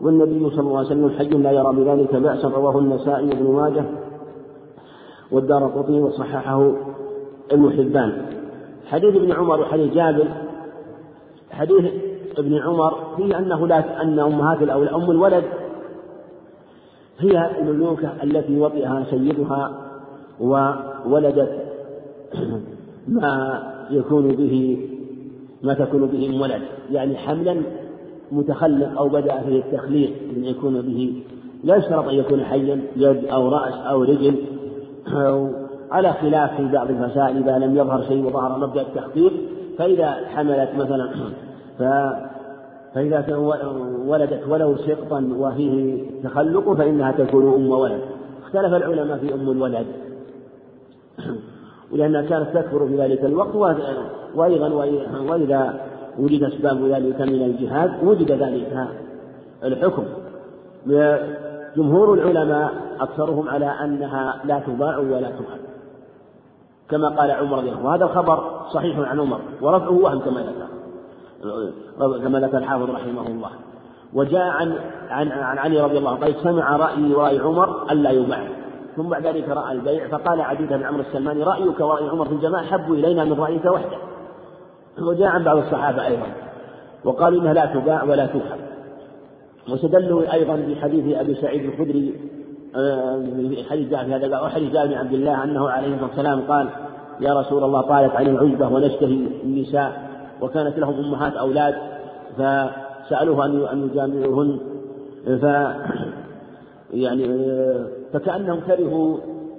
[0.00, 3.84] والنبي صلى الله عليه وسلم حي لا يرى بذلك بأسا رواه النسائي بن ماجه
[5.32, 6.72] والدار قطني وصححه
[7.52, 8.12] ابن حبان.
[8.86, 10.28] حديث ابن عمر وحديث جابر
[11.52, 11.84] حديث
[12.38, 15.44] ابن عمر فيه أنه لا أن أمهات الأولاد أم الولد
[17.18, 19.72] هي المملوكة التي وطئها سيدها
[20.40, 21.62] وولدت
[23.08, 24.88] ما يكون به
[25.62, 26.62] ما تكون به أم ولد.
[26.90, 27.56] يعني حملا
[28.32, 31.22] متخلق أو بدأ فيه التخليق أن يكون به.
[31.64, 34.36] لا يشترط أن يكون حيا يد أو رأس أو رجل.
[35.16, 35.48] أو
[35.90, 39.32] على خلاف في بعض المسائل إذا لم يظهر شيء وظهر مبدأ التخفيف
[39.78, 41.10] فإذا حملت مثلا
[41.78, 41.82] ف
[42.94, 43.36] فإذا
[44.06, 48.00] ولدت ولو سقطا وفيه تخلق فإنها تكون أم ولد.
[48.42, 49.86] اختلف العلماء في أم الولد.
[51.92, 53.54] ولأنها كانت تكبر في ذلك الوقت
[54.34, 54.68] وأيضا
[55.28, 55.80] وإذا
[56.18, 58.86] وجد أسباب ذلك من الجهاد وجد ذلك
[59.64, 60.04] الحكم.
[61.76, 65.71] جمهور العلماء أكثرهم على أنها لا تباع ولا تؤخذ
[66.92, 70.68] كما قال عمر رضي الله وهذا الخبر صحيح عن عمر ورفعه وهم كما ذكر.
[72.18, 73.50] كما ذكر الحافظ رحمه الله.
[74.14, 74.78] وجاء عن
[75.08, 78.48] عن عن علي رضي الله عنه قال سمع رأيي ورأي عمر ألا يباع.
[78.96, 82.64] ثم بعد ذلك رأى البيع فقال عديد بن عمرو السلماني رأيك ورأي عمر في الجماعة
[82.64, 83.98] حب إلينا من رأيك وحده.
[84.98, 86.26] وجاء عن بعض الصحابة أيضا
[87.04, 88.58] وقالوا إنها لا تباع ولا تفهم.
[89.70, 92.14] واستدلوا أيضا بحديث أبي سعيد الخدري
[93.70, 96.68] حديث جاء في هذا وحديث جاء بن عبد الله أنه عليه الصلاة والسلام قال
[97.20, 101.74] يا رسول الله طالت علينا العجبة ونشتهي النساء وكانت لهم أمهات أولاد
[102.36, 104.58] فسألوه أن أن يجامعوهن.
[105.26, 105.44] ف
[106.92, 107.28] يعني
[108.12, 109.18] فكأنهم كرهوا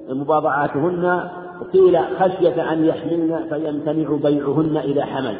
[0.10, 1.30] مباضعاتهن
[1.74, 5.36] قيل خشية أن يحملن فيمتنع بيعهن إذا حمل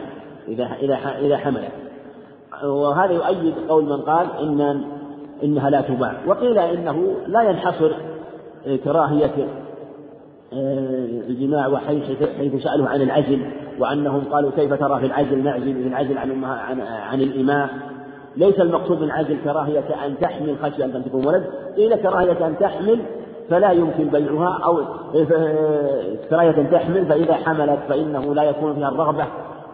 [0.48, 1.72] إذا إذا إذا حملت.
[2.64, 4.84] وهذا يؤيد قول من قال إن
[5.44, 6.14] إنها لا تباع.
[6.28, 7.92] وقيل إنه لا ينحصر
[8.84, 9.48] كراهية
[10.54, 13.42] آه، الجماع وحيث حيث سألوه عن العزل
[13.80, 17.70] وأنهم قالوا كيف ترى في العزل نعزل العزل عن عن, عن الإماء.
[18.38, 21.44] ليس المقصود من العزل كراهية أن تحمل خشية أن تكون ولد.
[21.78, 23.00] قيل كراهية أن تحمل
[23.50, 24.80] فلا يمكن بيعها أو
[26.30, 29.26] كراهية أن تحمل فإذا حملت فإنه لا يكون فيها الرغبة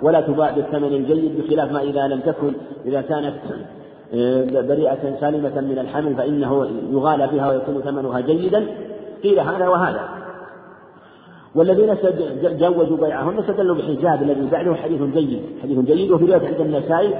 [0.01, 2.53] ولا تباع بالثمن الجيد بخلاف ما إذا لم تكن.
[2.85, 3.79] إذا كانت آه،
[4.67, 8.67] بريئة سالمة من الحمل فإنه يغالى بها ويكون ثمنها جيدا
[9.23, 10.09] قيل هذا وهذا.
[11.55, 11.95] والذين
[12.43, 17.13] جوزوا بيعهن استدلوا بحجاب الذي بعده حديث جيد حديث جيد وفي رواية عند النسائي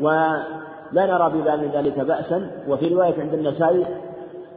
[0.00, 0.42] ولا
[0.94, 3.84] نرى بذلك بأسا وفي رواية عند النسائي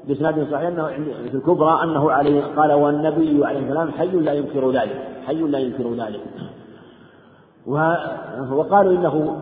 [0.08, 0.88] بإسناد صحيح أنه
[1.32, 5.94] في الكبرى أنه عليه قال والنبي عليه السلام حي لا ينكر ذلك حي لا ينكر
[5.94, 6.22] ذلك.
[8.52, 9.42] وقالوا إنه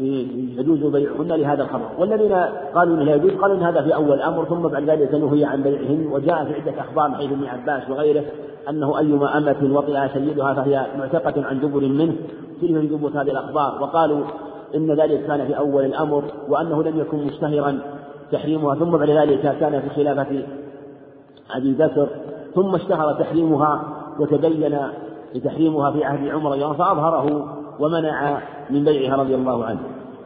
[0.00, 1.88] يجوز بيعهن لهذا الخبر.
[1.98, 2.32] والذين
[2.74, 5.62] قالوا إنه لا يجوز قالوا إن هذا في أول الامر ثم بعد ذلك نهي عن
[5.62, 8.24] بيعهن وجاء في عدة أخبار من حيث ابن عباس وغيره
[8.68, 12.14] أنه أيما أمة وطئها سيدها فهي معتقة عن دبر منه.
[12.60, 14.24] فيه ثبوت هذه الأخبار وقالوا
[14.74, 17.78] إن ذلك كان في أول الأمر وأنه لم يكن مشتهرا
[18.32, 20.42] تحريمها ثم بعد ذلك كان في خلافة
[21.50, 22.08] أبي بكر
[22.54, 23.82] ثم اشتهر تحريمها
[24.18, 24.78] وتبين
[25.44, 28.38] تحريمها في عهد عمر الله فأظهره ومنع
[28.70, 29.80] من بيعها رضي الله عنه.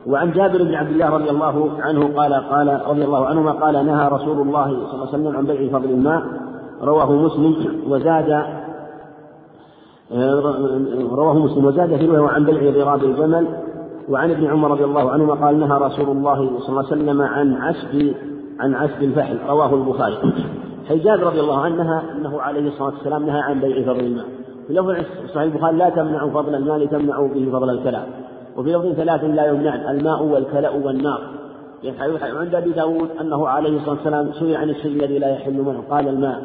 [0.06, 4.08] وعن جابر بن عبد الله رضي الله عنه قال قال رضي الله عنهما قال نهى
[4.08, 6.22] رسول الله صلى الله عليه وسلم عن بيع فضل الماء.
[6.82, 7.56] رواه مسلم
[7.88, 8.30] وزاد
[11.10, 13.46] رواه مسلم وزاد في رواية عن بيع ضراب الجمل.
[14.08, 17.54] وعن ابن عمر رضي الله عنهما قال نهى رسول الله صلى الله عليه وسلم عن
[17.54, 18.14] عشب
[18.60, 19.38] عن عشب الفحل.
[19.48, 20.18] رواه البخاري.
[20.88, 24.26] حجاج رضي الله عنه نهى أنه عليه الصلاة والسلام نهى عن بيع فضل الماء.
[24.66, 24.90] في لفظ
[25.28, 28.06] صحيح البخاري لا تمنعوا فضل المال تمنعوا به فضل الكلام
[28.56, 31.20] وفي لفظ ثلاث لا يمنعن الماء والكلاء والنار.
[32.40, 36.08] عند أبي داود أنه عليه الصلاة والسلام سئل عن الشيء الذي لا يحل منه قال
[36.08, 36.42] الماء.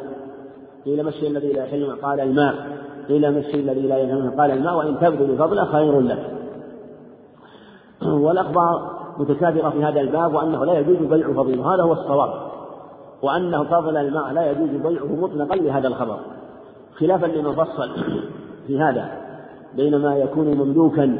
[0.85, 2.56] قيل ما الشيء الذي لا يحل منه؟ قال الماء.
[3.07, 6.31] قيل ما الشيء الذي لا يحل منه؟ قال الماء وإن تبذل فضله خير لك.
[8.26, 12.30] والأخبار متكاثرة في هذا الباب وأنه لا يجوز بيع فضيله هذا هو الصواب.
[13.22, 16.19] وانه فضل الماء لا يجوز بيعه مطلقا لهذا الخبر.
[16.96, 17.90] خلافا لمن فصل
[18.68, 19.12] في هذا
[19.76, 21.18] بين ما يكون مملوكا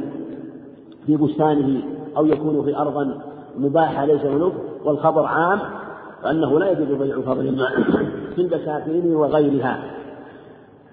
[1.06, 1.82] في بستانه
[2.18, 3.12] أو يكون في أرض
[3.58, 4.54] مباحة ليس ملوك
[4.86, 5.60] والخبر عام
[6.24, 7.68] فأنه لا يجوز بيع فضل
[8.36, 9.80] في البساتين وغيرها.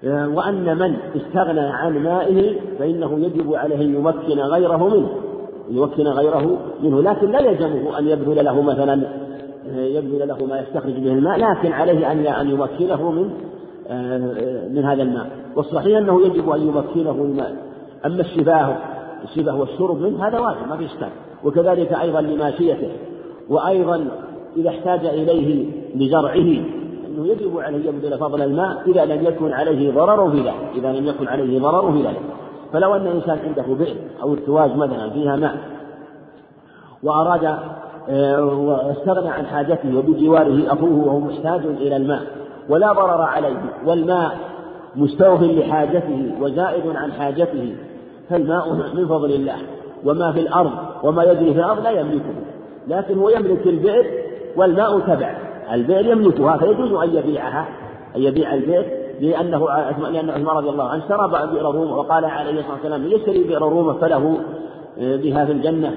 [0.03, 5.09] وأن من استغنى عن مائه فإنه يجب عليه أن يمكن غيره منه
[5.69, 7.01] يمكن غيره منه.
[7.01, 9.03] لكن لا يلزمه أن يبذل له مثلا
[9.75, 13.29] يبذل له ما يستخرج به الماء لكن عليه أن أن يمكنه من
[14.69, 15.29] من هذا الماء.
[15.55, 17.55] والصحيح أنه يجب أن يمكنه الماء.
[18.05, 18.77] أما الشفاه
[19.23, 21.09] الشفاه والشرب منه هذا واجب ما في إشكال.
[21.43, 22.91] وكذلك أيضا لماشيته.
[23.49, 24.07] وأيضا
[24.57, 26.63] إذا احتاج إليه لزرعه
[27.07, 31.07] أنه يجب عليه يبذل فضل الماء إذا لم يكن عليه ضرر في ذلك إذا لم
[31.07, 32.21] يكن عليه ضرر في ذلك
[32.73, 35.57] فلو أن إنسان عنده بئر أو ارتواج مثلا فيها ماء
[37.03, 37.57] وأراد
[38.09, 42.21] آه، واستغنى عن حاجته وبجواره أخوه وهو محتاج إلى الماء
[42.69, 44.37] ولا ضرر عليه والماء
[44.95, 47.75] مستوف لحاجته وزائد عن حاجته
[48.29, 49.55] فالماء من فضل الله
[50.05, 50.71] وما في الأرض
[51.03, 52.33] وما يجري في الأرض لا يملكه
[52.87, 54.05] لكن هو يملك البئر
[54.55, 55.37] والماء تبع
[55.73, 57.67] البئر يملكها فيجوز أن يبيعها
[58.15, 58.85] أن يبيع البئر
[59.19, 59.65] لأنه
[60.11, 63.93] لأن عثمان رضي الله عنه اشترى بئر روما وقال عليه الصلاة والسلام يشتري بئر روما
[63.93, 64.37] فله
[64.97, 65.95] بها في الجنة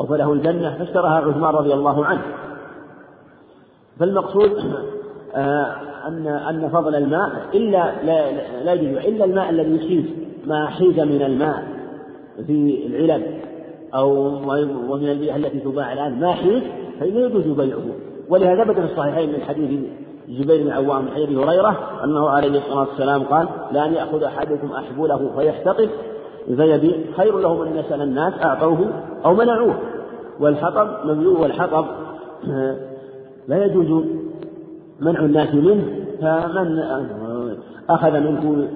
[0.00, 2.22] أو فله الجنة فاشتراها عثمان رضي الله عنه.
[4.00, 4.52] فالمقصود
[5.34, 5.76] آه،
[6.06, 7.92] أن أن فضل الماء إلا
[8.64, 10.04] لا, يجوز إلا الماء الذي يحيز
[10.46, 11.64] ما حيز من الماء
[12.46, 13.22] في العلب
[13.94, 14.10] أو
[14.92, 16.62] ومن البيئة التي تباع الآن ما حيز
[17.00, 17.82] فإنه يجوز بيعه.
[18.28, 19.80] ولهذا ثبت في الصحيحين من حديث
[20.28, 25.30] جبير بن عوام من حديث هريرة أنه عليه الصلاة والسلام قال لأن يأخذ أحدكم أحبوله
[25.36, 25.88] فيحتطب
[26.46, 28.90] فيبيع خير له من يسأل الناس أعطوه
[29.24, 29.78] أو منعوه.
[30.40, 31.86] والحطب مملوء والحطب
[32.50, 32.76] آه،
[33.48, 34.04] لا يجوز
[35.00, 35.84] منع الناس منه
[36.20, 36.82] فمن
[37.90, 38.68] أخذ منه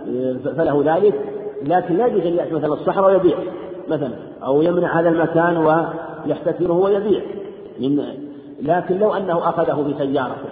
[0.57, 1.15] فله ذلك
[1.62, 3.36] لكن لا يجوز أن يأتي مثلا الصحراء ويبيع
[3.89, 4.11] مثلا
[4.44, 7.20] أو يمنع هذا المكان ويحتكره ويبيع
[7.81, 8.03] من
[8.62, 10.49] لكن لو أنه أخذه بسيارته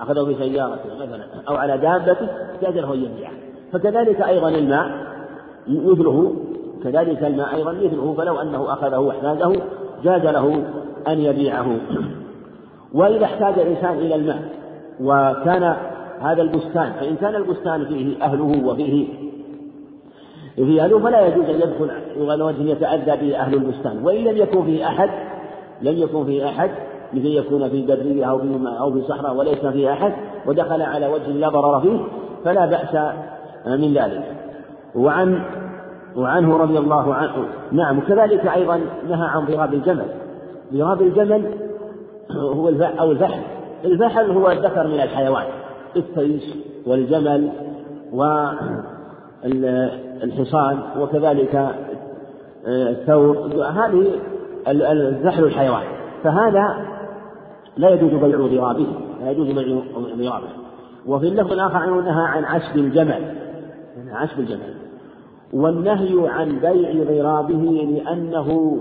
[0.00, 2.28] أخذه بسيارته مثلا أو على دابته
[2.62, 3.32] جاز له أن يبيعه
[3.72, 4.90] فكذلك أيضا الماء
[5.68, 6.34] مثله
[6.84, 9.52] كذلك الماء أيضا مثله فلو أنه أخذه وأحتاجه
[10.04, 10.62] جاز له
[11.08, 11.76] أن يبيعه.
[12.94, 14.42] وإذا احتاج الإنسان إلى الماء
[15.00, 15.76] وكان
[16.20, 19.06] هذا البستان فإن كان البستان فيه أهله وفيه
[20.56, 21.90] فيه أهله فلا يجوز أن يدخل
[22.30, 24.04] على وجه يتأذى به أهل البستان.
[24.04, 25.10] وإن لم يكن فيه أحد
[25.82, 26.70] لم يكن فيه أحد
[27.12, 30.12] مثل يكون في برية أو في أو في صحراء وليس فيه أحد
[30.46, 31.98] ودخل على وجه لا ضرر فيه
[32.44, 33.14] فلا بأس
[33.66, 34.24] من ذلك.
[34.94, 35.42] وعن
[36.16, 37.32] وعنه رضي الله عنه
[37.72, 40.06] نعم وكذلك أيضا نهى عن ضراب الجمل.
[40.74, 41.44] ضراب الجمل
[42.56, 43.40] هو الفحل أو الفحل
[43.84, 45.44] الفحل هو الذكر من الحيوان
[45.96, 46.54] التيس
[46.86, 47.50] والجمل
[49.42, 51.54] والحصان وكذلك
[52.66, 53.36] آه، الثور.
[53.64, 54.06] هذه
[54.68, 55.82] الفحل الحيوان.
[56.24, 56.86] فهذا
[57.76, 58.86] لا يجوز بيع ضرابه
[59.20, 59.82] لا يجوز بيع
[60.16, 60.48] ضرابه.
[61.06, 63.34] وفي اللفظ الآخر أنه نهى عن عشب الجمل
[64.12, 64.74] عشب الجمل.
[65.52, 68.78] والنهي عن بيع غرابه لأنه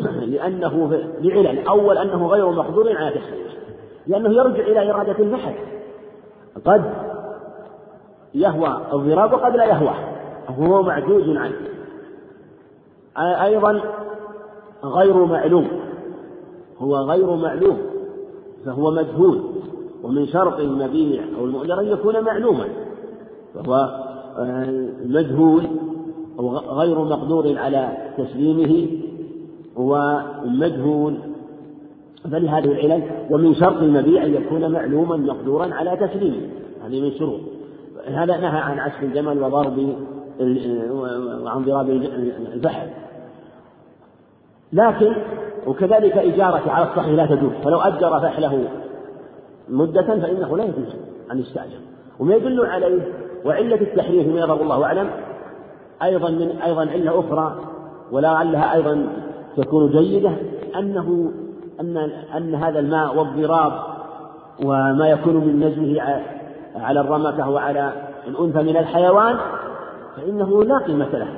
[0.32, 1.68] لأنه لعلل.
[1.68, 3.48] أول أنه غير مقدور على تحريمه
[4.06, 5.54] لأنه يرجع إلى إرادة البحث
[6.64, 6.84] قد
[8.34, 9.94] يهوى الضراب وقد لا يهوى.
[10.48, 11.54] هو معجوز عنه.
[13.44, 13.80] أيضا
[14.84, 15.68] غير معلوم.
[16.78, 17.78] هو غير معلوم.
[18.64, 19.40] فهو مجهول.
[20.02, 22.64] ومن شرط المبيع أو المؤجر أن يكون معلوما.
[23.54, 23.74] فهو
[24.38, 25.66] آه، مجهول
[26.38, 28.88] أو غير مقدور على تسليمه.
[29.78, 31.18] ومجهول
[32.24, 36.48] فلهذه العلل ومن شرط المبيع أن يكون معلوما مقدورا على تسليمه.
[36.84, 37.40] هذه من شروط.
[38.06, 39.96] هذا نهى عن عسف الجمل وضرب
[41.42, 41.90] وعن ضراب
[42.54, 42.86] البحر.
[44.72, 45.12] لكن
[45.66, 47.52] وكذلك إجارة على الصحيح لا تجوز.
[47.64, 48.64] فلو أجر فحله
[49.68, 50.94] مدة فإنه لا يجوز
[51.32, 51.78] أن يستأجر.
[52.20, 53.12] وما يدل عليه
[53.44, 55.10] وعلة التحريم فيما يظهر الله أعلم
[56.02, 57.56] أيضا من أيضا علة أخرى
[58.12, 59.08] ولعلها أيضا
[59.58, 60.30] تكون جيدة
[60.78, 61.32] أنه
[61.80, 61.96] أن
[62.36, 63.72] أن هذا الماء والضراب
[64.64, 66.22] وما يكون من نزله
[66.76, 67.92] على الرمكة وعلى
[68.28, 69.36] الأنثى من الحيوان
[70.16, 71.28] فإنه لا قيمة له.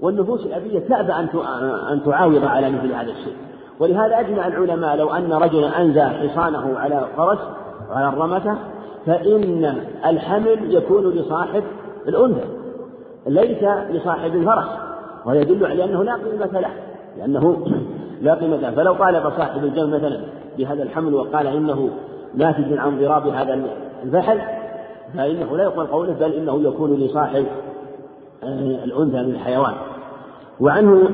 [0.00, 1.12] والنفوس الأبية تأبى
[1.92, 3.36] أن تعاوض على مثل هذا الشيء.
[3.80, 7.38] ولهذا أجمع العلماء لو أن رجلا أنزى حصانه على فرس
[7.90, 8.56] وعلى الرمكة
[9.06, 9.74] فإن
[10.06, 11.62] الحمل يكون لصاحب
[12.08, 12.44] الأنثى
[13.26, 14.68] ليس لصاحب الفرس
[15.26, 16.89] ويدل على أنه لا قيمة له.
[17.18, 17.66] لأنه
[18.20, 18.70] لا قيمة له.
[18.70, 20.20] فلو طالب صاحب الجمل مثلا
[20.58, 21.90] بهذا الحمل وقال إنه
[22.34, 23.60] ناتج عن ضراب هذا
[24.04, 24.38] الفحل
[25.14, 27.46] فإنه لا يقبل قوله بل إنه يكون لصاحب
[28.44, 29.74] آه، الأنثى من الحيوان.
[30.60, 31.08] وعنه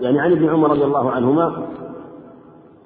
[0.00, 1.52] يعني عن ابن عمر رضي الله عنهما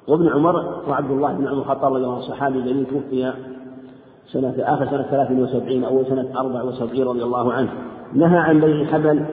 [0.09, 3.33] وابن عمر وعبد الله بن عمر الخطاب رضي الله عنه صحابي جليل توفي
[4.33, 7.69] سنة آخر سنة 73 أو سنة 74 رضي الله عنه.
[8.13, 9.25] نهى عن بيع الحبل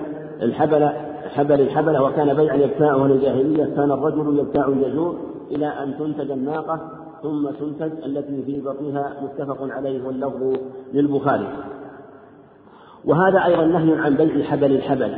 [0.41, 0.89] الحبل
[1.35, 5.17] حبل الحبل وكان بيعا يبتاعه الجاهلية كان الرجل يبتاع الجزور
[5.51, 6.79] إلى أن تنتج الناقة
[7.23, 10.57] ثم تنتج التي في بطنها متفق عليه واللفظ
[10.93, 11.47] للبخاري.
[13.05, 15.15] وهذا أيضا نهي عن بيع حبل الحبل.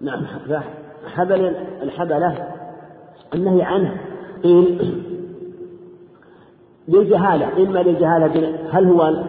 [0.00, 0.24] نعم
[1.14, 1.52] حبل
[1.82, 2.48] الحبلة
[3.34, 3.96] النهي عنه
[4.42, 4.94] قيل
[6.88, 9.24] للجهالة إما للجهالة هل هو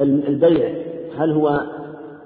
[0.00, 0.74] البيع
[1.18, 1.60] هل هو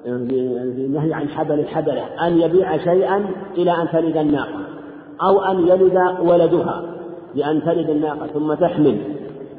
[0.07, 4.61] النهي عن حبل الحبلة أن يبيع شيئا إلى أن تلد الناقة
[5.23, 6.83] أو أن يلد ولدها
[7.35, 8.99] لأن تلد الناقة ثم تحمل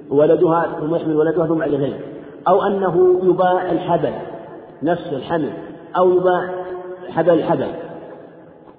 [0.09, 1.99] ولدها ثم يحمل ولدها ثم بعد ذلك
[2.47, 4.13] أو أنه يباع الحبل
[4.83, 5.49] نفس الحمل
[5.97, 6.49] أو يباع
[7.09, 7.67] حبل الحبل.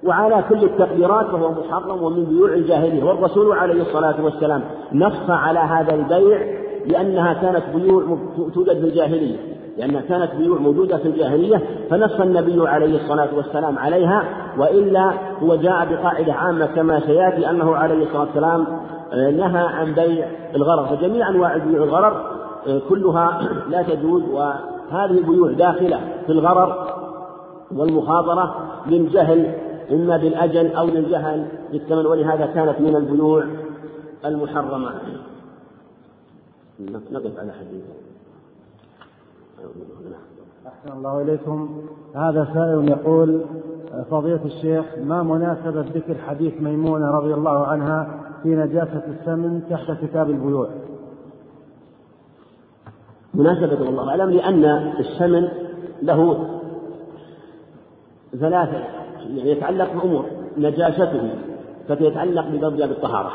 [0.07, 3.05] وعلى كل التقديرات فهو محرم ومن بيوع الجاهلية.
[3.05, 4.63] والرسول عليه الصلاة والسلام
[4.93, 6.39] نص على هذا البيع
[6.87, 8.19] لأنها كانت بيوع
[8.55, 9.37] توجد في الجاهلية.
[9.79, 14.25] لأنها كانت بيوع موجودة في الجاهلية فنص النبي عليه الصلاة والسلام عليها
[14.59, 15.13] وإلا
[15.43, 18.67] هو جاء بقاعدة عامة كما سيأتي أنه عليه الصلاة والسلام
[19.13, 20.97] آه، نهى عن بيع الغرر.
[20.97, 22.17] فجميع أنواع بيوع الغرر
[22.67, 23.41] آه، كلها
[23.71, 26.87] لا تجوز وهذه البيوع داخلة في الغرر
[27.77, 28.55] والمخاطرة
[28.87, 29.55] للجهل
[29.91, 32.07] إما بالأجل أو للجهل بالثمن.
[32.07, 33.45] ولهذا كانت من البيوع
[34.25, 34.91] المحرمة.
[37.11, 37.85] نقف على حديث.
[40.67, 41.83] أحسن الله إليكم.
[42.15, 43.45] هذا سائل يقول
[44.11, 50.31] فضيلة الشيخ ما مناسبة ذكر حديث ميمونة رضي الله عنها في نجاسة السمن تحت كتاب
[50.31, 50.69] البيوع؟
[53.35, 54.65] مناسبة والله أعلم لأن
[54.99, 55.49] السمن
[56.03, 56.49] له
[58.41, 60.25] ثلاثة يتعلق بأمور
[60.59, 61.29] نجاسته
[61.89, 63.33] فتيتعلق بضرب بالطهارة.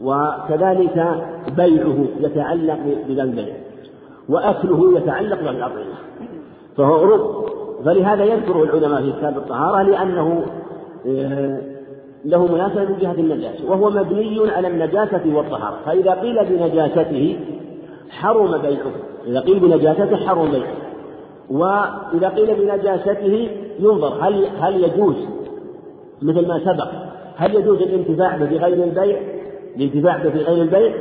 [0.00, 1.24] وكذلك
[1.56, 3.54] بيعه يتعلق بذا البيع
[4.28, 5.96] وأكله يتعلق بالأطعمة
[6.76, 7.46] فهو رب
[7.84, 10.46] فلهذا يذكره العلماء في كتاب الطهارة لأنه
[11.06, 11.60] آه،
[12.24, 15.76] له مناسبة من جهة النجاسة وهو مبني على النجاسة والطهارة.
[15.86, 17.38] فإذا قيل بنجاسته
[18.10, 18.92] حرم بيعه
[19.26, 20.74] إذا قيل بنجاسته حرم بيعه.
[21.50, 25.16] وإذا قيل بنجاسته ينظر هل هل يجوز
[26.22, 26.88] مثل ما سبق
[27.36, 29.20] هل يجوز الانتفاع به بغير البيع
[29.76, 30.92] الانتفاع به بغير البيع؟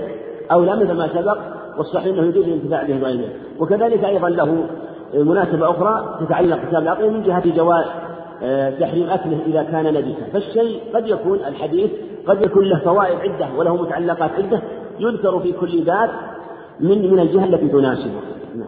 [0.52, 1.38] أو لا مثل ما سبق
[1.77, 3.30] والصحيح أنه يجوز الانتفاع به بغير البيع.
[3.60, 4.65] وكذلك أيضا له
[5.14, 7.85] مناسبة أخرى تتعلق بكتاب العقل من جهة جواز
[8.43, 10.26] آه، تحريم أكله إذا كان نجسا.
[10.34, 11.91] فالشيء قد يكون الحديث
[12.27, 14.61] قد يكون له فوائد عدة وله متعلقات عدة
[14.99, 16.10] يذكر في كل باب
[16.80, 18.19] من من الجهة التي تناسبه.
[18.56, 18.68] نعم.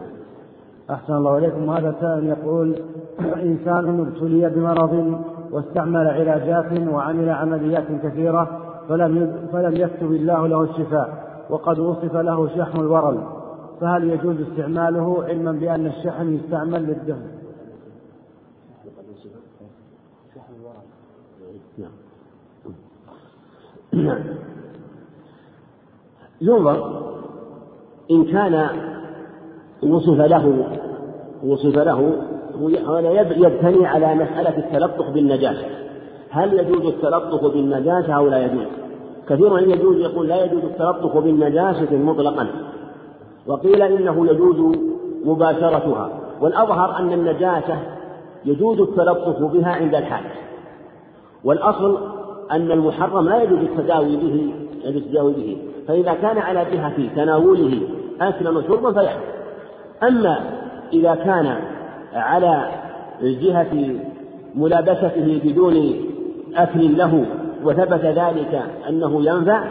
[0.90, 1.70] أحسن الله إليكم.
[1.70, 2.74] هذا سائل يقول
[3.20, 11.78] إنسان ابتلي بمرض واستعمل علاجات وعمل عمليات كثيرة فلم فلم يكتب الله له الشفاء وقد
[11.78, 13.20] وصف له شحم الورل
[13.80, 17.38] فهل يجوز استعماله علما بأن الشحم يستعمل للدهن؟
[26.40, 27.08] ينظر
[28.10, 28.68] إن كان
[29.82, 30.78] وصف له
[31.44, 32.28] وصف له
[32.88, 35.66] هذا يبتني على مسألة التلطخ بالنجاسة.
[36.30, 38.66] هل يجوز التلطخ بالنجاسة أو لا يجوز؟
[39.28, 42.46] كثير من يجوز يقول لا يجوز التلطخ بالنجاسة مطلقا.
[43.46, 44.76] وقيل إنه يجوز
[45.24, 46.10] مباشرتها.
[46.40, 47.78] والأظهر أن النجاسة
[48.44, 50.30] يجوز التلطف بها عند الحاجة
[51.44, 51.98] والأصل
[52.50, 54.54] أن المحرم لا يجوز التداوي به
[54.84, 55.56] يجوز التداوي به.
[55.88, 57.80] فإذا كان على جهة تناوله
[58.20, 59.20] أكلا وشربا فيحرم.
[60.02, 60.38] أما
[60.92, 61.56] إذا كان
[62.14, 62.70] على
[63.22, 63.94] جهة
[64.54, 65.94] ملابسته بدون
[66.56, 67.26] أكل له
[67.64, 69.64] وثبت ذلك أنه ينفع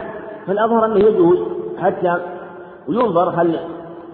[0.47, 1.38] فالأظهر أنه يجوز
[1.77, 2.18] حتى
[2.89, 3.59] ينظر هل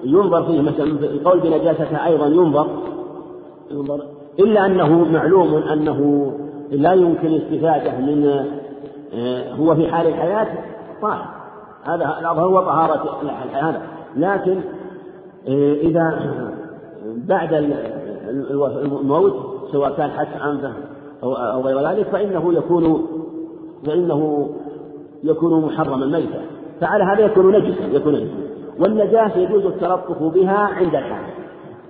[0.04, 2.68] ينظر فيه مثلا القول بنجاسته أيضا ينظر
[3.72, 4.04] ينظر
[4.40, 6.32] إلا أنه معلوم أنه
[6.72, 8.46] لا يمكن استفادة من
[9.14, 10.48] آه، هو في حال الحياة
[11.02, 11.26] طاهر.
[11.84, 13.22] هذا الأظهر هو طهارة
[13.54, 13.82] هذا
[14.18, 14.62] لكن
[15.48, 16.20] آه، إذا
[17.06, 17.54] بعد
[18.30, 19.34] الموت
[19.72, 20.74] سواء كان حتى عنده
[21.24, 23.08] أو غير ذلك فإنه يكون
[23.86, 24.50] فإنه
[25.24, 26.42] يكون محرما ميتا.
[26.82, 28.34] فعلى هذا يكون نجسا يكون نجسا.
[28.80, 31.34] والنجاسة يجوز التلطف بها عند الحاجة.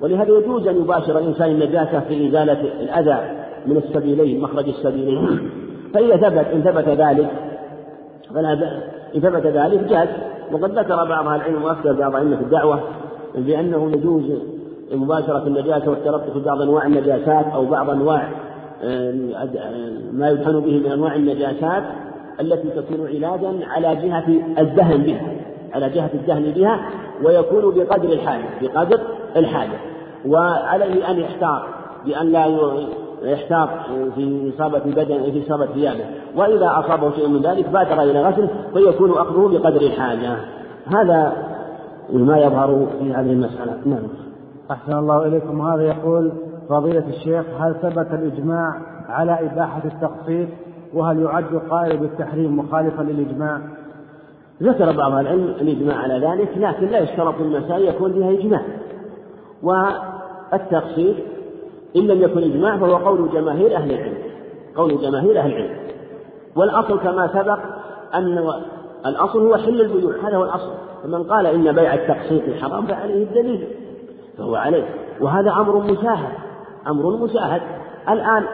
[0.02, 5.50] ولهذا يجوز أن يباشر الإنسان النجاسة في إزالة الأذى من السبيلين مخرج السبيلين.
[5.94, 7.32] فإذا ثبت إن ثبت ذلك
[8.34, 8.54] فلا
[9.16, 10.08] إن ثبت ذلك جاز.
[10.52, 12.80] وقد ذكر بعض أهل العلم وأفتى بعض أئمة الدعوة
[13.36, 14.24] بأنه يجوز
[14.94, 18.30] مباشرة النجاسة والتلطف ببعض أنواع النجاسات أو بعض أنواع
[20.12, 21.84] ما يدهن به من أنواع النجاسات
[22.42, 24.26] التي تكون علاجا على جهة
[24.60, 25.22] الدهن بها
[25.74, 26.80] على جهة الدهن بها
[27.24, 29.00] ويكون بقدر الحاجة بقدر
[29.36, 29.78] الحاجة.
[30.26, 31.62] وعليه أن يحتاط
[32.06, 32.46] بأن لا
[33.24, 33.70] يحتاط
[34.16, 36.06] في إصابة بدن في إصابة ثيابه.
[36.36, 40.36] وإذا أصابه شيء من ذلك بادر إلى غسله فيكون أخذه بقدر الحاجة.
[40.86, 41.34] هذا
[42.10, 43.78] ما يظهر في هذه المسألة.
[43.86, 44.23] نعم.
[44.74, 45.62] أحسن الله إليكم.
[45.62, 46.32] هذا يقول
[46.70, 50.48] فضيلة الشيخ هل ثبت الإجماع على إباحة التقسيط
[50.94, 53.62] وهل يعد قائل بالتحريم مخالفا للإجماع؟
[54.64, 58.62] ذكر بعض العلم الإجماع على ذلك لكن لا يشترط المسائل يكون فيها إجماع.
[59.64, 61.16] والتقسيط
[61.96, 64.18] إن لم يكن إجماع فهو قول جماهير أهل العلم
[64.76, 65.78] قول جماهير أهل العلم.
[66.56, 67.60] والأصل كما سبق
[68.14, 68.50] أن
[69.06, 70.72] الأصل هو حل البيوع هذا هو الأصل.
[71.04, 73.68] فمن قال إن بيع التقسيط حرام فعليه الدليل.
[74.38, 74.84] فهو عليه.
[75.22, 76.34] وهذا أمر مشاهد
[76.88, 77.62] أمر مشاهد.
[78.10, 78.46] الآن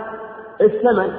[0.61, 1.11] الثمن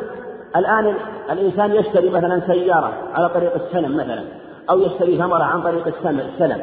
[0.57, 0.95] الآن
[1.31, 4.25] الإنسان يشتري مثلا سيارة على طريق السلم مثلا
[4.71, 6.61] أو يشتري ثمرة عن طريق السلم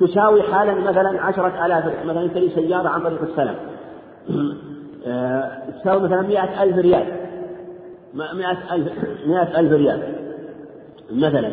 [0.00, 3.54] تساوي حالا مثلا عشرة آلاف مثلا يشتري سيارة عن طريق السلم.
[5.06, 5.50] آه،
[5.80, 7.04] تساوي مثلا مئة ألف ريال.
[8.14, 8.92] مئة ألف
[9.26, 10.14] مئة ألف ريال.
[11.12, 11.50] مثلا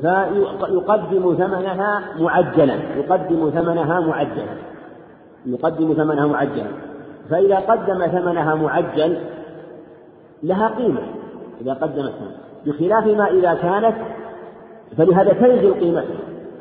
[0.00, 4.56] فيقدم ثمنها معجلا يقدم ثمنها معجلا
[5.46, 6.66] يقدم ثمنها معجلا.
[7.30, 9.18] فإذا قدم ثمنها معجل
[10.42, 11.00] لها قيمة.
[11.60, 12.36] إذا قدم ثمنها
[12.66, 13.94] بخلاف ما إذا كانت
[14.98, 16.16] فلهذا تنزل قيمتها.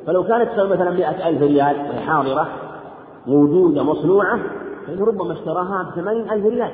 [0.08, 1.76] فلو كانت مثلا مئة ألف ريال
[2.08, 2.48] حاضرة
[3.28, 4.40] موجودة مصنوعة
[4.88, 6.72] فإنه ربما اشتراها بثمانين ألف ريال.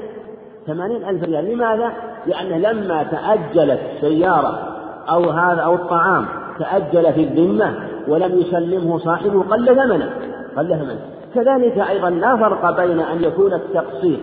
[0.68, 1.91] ثمانين ألف ريال لماذا؟
[2.26, 4.70] لأنه لما تأجلت سيارة
[5.10, 6.26] أو هذا أو الطعام
[6.60, 7.73] تأجل في الذمة
[8.07, 10.10] ولم يسلمه صاحبه قل ثمنه
[10.57, 10.99] قل ثمنه.
[11.36, 14.19] كذلك أيضا لا فرق بين أن يكون التقسيط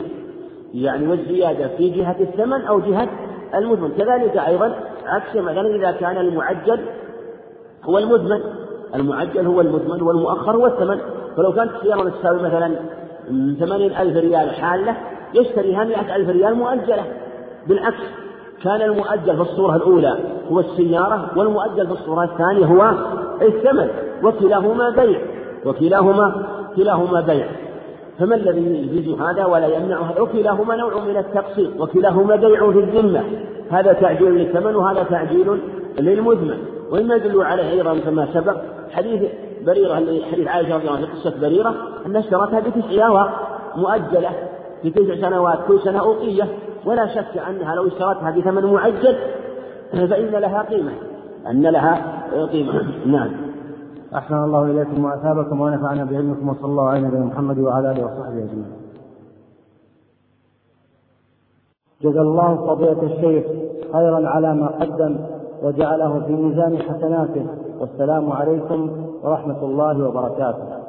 [0.74, 3.09] يعني والزيادة في جهة الثمن أو جهة
[3.55, 4.74] المدمن كذلك أيضا
[5.06, 6.80] عكس مثلا إذا كان المعجل
[7.84, 8.40] هو المدمن
[8.94, 10.98] المعجل هو المدمن والمؤخر هو الثمن.
[11.36, 12.74] فلو كانت السيارة تساوي مثلا
[13.60, 14.96] ثمانين ألف ريال حالة
[15.34, 17.05] يشتريها مئة ألف ريال مؤجلة.
[17.66, 18.02] بالعكس
[18.64, 20.18] كان المؤجل في الصورة الأولى
[20.52, 22.94] هو السيارة والمؤجل في الصورة الثانية هو
[23.43, 23.89] الثمن
[24.22, 25.20] وكلاهما بيع
[25.66, 27.47] وكلاهما كلاهما بيع.
[28.18, 33.24] فما الذي يجيز هذا ولا يمنع هذا؟ وكلاهما نوع من التقسيط وكلاهما بيع في الذمة.
[33.70, 35.59] هذا تعجيل للثمن وهذا تعجيل
[35.98, 36.59] للمذمن
[36.93, 38.56] ومما يدل عليه أيضا كما سبق
[38.90, 39.22] حديث
[39.66, 41.74] بريرة حديث عائشة رضي الله عنها قصة بريرة
[42.06, 43.32] أنها اشترتها بتسع آواء
[43.76, 44.30] مؤجلة.
[44.82, 46.44] في تسع سنوات كل سنة أوقية.
[46.86, 49.16] ولا شك أنها لو اشترتها بثمن معجل
[49.92, 50.92] فإن لها قيمة.
[51.50, 53.06] أن لها قيمة.
[53.06, 53.30] نعم.
[54.14, 56.48] أحسن الله إليكم وأثابكم ونفعنا بعلمكم.
[56.48, 58.72] وصلى الله على نبينا محمد وعلى آله وصحبه أجمعين.
[62.02, 63.44] جزا الله فضيلة الشيخ
[63.92, 65.16] خيرا على ما قدم
[65.62, 67.46] وجعله في ميزان حسناته.
[67.80, 68.90] والسلام عليكم
[69.22, 70.88] ورحمة الله وبركاته.